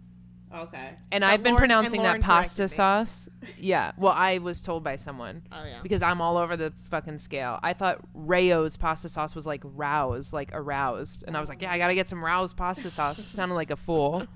[0.53, 0.91] Okay.
[1.11, 3.29] And I've been Lauren- pronouncing that pasta sauce.
[3.57, 3.91] Yeah.
[3.97, 5.43] Well, I was told by someone.
[5.51, 5.79] Oh yeah.
[5.83, 7.59] Because I'm all over the fucking scale.
[7.61, 11.23] I thought Rao's pasta sauce was like rouse, like aroused.
[11.27, 13.23] And I was like, yeah, I got to get some rouse pasta sauce.
[13.27, 14.25] Sounded like a fool.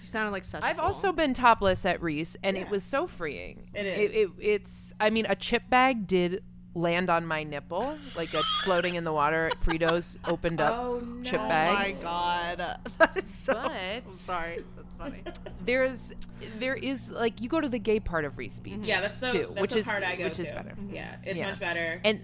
[0.00, 0.86] You sounded like such I've fool.
[0.86, 3.68] also been topless at Reese, and it was so freeing.
[3.74, 3.98] It is.
[3.98, 6.42] It, it, it's, I mean, a chip bag did
[6.74, 9.50] land on my nipple, like a floating in the water.
[9.62, 11.22] Fritos opened up Oh no.
[11.24, 11.96] chip Oh bag.
[11.96, 12.78] my god.
[12.98, 14.64] That is so But- I'm sorry.
[14.98, 15.22] That's funny.
[15.64, 16.12] There's,
[16.58, 18.78] there is like you go to the gay part of Reese Beach.
[18.82, 20.42] Yeah, that's the too, that's which the is part I go which to.
[20.44, 20.74] is better.
[20.90, 21.50] Yeah, it's Yeah.
[21.50, 22.00] much better.
[22.04, 22.20] And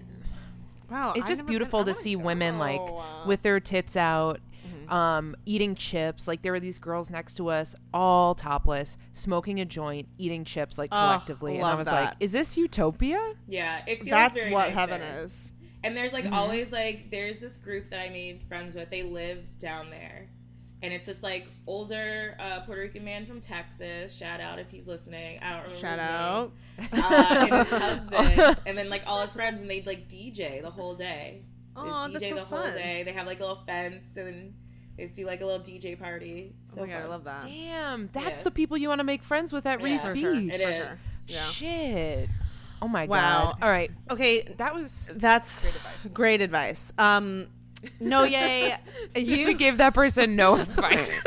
[0.89, 1.13] Wow.
[1.15, 2.21] it's I've just beautiful been- to see go.
[2.21, 2.81] women like
[3.25, 4.39] with their tits out
[4.87, 9.65] um eating chips like there were these girls next to us all topless smoking a
[9.65, 11.93] joint eating chips like Oh, collectively and i was that.
[12.09, 15.23] like is this utopia yeah, it feels That's very what nice heaven there.
[15.23, 15.51] is.
[15.83, 16.29] And there's Mm-hmm.
[16.31, 18.89] like always like there's this group that I made friends with.
[18.91, 20.29] They live down there.
[20.85, 24.13] And it's this like older uh, Puerto Rican man from Texas.
[24.15, 25.39] Shout out if he's listening.
[25.41, 25.79] I don't remember.
[25.79, 26.51] Shout his out.
[26.77, 27.03] Name.
[27.03, 27.69] Uh, and his
[28.29, 31.41] husband, and then like all his friends, and they'd like DJ the whole day.
[31.75, 33.01] They just Aw, DJ that's so the whole day.
[33.03, 34.53] They have like a little fence, and
[34.95, 36.53] they do like a little DJ party.
[36.73, 37.41] So oh my god, I love that.
[37.41, 38.43] damn that's Yeah.
[38.43, 39.85] the people you want to make friends with at Yeah.
[39.85, 40.35] reese For beach sure.
[40.39, 40.75] It For is.
[40.77, 40.99] sure.
[41.27, 41.43] Yeah.
[41.45, 42.29] shit
[42.81, 43.53] oh my Wow.
[43.53, 45.65] god all right Okay, that was that's
[46.13, 46.93] great advice.
[46.99, 47.47] Um,
[47.99, 48.77] no, yay.
[49.15, 51.21] you You gave that person no advice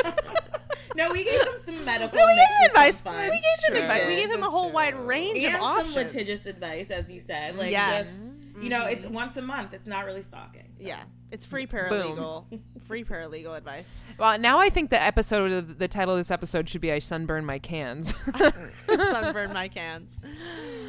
[0.95, 2.17] No, we gave him some medical.
[2.17, 3.01] No, we gave mix him advice.
[3.01, 3.15] fun.
[3.21, 3.77] We gave him True.
[3.83, 4.07] advice.
[4.07, 5.93] We gave him a That's whole wide range and of options.
[5.93, 7.55] some litigious advice, as you said.
[7.55, 8.07] Like Yes.
[8.07, 9.13] just you know, it's mm-hmm.
[9.13, 9.73] once a month.
[9.73, 10.67] It's not really stalking.
[10.75, 10.83] so.
[10.83, 12.45] Yeah, it's free paralegal.
[12.87, 13.89] free paralegal advice.
[14.17, 16.99] well now i think the episode of the title of this episode should be i
[16.99, 18.13] sunburn my cans
[18.87, 20.19] Sunburn my cans.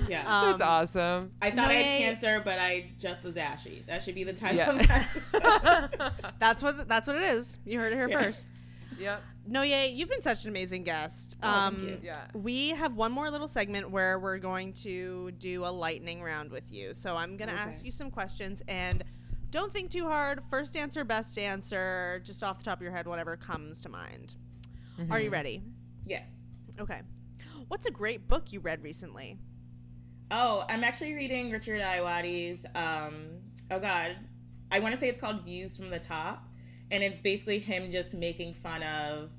[0.09, 0.25] yeah.
[0.25, 3.85] that's Um, awesome I thought I had cancer, but I just was ashy.
[3.87, 4.57] That should be the title.
[4.57, 4.71] Yeah.
[4.71, 6.13] Of that.
[6.39, 7.59] That's what that's what it is.
[7.65, 8.23] You heard it here Yeah.
[8.23, 8.47] first.
[8.99, 9.89] yep No, yay!
[9.93, 11.37] You've been such an amazing guest.
[11.43, 11.99] Oh, thank um, you.
[12.03, 16.51] yeah We have one more little segment where we're going to do a lightning round
[16.51, 16.95] with you.
[16.95, 17.63] So I'm going to Okay.
[17.65, 19.05] ask you some questions and
[19.51, 20.43] don't think too hard.
[20.51, 24.35] First answer, best answer, just off the top of your head, whatever comes to mind.
[25.11, 25.63] Are you ready?
[26.07, 26.33] yes.
[26.79, 27.01] Okay.
[27.69, 29.39] What's a great book you read recently?
[30.31, 32.65] Oh, I'm actually reading Richard Ayoade's.
[32.75, 33.29] Um,
[33.71, 34.17] oh God,
[34.71, 36.45] I want to say it's called Views from the Top,
[36.91, 39.31] and it's basically him just making fun of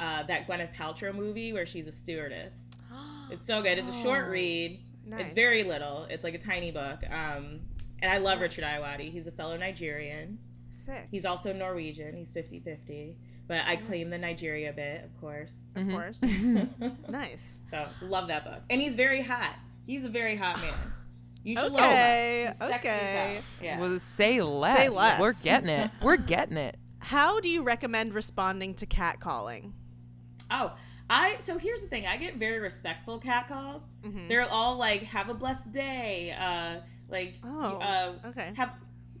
[0.00, 2.60] uh, that Gwyneth Paltrow movie where she's a stewardess.
[3.30, 3.78] It's so good.
[3.78, 5.26] It's a short read, Nice.
[5.26, 6.06] It's very little.
[6.10, 7.00] It's like a tiny book.
[7.10, 7.60] Um,
[8.04, 9.10] and I love Richard Ayoade.
[9.10, 10.38] He's a fellow Nigerian.
[10.70, 11.08] sick.
[11.10, 12.14] He's also Norwegian.
[12.14, 13.14] He's 50-50.
[13.46, 15.54] But I claim the Nigeria bit, of course.
[15.74, 16.20] of course.
[17.08, 17.60] nice.
[17.70, 18.60] So love that book.
[18.68, 19.54] And he's very hot.
[19.86, 20.74] He's a very hot man.
[21.42, 22.68] You should Okay, love him.
[22.68, 23.40] He's okay.
[23.62, 23.78] Yeah.
[23.80, 24.76] Well, say less.
[24.76, 25.20] Say less.
[25.20, 25.90] We're getting it.
[26.02, 26.76] We're getting it.
[26.98, 29.72] How do you recommend responding to catcalling?
[30.50, 30.74] Oh,
[31.10, 32.06] I so here's the thing.
[32.06, 33.82] I get very respectful cat calls.
[34.02, 34.28] Mm-hmm.
[34.28, 36.76] They're all like, "Have a blessed day," uh,
[37.08, 38.52] like, Oh, uh, okay.
[38.56, 38.72] have,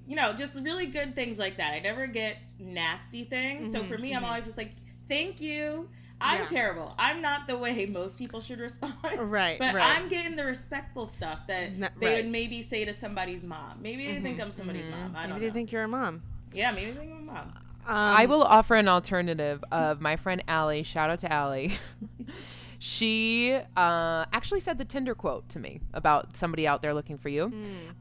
[0.06, 1.72] you know, just really good things like that.
[1.74, 3.72] I never get nasty things.
[3.72, 4.72] So for me, I'm always just like,
[5.08, 5.88] "Thank you."
[6.20, 6.60] I'm Mm-hmm, Yeah.
[6.60, 6.94] terrible.
[6.98, 8.94] I'm not the way most people should respond.
[9.18, 9.96] Right, But right.
[9.96, 11.92] I'm getting the respectful stuff that N- they right.
[12.00, 13.80] Mm-hmm, would maybe say to somebody's mom.
[13.82, 15.14] Maybe they think I'm somebody's mom.
[15.16, 15.50] I don't Maybe know.
[15.50, 16.22] they think you're a mom.
[16.52, 17.52] yeah, maybe they think I'm a mom.
[17.86, 20.84] Um, I will offer an alternative of my friend Allie.
[20.84, 21.72] Shout out to Allie.
[22.88, 27.30] she uh, actually said the Tinder quote to me about somebody out there looking for
[27.30, 27.50] you.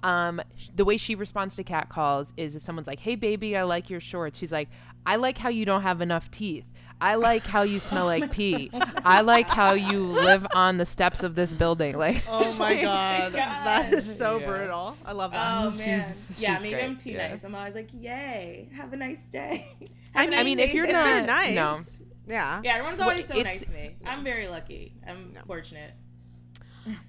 [0.03, 0.41] Um,
[0.75, 3.89] the way she responds to cat calls is if someone's like, "Hey, baby, I like
[3.89, 4.67] your shorts," she's like,
[5.05, 6.65] "I like how you don't have enough teeth."
[6.99, 8.69] I like how you smell like pee.
[9.05, 11.95] I like how you live on the steps of this building.
[12.03, 13.33] Like, Oh my god, God.
[13.65, 14.45] that is so Yeah.
[14.45, 14.97] brutal.
[15.05, 15.57] I love that.
[15.65, 16.55] Oh man, She's- yeah.
[16.55, 17.29] she's maybe I'm too yeah.
[17.29, 17.43] nice.
[17.45, 19.65] I'm always like, "Yay, have a nice day."
[20.15, 21.79] I Have a mean, nice mean, if you're if Sarah." they're not- nice, no.
[22.27, 22.61] Yeah.
[22.63, 23.95] yeah, everyone's always Well, so nice to me.
[24.05, 24.93] I'm very lucky.
[25.07, 25.91] I'm fortunate.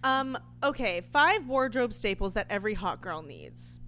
[0.02, 0.38] Um.
[0.62, 1.00] Okay.
[1.00, 3.80] Five wardrobe staples that every hot girl needs.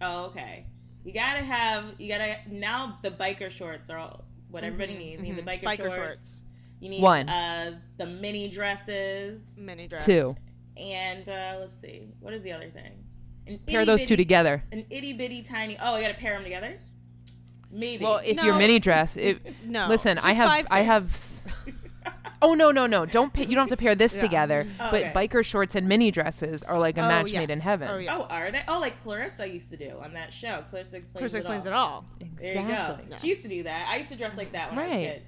[0.00, 0.66] Oh, okay.
[1.04, 1.94] You gotta have.
[1.98, 2.98] You gotta now.
[3.02, 5.22] The biker shorts are all what everybody needs.
[5.22, 5.96] You need the biker, Mm-hmm, Biker shorts.
[5.96, 6.40] shorts.
[6.80, 7.28] You need One.
[7.28, 9.42] Uh, the mini dresses.
[9.56, 10.04] Mini dress.
[10.04, 10.36] two.
[10.76, 12.92] And uh, let's see, what is the other thing?
[13.46, 14.64] An Pair those two together.
[14.72, 15.76] An itty bitty tiny.
[15.80, 16.78] Oh, I gotta pair them together.
[17.74, 18.04] Maybe.
[18.04, 18.44] Well, if No.
[18.44, 19.88] your mini dress, it, No.
[19.88, 21.30] listen, I have, five I have.
[22.42, 23.06] Oh no, no, no!
[23.06, 24.20] Don't pay, you don't have to pair this Yeah.
[24.20, 24.66] together.
[24.78, 25.12] Oh, but okay.
[25.14, 27.88] biker shorts and mini dresses are like a Oh, match made in heaven.
[27.90, 28.18] Oh, yeah.
[28.18, 28.62] Oh, are they?
[28.68, 30.62] Oh, like Clarissa used to do on that show.
[30.68, 31.72] Clarissa explains, Clarissa it, explains all.
[31.72, 32.04] it all.
[32.38, 32.98] There you go.
[33.00, 33.16] Exactly.
[33.20, 33.88] She used to do that.
[33.88, 35.22] I used to dress like that when I was a kid.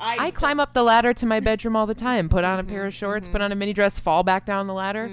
[0.00, 2.28] I climb up the ladder to my bedroom all the time.
[2.28, 2.72] Put on a mm-hmm.
[2.72, 3.32] pair of shorts, mm-hmm.
[3.32, 5.10] put on a mini dress, fall back down the ladder.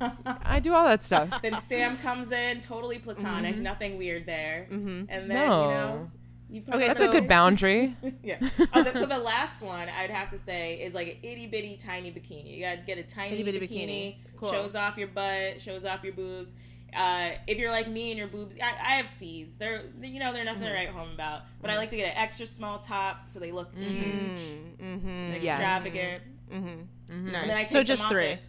[0.00, 1.30] I do all that stuff.
[1.42, 4.66] then Sam comes in, totally platonic, nothing weird there.
[4.70, 5.34] And then, No.
[5.34, 6.19] you know, you put
[6.52, 7.94] Okay, That's so- a good boundary.
[8.22, 8.38] yeah.
[8.74, 11.76] Oh, the, so the last one I'd have to say is like an itty bitty
[11.76, 12.56] tiny bikini.
[12.56, 14.16] You gotta get a tiny Itty bitty bikini, bikini.
[14.36, 14.50] Cool.
[14.50, 16.52] shows off your butt, shows off your boobs.
[16.96, 19.54] Uh, if you're like me and your boobs, I, I have C's.
[19.58, 21.42] They're you know they're nothing to write home about.
[21.60, 24.40] But I like to get an extra small top so they look huge
[24.80, 25.08] Mm-hmm.
[25.08, 25.60] and Yes.
[25.60, 26.22] extravagant.
[26.52, 27.12] Mm-hmm.
[27.12, 27.70] And then I Nice.
[27.70, 28.24] So just three.
[28.26, 28.40] it.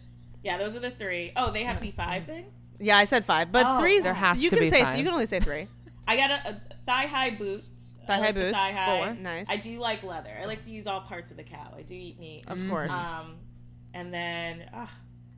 [0.42, 1.30] Yeah, those are the three.
[1.36, 2.52] Oh, they have to be five things.
[2.80, 4.98] Yeah, I said five, but Oh, three's there has you to can be say five.
[4.98, 5.68] you can only say three.
[6.08, 7.71] I got a, a thigh high boots.
[8.02, 8.56] I Thigh high like boots.
[8.58, 8.98] Thigh high.
[9.06, 9.14] Four.
[9.14, 9.48] Nice.
[9.50, 10.36] I do like leather.
[10.40, 11.72] I like to use all parts of the cow.
[11.76, 12.44] I do eat meat.
[12.48, 12.92] Of course.
[12.92, 13.36] Um,
[13.94, 14.86] and then uh,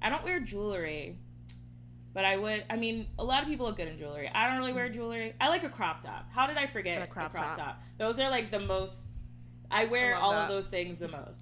[0.03, 1.19] I don't wear jewelry,
[2.13, 2.65] but I would.
[2.71, 4.31] I mean, a lot of people look good in jewelry.
[4.33, 5.35] I don't really wear jewelry.
[5.41, 6.27] I like a crop top.
[6.33, 7.67] How did I forget And a crop the crop top.
[7.67, 7.83] top?
[7.99, 8.97] Those are like the most.
[9.71, 10.43] I wear love all that.
[10.45, 11.41] of those things the most.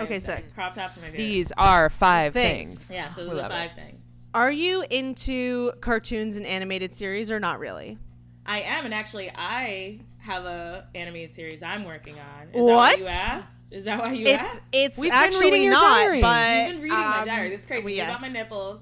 [0.00, 0.54] Okay, I- sick.
[0.54, 1.18] Crop tops are my favorite.
[1.18, 2.76] These are five Things.
[2.76, 2.90] things.
[2.90, 3.76] Yeah, so We those are five it.
[3.76, 4.02] things.
[4.34, 7.96] Are you into cartoons and animated series or not really?
[8.44, 12.48] I am, and actually, I have a animated series I'm working on.
[12.48, 12.76] Is that What?
[12.76, 13.48] why you asked?
[13.70, 14.62] Is that why you It's asked?
[14.72, 16.20] it's We've been actually reading your not, diary.
[16.20, 17.48] but You've been reading my um, diary.
[17.50, 17.82] This is crazy.
[17.84, 18.80] well, You knew about my nipples.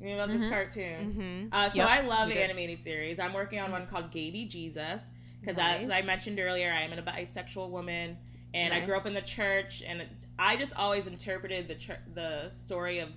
[0.00, 1.48] You knew about this cartoon.
[1.52, 1.56] Mhm.
[1.56, 2.42] Uh, so Yep, I love you did.
[2.42, 3.18] animated series.
[3.18, 5.00] I'm working on one called Gaby Jesus
[5.40, 5.84] because Nice.
[5.84, 8.16] as I mentioned earlier, I am a bisexual woman,
[8.54, 10.04] and I grew up in the church, and
[10.38, 13.10] I just always interpreted the chur- the story of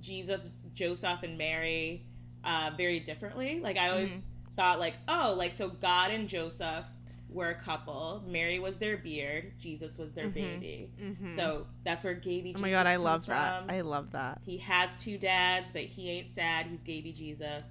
[0.00, 0.40] Jesus,
[0.74, 2.06] Joseph, and Mary
[2.44, 3.60] uh, very differently.
[3.60, 4.20] Like I always Mm-hmm.
[4.56, 6.86] thought, like, oh, like so God and Joseph
[7.32, 8.22] were a couple.
[8.26, 9.52] Mary was their beard.
[9.58, 10.90] Jesus was their baby.
[11.34, 12.50] So that's where Gaby.
[12.50, 12.58] Mm-hmm.
[12.58, 13.60] Oh my god, I love that.
[13.66, 13.70] from.
[13.70, 14.40] I love that.
[14.44, 16.66] He has two dads, but he ain't sad.
[16.66, 17.66] He's Gaby Jesus.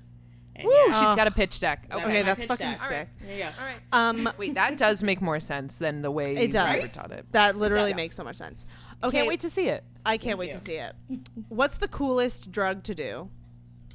[0.55, 1.15] And Woo, yeah, she's Oh.
[1.15, 1.87] got a pitch deck.
[1.91, 2.03] Okay.
[2.03, 2.77] Okay, that's fucking deck.
[2.77, 3.07] sick.
[3.25, 3.49] there you go.
[3.59, 3.77] All right.
[3.93, 6.93] Um, Wait, that does make more sense than the way it you were does.
[6.93, 7.25] taught it.
[7.31, 7.95] That literally Yeah.
[7.95, 8.65] makes so much sense.
[9.03, 9.83] Okay, Can't wait to see it.
[10.05, 10.51] I can't wait you.
[10.51, 10.93] to see it.
[11.47, 13.29] What's the coolest drug to do?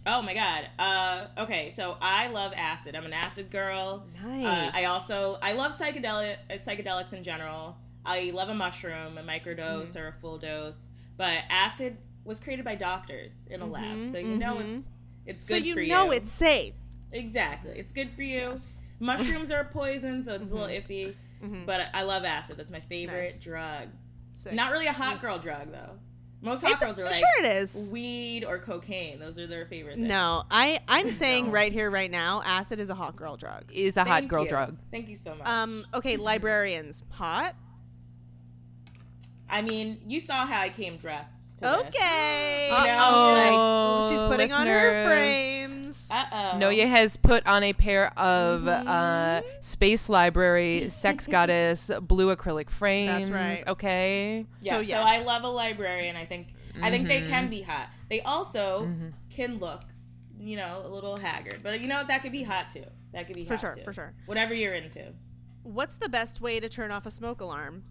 [0.08, 0.68] Oh my god.
[0.78, 2.94] Uh, okay, so I love acid.
[2.94, 4.06] I'm an acid girl.
[4.24, 4.44] Nice.
[4.74, 7.76] Uh, I also I love psychedelic psychedelics in general.
[8.04, 9.98] I love a mushroom, a microdose Mm-hmm.
[9.98, 10.86] or a full dose.
[11.16, 14.86] But acid was created by doctors in a lab, so you know it's
[15.26, 15.92] it's Mm-hmm, So good you for you.
[15.92, 16.74] know it's safe.
[17.12, 17.72] exactly.
[17.78, 18.50] It's good for you.
[18.50, 18.78] Yes.
[19.00, 20.92] Mushrooms are a poison, so it's a little Mm-hmm.
[20.92, 21.66] iffy.
[21.66, 22.56] But I love acid.
[22.58, 23.42] That's my favorite Nice.
[23.42, 23.88] drug.
[24.34, 24.52] Sick.
[24.52, 25.98] Not really a hot girl drug though.
[26.42, 27.90] Most hot It's- girls are like sure it is.
[27.92, 29.18] weed or cocaine.
[29.18, 29.96] Those are their favorite.
[29.96, 30.06] Things.
[30.08, 33.64] No, I I'm saying right here, right now, acid is a hot girl drug.
[33.72, 34.48] Is a hot girl you.
[34.50, 34.76] drug.
[34.90, 35.46] Thank you so much.
[35.46, 37.54] Um, okay, librarians, hot.
[39.48, 41.44] I mean, you saw how I came dressed.
[41.58, 41.86] to this.
[41.86, 42.66] Okay.
[42.70, 45.75] You know, Uh-oh, She's putting on her listeners.
[46.08, 46.32] Frames.
[46.32, 46.58] Uh-oh.
[46.58, 49.46] Noye has put on a pair of uh, Mm-hmm.
[49.60, 53.28] Space Library Sex Goddess blue acrylic frames.
[53.28, 53.68] That's right.
[53.68, 54.46] Okay.
[54.60, 54.96] Yeah, So, so.
[54.96, 56.16] I love a librarian.
[56.16, 56.48] I think
[56.82, 57.30] I think they Mm-hmm.
[57.30, 57.88] can be hot.
[58.08, 58.88] They also
[59.30, 59.82] can look,
[60.38, 61.60] you know, a little haggard.
[61.62, 62.08] But you know what?
[62.08, 62.84] That could be hot too.
[63.12, 63.82] That could be For hot sure, too.
[63.84, 64.12] for sure.
[64.26, 65.12] Whatever you're into.
[65.62, 67.82] What's the best way to turn off a smoke alarm?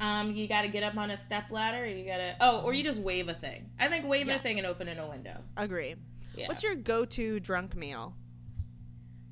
[0.00, 1.82] Um, you got to get up on a step ladder.
[1.84, 3.70] Or you got to oh, or you just wave a thing.
[3.78, 4.36] I think wave Yeah.
[4.36, 5.38] a thing and opening a window.
[5.56, 5.94] Agree.
[6.36, 6.48] Yeah.
[6.48, 8.14] What's your go-to drunk meal?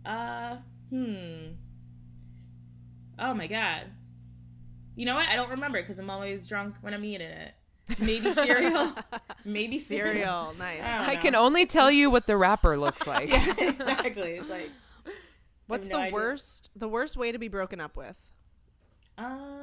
[0.04, 0.56] Uh,
[0.90, 1.52] hmm.
[3.18, 3.82] Oh my god.
[4.96, 5.28] You know what?
[5.28, 7.54] I don't remember because I'm always drunk when I'm eating it.
[7.98, 8.92] Maybe cereal.
[9.44, 10.14] Maybe cereal.
[10.14, 10.54] Cereal.
[10.58, 10.82] Nice.
[10.82, 13.30] I I can only tell you what the wrapper looks like.
[13.30, 14.32] yeah, exactly.
[14.32, 14.70] It's like,
[15.66, 16.14] What's no the idea.
[16.14, 16.70] worst?
[16.76, 18.16] The worst way to be broken up with?
[19.18, 19.59] um.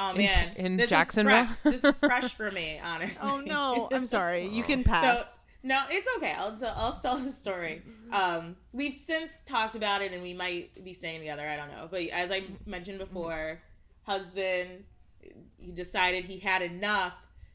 [0.00, 1.42] Oh In- man, in this Jacksonville?
[1.42, 1.80] Is fresh.
[1.80, 3.20] this is fresh for me, honestly.
[3.28, 4.46] Oh no, I'm sorry.
[4.48, 5.40] You can So pass.
[5.64, 6.32] no, it's okay.
[6.38, 7.82] I'll tell, I'll tell the story.
[8.12, 11.46] Um, we've since talked about it, and we might be staying together.
[11.46, 13.60] I don't know, but as I mentioned before,
[14.04, 14.84] husband,
[15.58, 17.14] he decided he had enough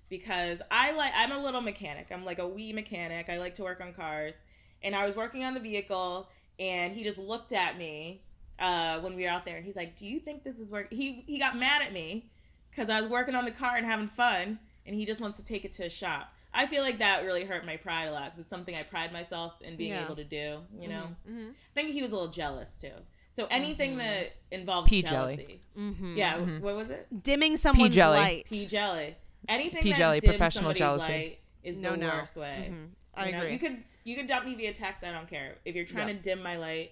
[0.10, 2.07] because I like I'm a little mechanic.
[2.11, 3.30] I'm like a wee mechanic.
[3.30, 4.36] I like to work on cars,
[4.84, 6.30] and I was working on the vehicle,
[6.60, 8.22] and he just looked at me
[8.60, 9.61] uh, when we were out there.
[9.61, 12.30] He's like, "Do you think this is work?" He he got mad at me
[12.76, 15.45] because I was working on the car and having fun, and he just wants to
[15.45, 16.34] take it to a shop.
[16.54, 19.12] I feel like that really hurt my pride a lot because it's something I pride
[19.12, 20.06] myself in being Yeah.
[20.06, 20.60] able to do.
[20.80, 21.50] You know, Mm-hmm.
[21.50, 22.91] I think he was a little jealous too.
[23.32, 25.38] So anything that involves Pea jelly.
[25.38, 26.16] jealousy, Mm-hmm.
[26.16, 26.38] yeah.
[26.60, 27.08] What was it?
[27.24, 28.20] Dimming someone's jelly.
[28.20, 28.45] light.
[28.52, 29.16] Pea jelly.
[29.50, 31.12] Anything Pea that jelly, dims professional somebody's jealousy.
[31.14, 32.08] light is No, the no.
[32.10, 32.72] worst way.
[33.16, 33.54] I You know, agree.
[33.54, 35.04] You could you could dump me via text.
[35.04, 35.56] I don't care.
[35.66, 36.14] If you're trying Yeah.
[36.16, 36.91] to dim my light,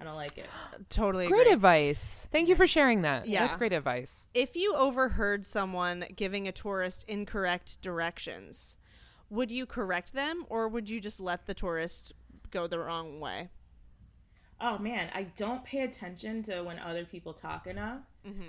[0.00, 0.46] I don't like it.
[0.90, 1.52] Totally Great agree.
[1.52, 2.26] advice.
[2.30, 3.26] Thank you for sharing that.
[3.28, 3.46] Yeah.
[3.46, 4.24] That's great advice.
[4.34, 8.76] if you overheard someone giving a tourist incorrect directions,
[9.30, 12.12] would you correct them or would you just let the tourist
[12.50, 13.48] go the wrong way?
[14.60, 18.00] Oh man, I don't pay attention to when other people talk enough.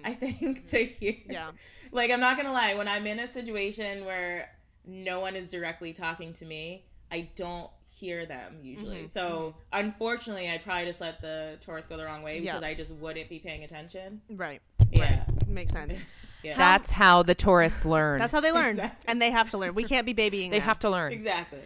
[0.06, 1.14] I think to hear.
[1.14, 1.32] Mm-hmm.
[1.32, 1.52] Yeah.
[1.92, 4.50] Like I'm not gonna lie, when I'm in a situation where
[4.86, 8.98] no one is directly talking to me, I don't hear them usually.
[9.04, 9.08] Mm-hmm.
[9.14, 12.54] So unfortunately, I'd probably just let the tourist go the wrong way Yeah.
[12.54, 14.22] because I just wouldn't be paying attention.
[14.30, 14.62] Right.
[14.92, 15.24] Yeah.
[15.28, 15.48] Right.
[15.48, 16.02] Makes sense.
[16.44, 16.56] Yeah.
[16.58, 18.20] That's how the tourists learn.
[18.20, 18.72] That's how they learn.
[18.76, 19.06] Exactly.
[19.08, 19.74] And they have to learn.
[19.74, 20.68] We can't be babying they them.
[20.68, 21.12] have to learn.
[21.12, 21.58] exactly.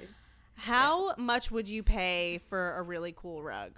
[0.56, 3.78] How much would you pay for a really cool rug?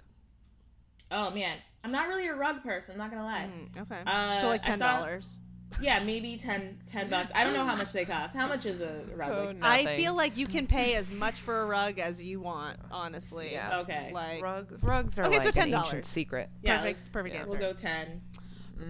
[1.10, 2.92] Oh man, I'm not really a rug person.
[2.92, 3.48] I'm not gonna lie.
[3.76, 4.00] Okay.
[4.06, 5.40] Uh, so like I ten saw- dollars.
[5.80, 7.30] Yeah, maybe 10, 10 bucks.
[7.34, 8.34] I don't know how much they cost.
[8.34, 9.28] How much is a rug?
[9.30, 12.40] So Like- I feel like you can pay as much for a rug as you
[12.40, 13.52] want, honestly.
[13.52, 13.78] Yeah.
[13.80, 14.10] Okay.
[14.12, 15.84] Like Rug, rugs are Okay, like an $10.
[15.84, 16.50] ancient secret.
[16.62, 17.58] yeah, perfect let's- perfect yeah, answer.
[17.58, 18.20] We'll go ten.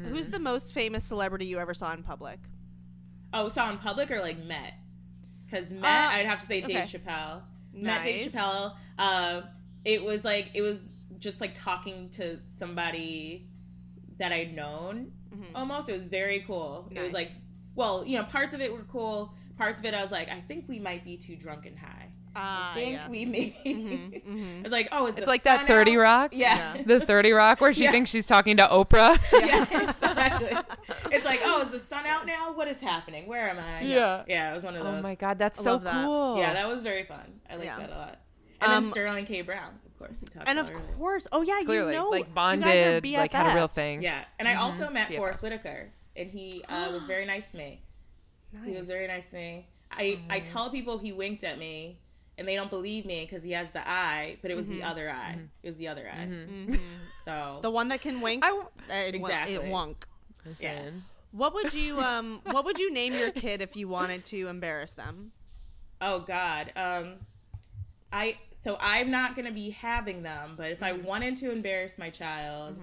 [0.09, 2.39] Who's the most famous celebrity you ever saw in public?
[3.35, 4.75] Oh, saw in public or like met?
[5.45, 6.99] Because met, Uh, I'd have to say Dave okay.
[6.99, 7.43] Chappelle.
[7.75, 8.75] Met Dave Chappelle.
[8.99, 9.43] Uh,
[9.85, 13.47] it was like it was just like talking to somebody
[14.19, 15.13] that I'd known.
[15.55, 16.89] Almost, it was very cool.
[16.91, 17.15] It was Mm-hmm.
[17.15, 17.31] Like,
[17.75, 19.35] well, you know, parts of it were cool.
[19.59, 22.09] Parts of it, I was like, I think we might be too drunk and high.
[22.35, 23.11] Ah, I think yes.
[23.11, 23.57] we may.
[23.67, 24.61] mhm.
[24.61, 26.01] I was like, oh, is It's like that 30 out?
[26.01, 26.31] Rock.
[26.33, 26.77] Yeah.
[26.77, 26.83] Yeah.
[26.85, 27.91] The 30 Rock where she Yeah.
[27.93, 29.19] thinks she's talking to Oprah.
[29.47, 30.57] yeah, exactly.
[31.11, 32.53] It's like, oh, is the sun out now?
[32.55, 33.27] What is happening?
[33.27, 33.83] Where am I?
[33.83, 34.23] Yeah.
[34.27, 34.99] Yeah, it was one of those.
[34.99, 36.05] oh my God, that's I so love that.
[36.07, 36.39] cool.
[36.39, 37.41] Yeah, that was very fun.
[37.51, 37.79] I like Yeah.
[37.79, 38.19] that a lot.
[38.63, 39.43] And Um, then Sterling K.
[39.43, 40.95] Brown, of course, we talked And about of earlier.
[40.97, 43.69] course, oh yeah, Clearly, you know, like you guys are bonded, like had a real
[43.69, 44.03] thing.
[44.03, 45.17] Yeah, and I also met BFF.
[45.17, 47.83] Forest Whitaker, and he uh, was very nice to me.
[48.65, 49.67] He was very nice to me.
[49.91, 51.99] I I tell people he winked at me,
[52.39, 55.11] and they don't believe me because he has the eye, but it was the other
[55.11, 55.39] eye.
[55.63, 56.29] It was the other eye.
[57.25, 58.45] So The one that can wink.
[58.45, 59.55] I, uh, it, won- Exactly.
[59.55, 59.95] it wonk.
[60.45, 64.49] listen, What would you um What would you name your kid if you wanted to
[64.49, 65.31] embarrass them?
[66.01, 66.73] Oh God.
[66.75, 67.15] Um,
[68.13, 71.07] I so I'm not gonna be having them, but if I Mm-hmm.
[71.07, 72.77] wanted to embarrass my child,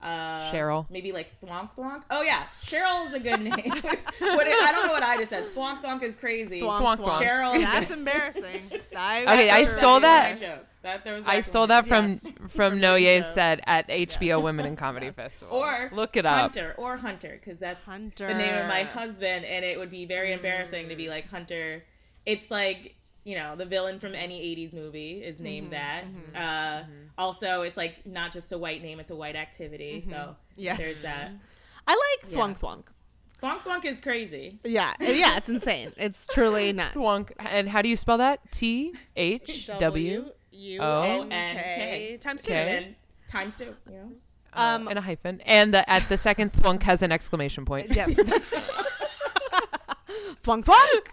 [0.00, 0.84] uh, Cheryl.
[0.90, 2.02] maybe like Thwonk Thwonk.
[2.10, 3.52] Oh yeah, Cheryl is a good name.
[4.18, 5.44] what it, I don't know what I just said.
[5.54, 6.60] Thwonk Thwonk is crazy.
[6.60, 7.22] Thwonk Thwonk.
[7.22, 7.60] Cheryl.
[7.62, 8.62] That's embarrassing.
[8.96, 10.40] I, Okay, I stole that.
[10.40, 10.76] Jokes.
[10.82, 12.22] That I stole that from jokes.
[12.38, 15.56] from From the Noye's set at HBO Women in Comedy Festival.
[15.56, 16.40] Or Look it up.
[16.40, 18.26] Hunter or Hunter because that's Hunter.
[18.26, 20.88] the name of my husband, and it would be very embarrassing Mm.
[20.88, 21.84] to be like Hunter.
[22.26, 26.32] It's like you know the villain from any '80s movie is named Mm-hmm.
[26.34, 26.82] that.
[26.82, 26.84] Uh,
[27.18, 30.04] Also, it's like not just a white name; it's a white activity.
[30.08, 30.78] So Yes.
[30.78, 31.30] there's that.
[31.86, 32.38] I like Yeah.
[32.38, 32.84] thwunk thwunk.
[33.42, 34.60] Thwonk Thwonk is crazy.
[34.62, 35.92] Yeah, yeah, it's insane.
[35.96, 36.94] It's truly nuts.
[36.96, 37.32] Thwonk.
[37.40, 38.38] And how do you spell that?
[38.52, 42.16] T H W U O N N K K.
[42.18, 42.52] times two.
[42.52, 42.94] And
[43.28, 43.74] times two.
[43.90, 44.12] You know.
[44.54, 45.40] Um, and a hyphen.
[45.40, 47.88] And the, at the second thwunk has an exclamation point.
[47.96, 48.14] yes.
[50.42, 51.12] Funk funk.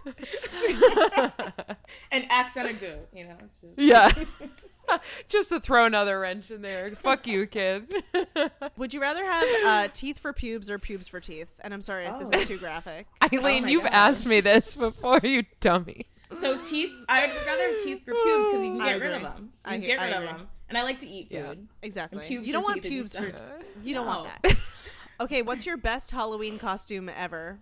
[2.12, 2.96] An X and a goo.
[3.14, 3.78] You know, it's just.
[3.78, 4.12] Yeah.
[5.28, 6.90] Just to throw another wrench in there.
[6.96, 7.94] Fuck you, kid.
[8.78, 11.48] Would you rather have uh, teeth for pubes or pubes for teeth?
[11.60, 12.40] And I'm sorry if this Oh.
[12.40, 13.06] is too graphic.
[13.32, 13.92] Eileen, my you've God.
[13.94, 16.08] asked me this before, you dummy.
[16.42, 19.22] So teeth, I would rather have teeth for pubes because you can get rid of
[19.22, 19.52] them.
[19.64, 21.36] I You he- get I rid of them, and I like to eat food.
[21.38, 21.54] Yeah.
[21.84, 22.26] Exactly.
[22.26, 23.30] pubes You don't want pubes for.
[23.30, 23.44] stuff.
[23.84, 24.58] You don't want that.
[25.22, 27.60] Okay, what's your best Halloween costume ever?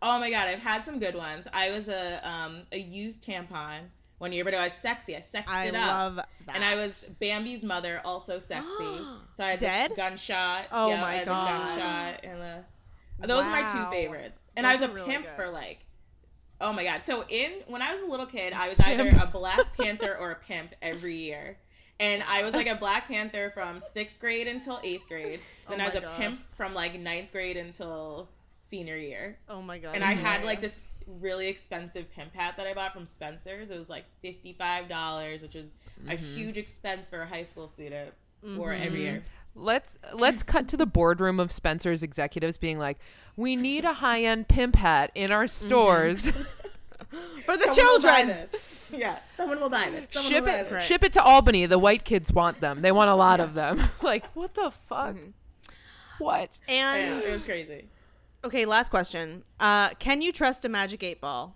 [0.00, 1.46] Oh my god, I've had some good ones.
[1.52, 3.80] I was a um, a used tampon
[4.18, 5.16] one year, but I was sexy.
[5.16, 5.86] I sexed I it up.
[5.86, 6.16] love
[6.46, 6.54] that.
[6.54, 8.68] And I was Bambi's mother, also sexy.
[9.34, 9.90] so I had Dead?
[9.92, 10.66] the gunshot.
[10.72, 11.78] Oh yeah, my I had God.
[11.78, 13.26] Gunshot and the.
[13.26, 14.50] Those are my two favorites.
[14.56, 15.34] And Those I was a really pimp good.
[15.36, 15.80] for like.
[16.60, 17.04] Oh my god!
[17.04, 20.32] So in when I was a little kid, I was either a Black Panther or
[20.32, 21.56] a pimp every year,
[22.00, 25.40] and I was like a Black Panther from sixth grade until eighth grade.
[25.68, 26.16] Then Oh I was a God.
[26.16, 28.28] pimp from like ninth grade until
[28.68, 29.94] senior year Oh my god.
[29.94, 33.70] and I had like this really expensive pimp hat that I bought from Spencer's.
[33.70, 35.70] It was like fifty five dollars, which is
[36.06, 36.24] a mm-hmm.
[36.34, 38.12] huge expense for a high school student.
[38.42, 38.82] It mm-hmm.
[38.86, 39.24] every year.
[39.54, 42.98] Let's let's cut to the boardroom of Spencer's executives being like,
[43.36, 45.66] "We need a high-end pimp hat in our mm-hmm.
[45.66, 46.26] stores.
[47.44, 48.48] for the Someone children.
[48.92, 50.10] Yeah, someone will buy this.
[50.12, 50.84] Someone ship will buy it this.
[50.84, 51.66] ship it to Albany.
[51.66, 52.82] The white kids want them.
[52.82, 55.16] They want a lot of them." like, what the fuck?
[56.18, 56.58] What?
[56.68, 57.88] Yeah, And it was crazy.
[58.48, 59.44] Okay, last question.
[59.60, 61.54] Uh, can you trust a magic eight ball?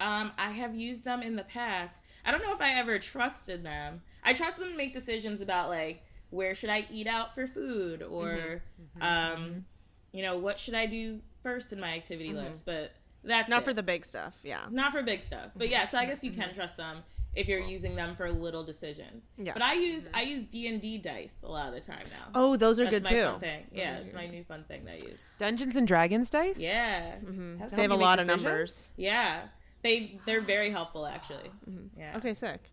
[0.00, 2.02] Um, I have used them in the past.
[2.24, 4.02] I don't know if I ever trusted them.
[4.24, 8.02] I trust them to make decisions about like where should I eat out for food
[8.02, 8.62] or
[9.00, 9.66] um,
[10.12, 12.64] you know, what should I do first in my activity list.
[12.64, 12.92] But
[13.22, 13.64] that's Not it.
[13.64, 14.34] for the big stuff.
[14.42, 14.62] Yeah.
[14.70, 15.50] not for big stuff.
[15.54, 16.98] But yeah, so I guess you can trust them
[17.34, 19.24] if you're using them for little decisions.
[19.38, 19.52] Yeah.
[19.54, 22.28] But I use I use D and D dice a lot of the time now.
[22.34, 23.30] Oh, those are That's good my too.
[23.32, 23.66] Fun thing.
[23.72, 25.20] Yeah, it's my new fun thing that I use.
[25.38, 26.58] Dungeons and Dragons dice?
[26.60, 27.66] Yeah, Mm-hmm.
[27.74, 28.44] They have a make lot of decisions?
[28.44, 28.90] numbers.
[28.96, 29.42] yeah.
[29.82, 31.50] They they're very helpful actually.
[31.68, 31.98] Mm-hmm.
[32.00, 32.16] Yeah.
[32.18, 32.70] Okay, sick.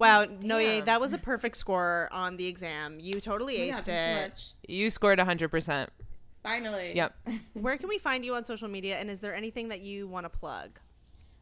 [0.00, 2.98] Wow, no, yeah, that was a perfect score on the exam.
[3.00, 4.22] You totally Yeah, aced thanks so it.
[4.28, 4.46] much.
[4.68, 5.88] You scored 100%.
[6.44, 6.92] Finally.
[6.94, 7.14] Yep.
[7.54, 8.96] Where can we find you on social media?
[8.98, 10.78] And is there anything that you want to plug?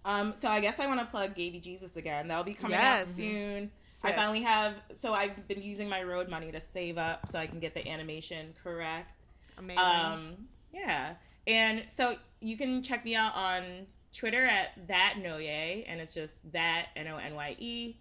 [0.07, 2.29] Um, so I guess I want to plug Gaby Jesus again.
[2.29, 3.03] That'll be coming Yes.
[3.03, 3.71] out soon.
[3.89, 4.13] Sick.
[4.13, 4.75] I finally have.
[4.95, 7.87] So I've been using my road money to save up so I can get the
[7.89, 9.25] animation correct.
[9.59, 9.83] Amazing.
[9.83, 10.37] Um,
[10.73, 11.15] yeah,
[11.49, 16.53] and so you can check me out on Twitter at that Noye, and it's just
[16.53, 17.97] that N O N Y E,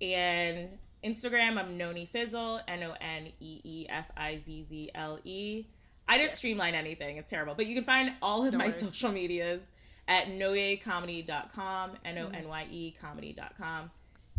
[0.00, 0.68] and
[1.04, 5.66] Instagram I'm Noni Fizzle N O N E E F I Z Z L E.
[6.08, 7.54] I didn't streamline anything; it's terrible.
[7.54, 8.80] But you can find all of No my worries.
[8.80, 9.62] social medias
[10.10, 13.90] at noyecomedy.com, N O N Y E comedy.com.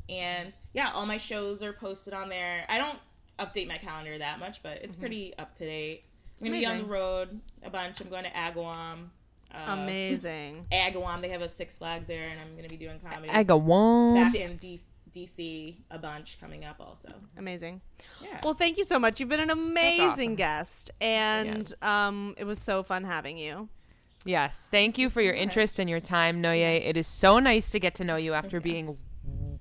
[0.10, 2.66] And yeah, all my shows are posted on there.
[2.68, 3.00] I don't
[3.40, 6.04] update my calendar that much, but it's pretty up to date.
[6.40, 8.02] I'm gonna be on the road a bunch.
[8.02, 9.10] I'm going to Agawam.
[9.54, 10.66] Uh, Amazing.
[10.72, 11.22] Agawam.
[11.22, 14.16] They have a Six Flags there, and I'm gonna be doing comedy one.
[14.16, 14.80] back in D-
[15.14, 17.10] DC a bunch coming up also.
[17.38, 17.82] Amazing.
[18.22, 18.40] Yeah.
[18.44, 19.20] Well, thank you so much.
[19.20, 20.36] You've been an amazing awesome.
[20.36, 23.70] guest, and um, it was so fun having you.
[24.26, 24.68] Yes.
[24.72, 26.82] Thank you for your interest and your time, Noye.
[26.86, 28.96] It is so nice to get to know you after being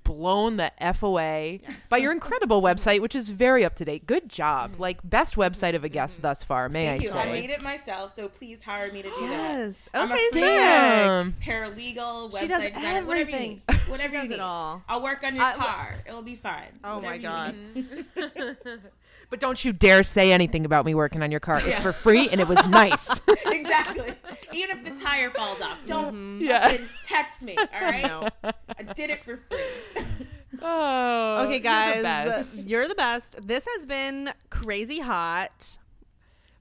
[0.03, 4.05] blown the F away by your incredible website, which is very up to date.
[4.05, 4.73] Good job.
[4.73, 4.81] Mm-hmm.
[4.81, 6.27] Like, best website of a guest mm-hmm.
[6.27, 7.11] thus far, may Thank I you.
[7.11, 9.59] I made it myself, so please hire me to do that.
[9.59, 9.89] Yes.
[9.95, 10.41] Okay, free.
[10.41, 11.33] Damn.
[11.33, 13.61] Paralegal, website She does designer, whatever you everything.
[13.87, 14.35] Whatever She you does need.
[14.35, 14.83] it all.
[14.87, 16.03] I'll work on your I- car.
[16.07, 16.79] It'll be fine.
[16.83, 17.85] Oh my Whatever you
[18.15, 18.57] god.
[19.31, 21.61] But don't you dare say anything about me working on your car.
[21.63, 23.17] It's for free and it was nice.
[23.45, 24.13] exactly.
[24.53, 26.43] Even if the tire falls off, don't mm-hmm.
[26.43, 26.77] Yeah.
[27.03, 27.57] text me.
[27.57, 28.03] All right.
[28.03, 28.27] No.
[28.43, 30.05] I did it for free.
[30.63, 31.37] Oh.
[31.45, 32.67] Okay, you're the guys, uh, best.
[32.67, 33.47] you're the best.
[33.47, 35.79] This has been crazy hot.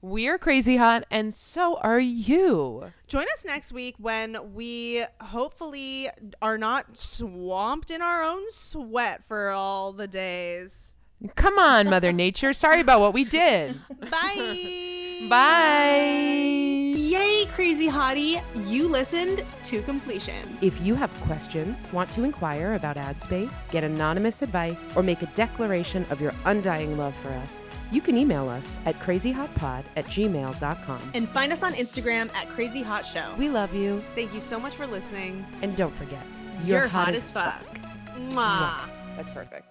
[0.01, 2.93] We're crazy hot, and so are you.
[3.07, 6.09] Join us next week when we hopefully
[6.41, 10.95] are not swamped in our own sweat for all the days.
[11.35, 12.55] Come on, Mother Nature.
[12.55, 13.79] Sorry about what we did.
[14.11, 15.27] Bye.
[15.29, 16.90] Bye.
[17.11, 18.41] Yay, crazy hottie!
[18.69, 20.57] You listened to completion.
[20.61, 25.21] If you have questions, want to inquire about ad space, get anonymous advice, or make
[25.21, 27.59] a declaration of your undying love for us,
[27.91, 31.11] you can email us at crazyhotpod at gmail.com.
[31.13, 33.35] And find us on Instagram at Crazy Hot Show.
[33.37, 35.45] We love you, Thank you so much for listening.
[35.63, 36.25] and don't forget,
[36.65, 37.61] You're, hot, as fuck.
[38.29, 38.89] Mwah.
[39.17, 39.67] That's perfect.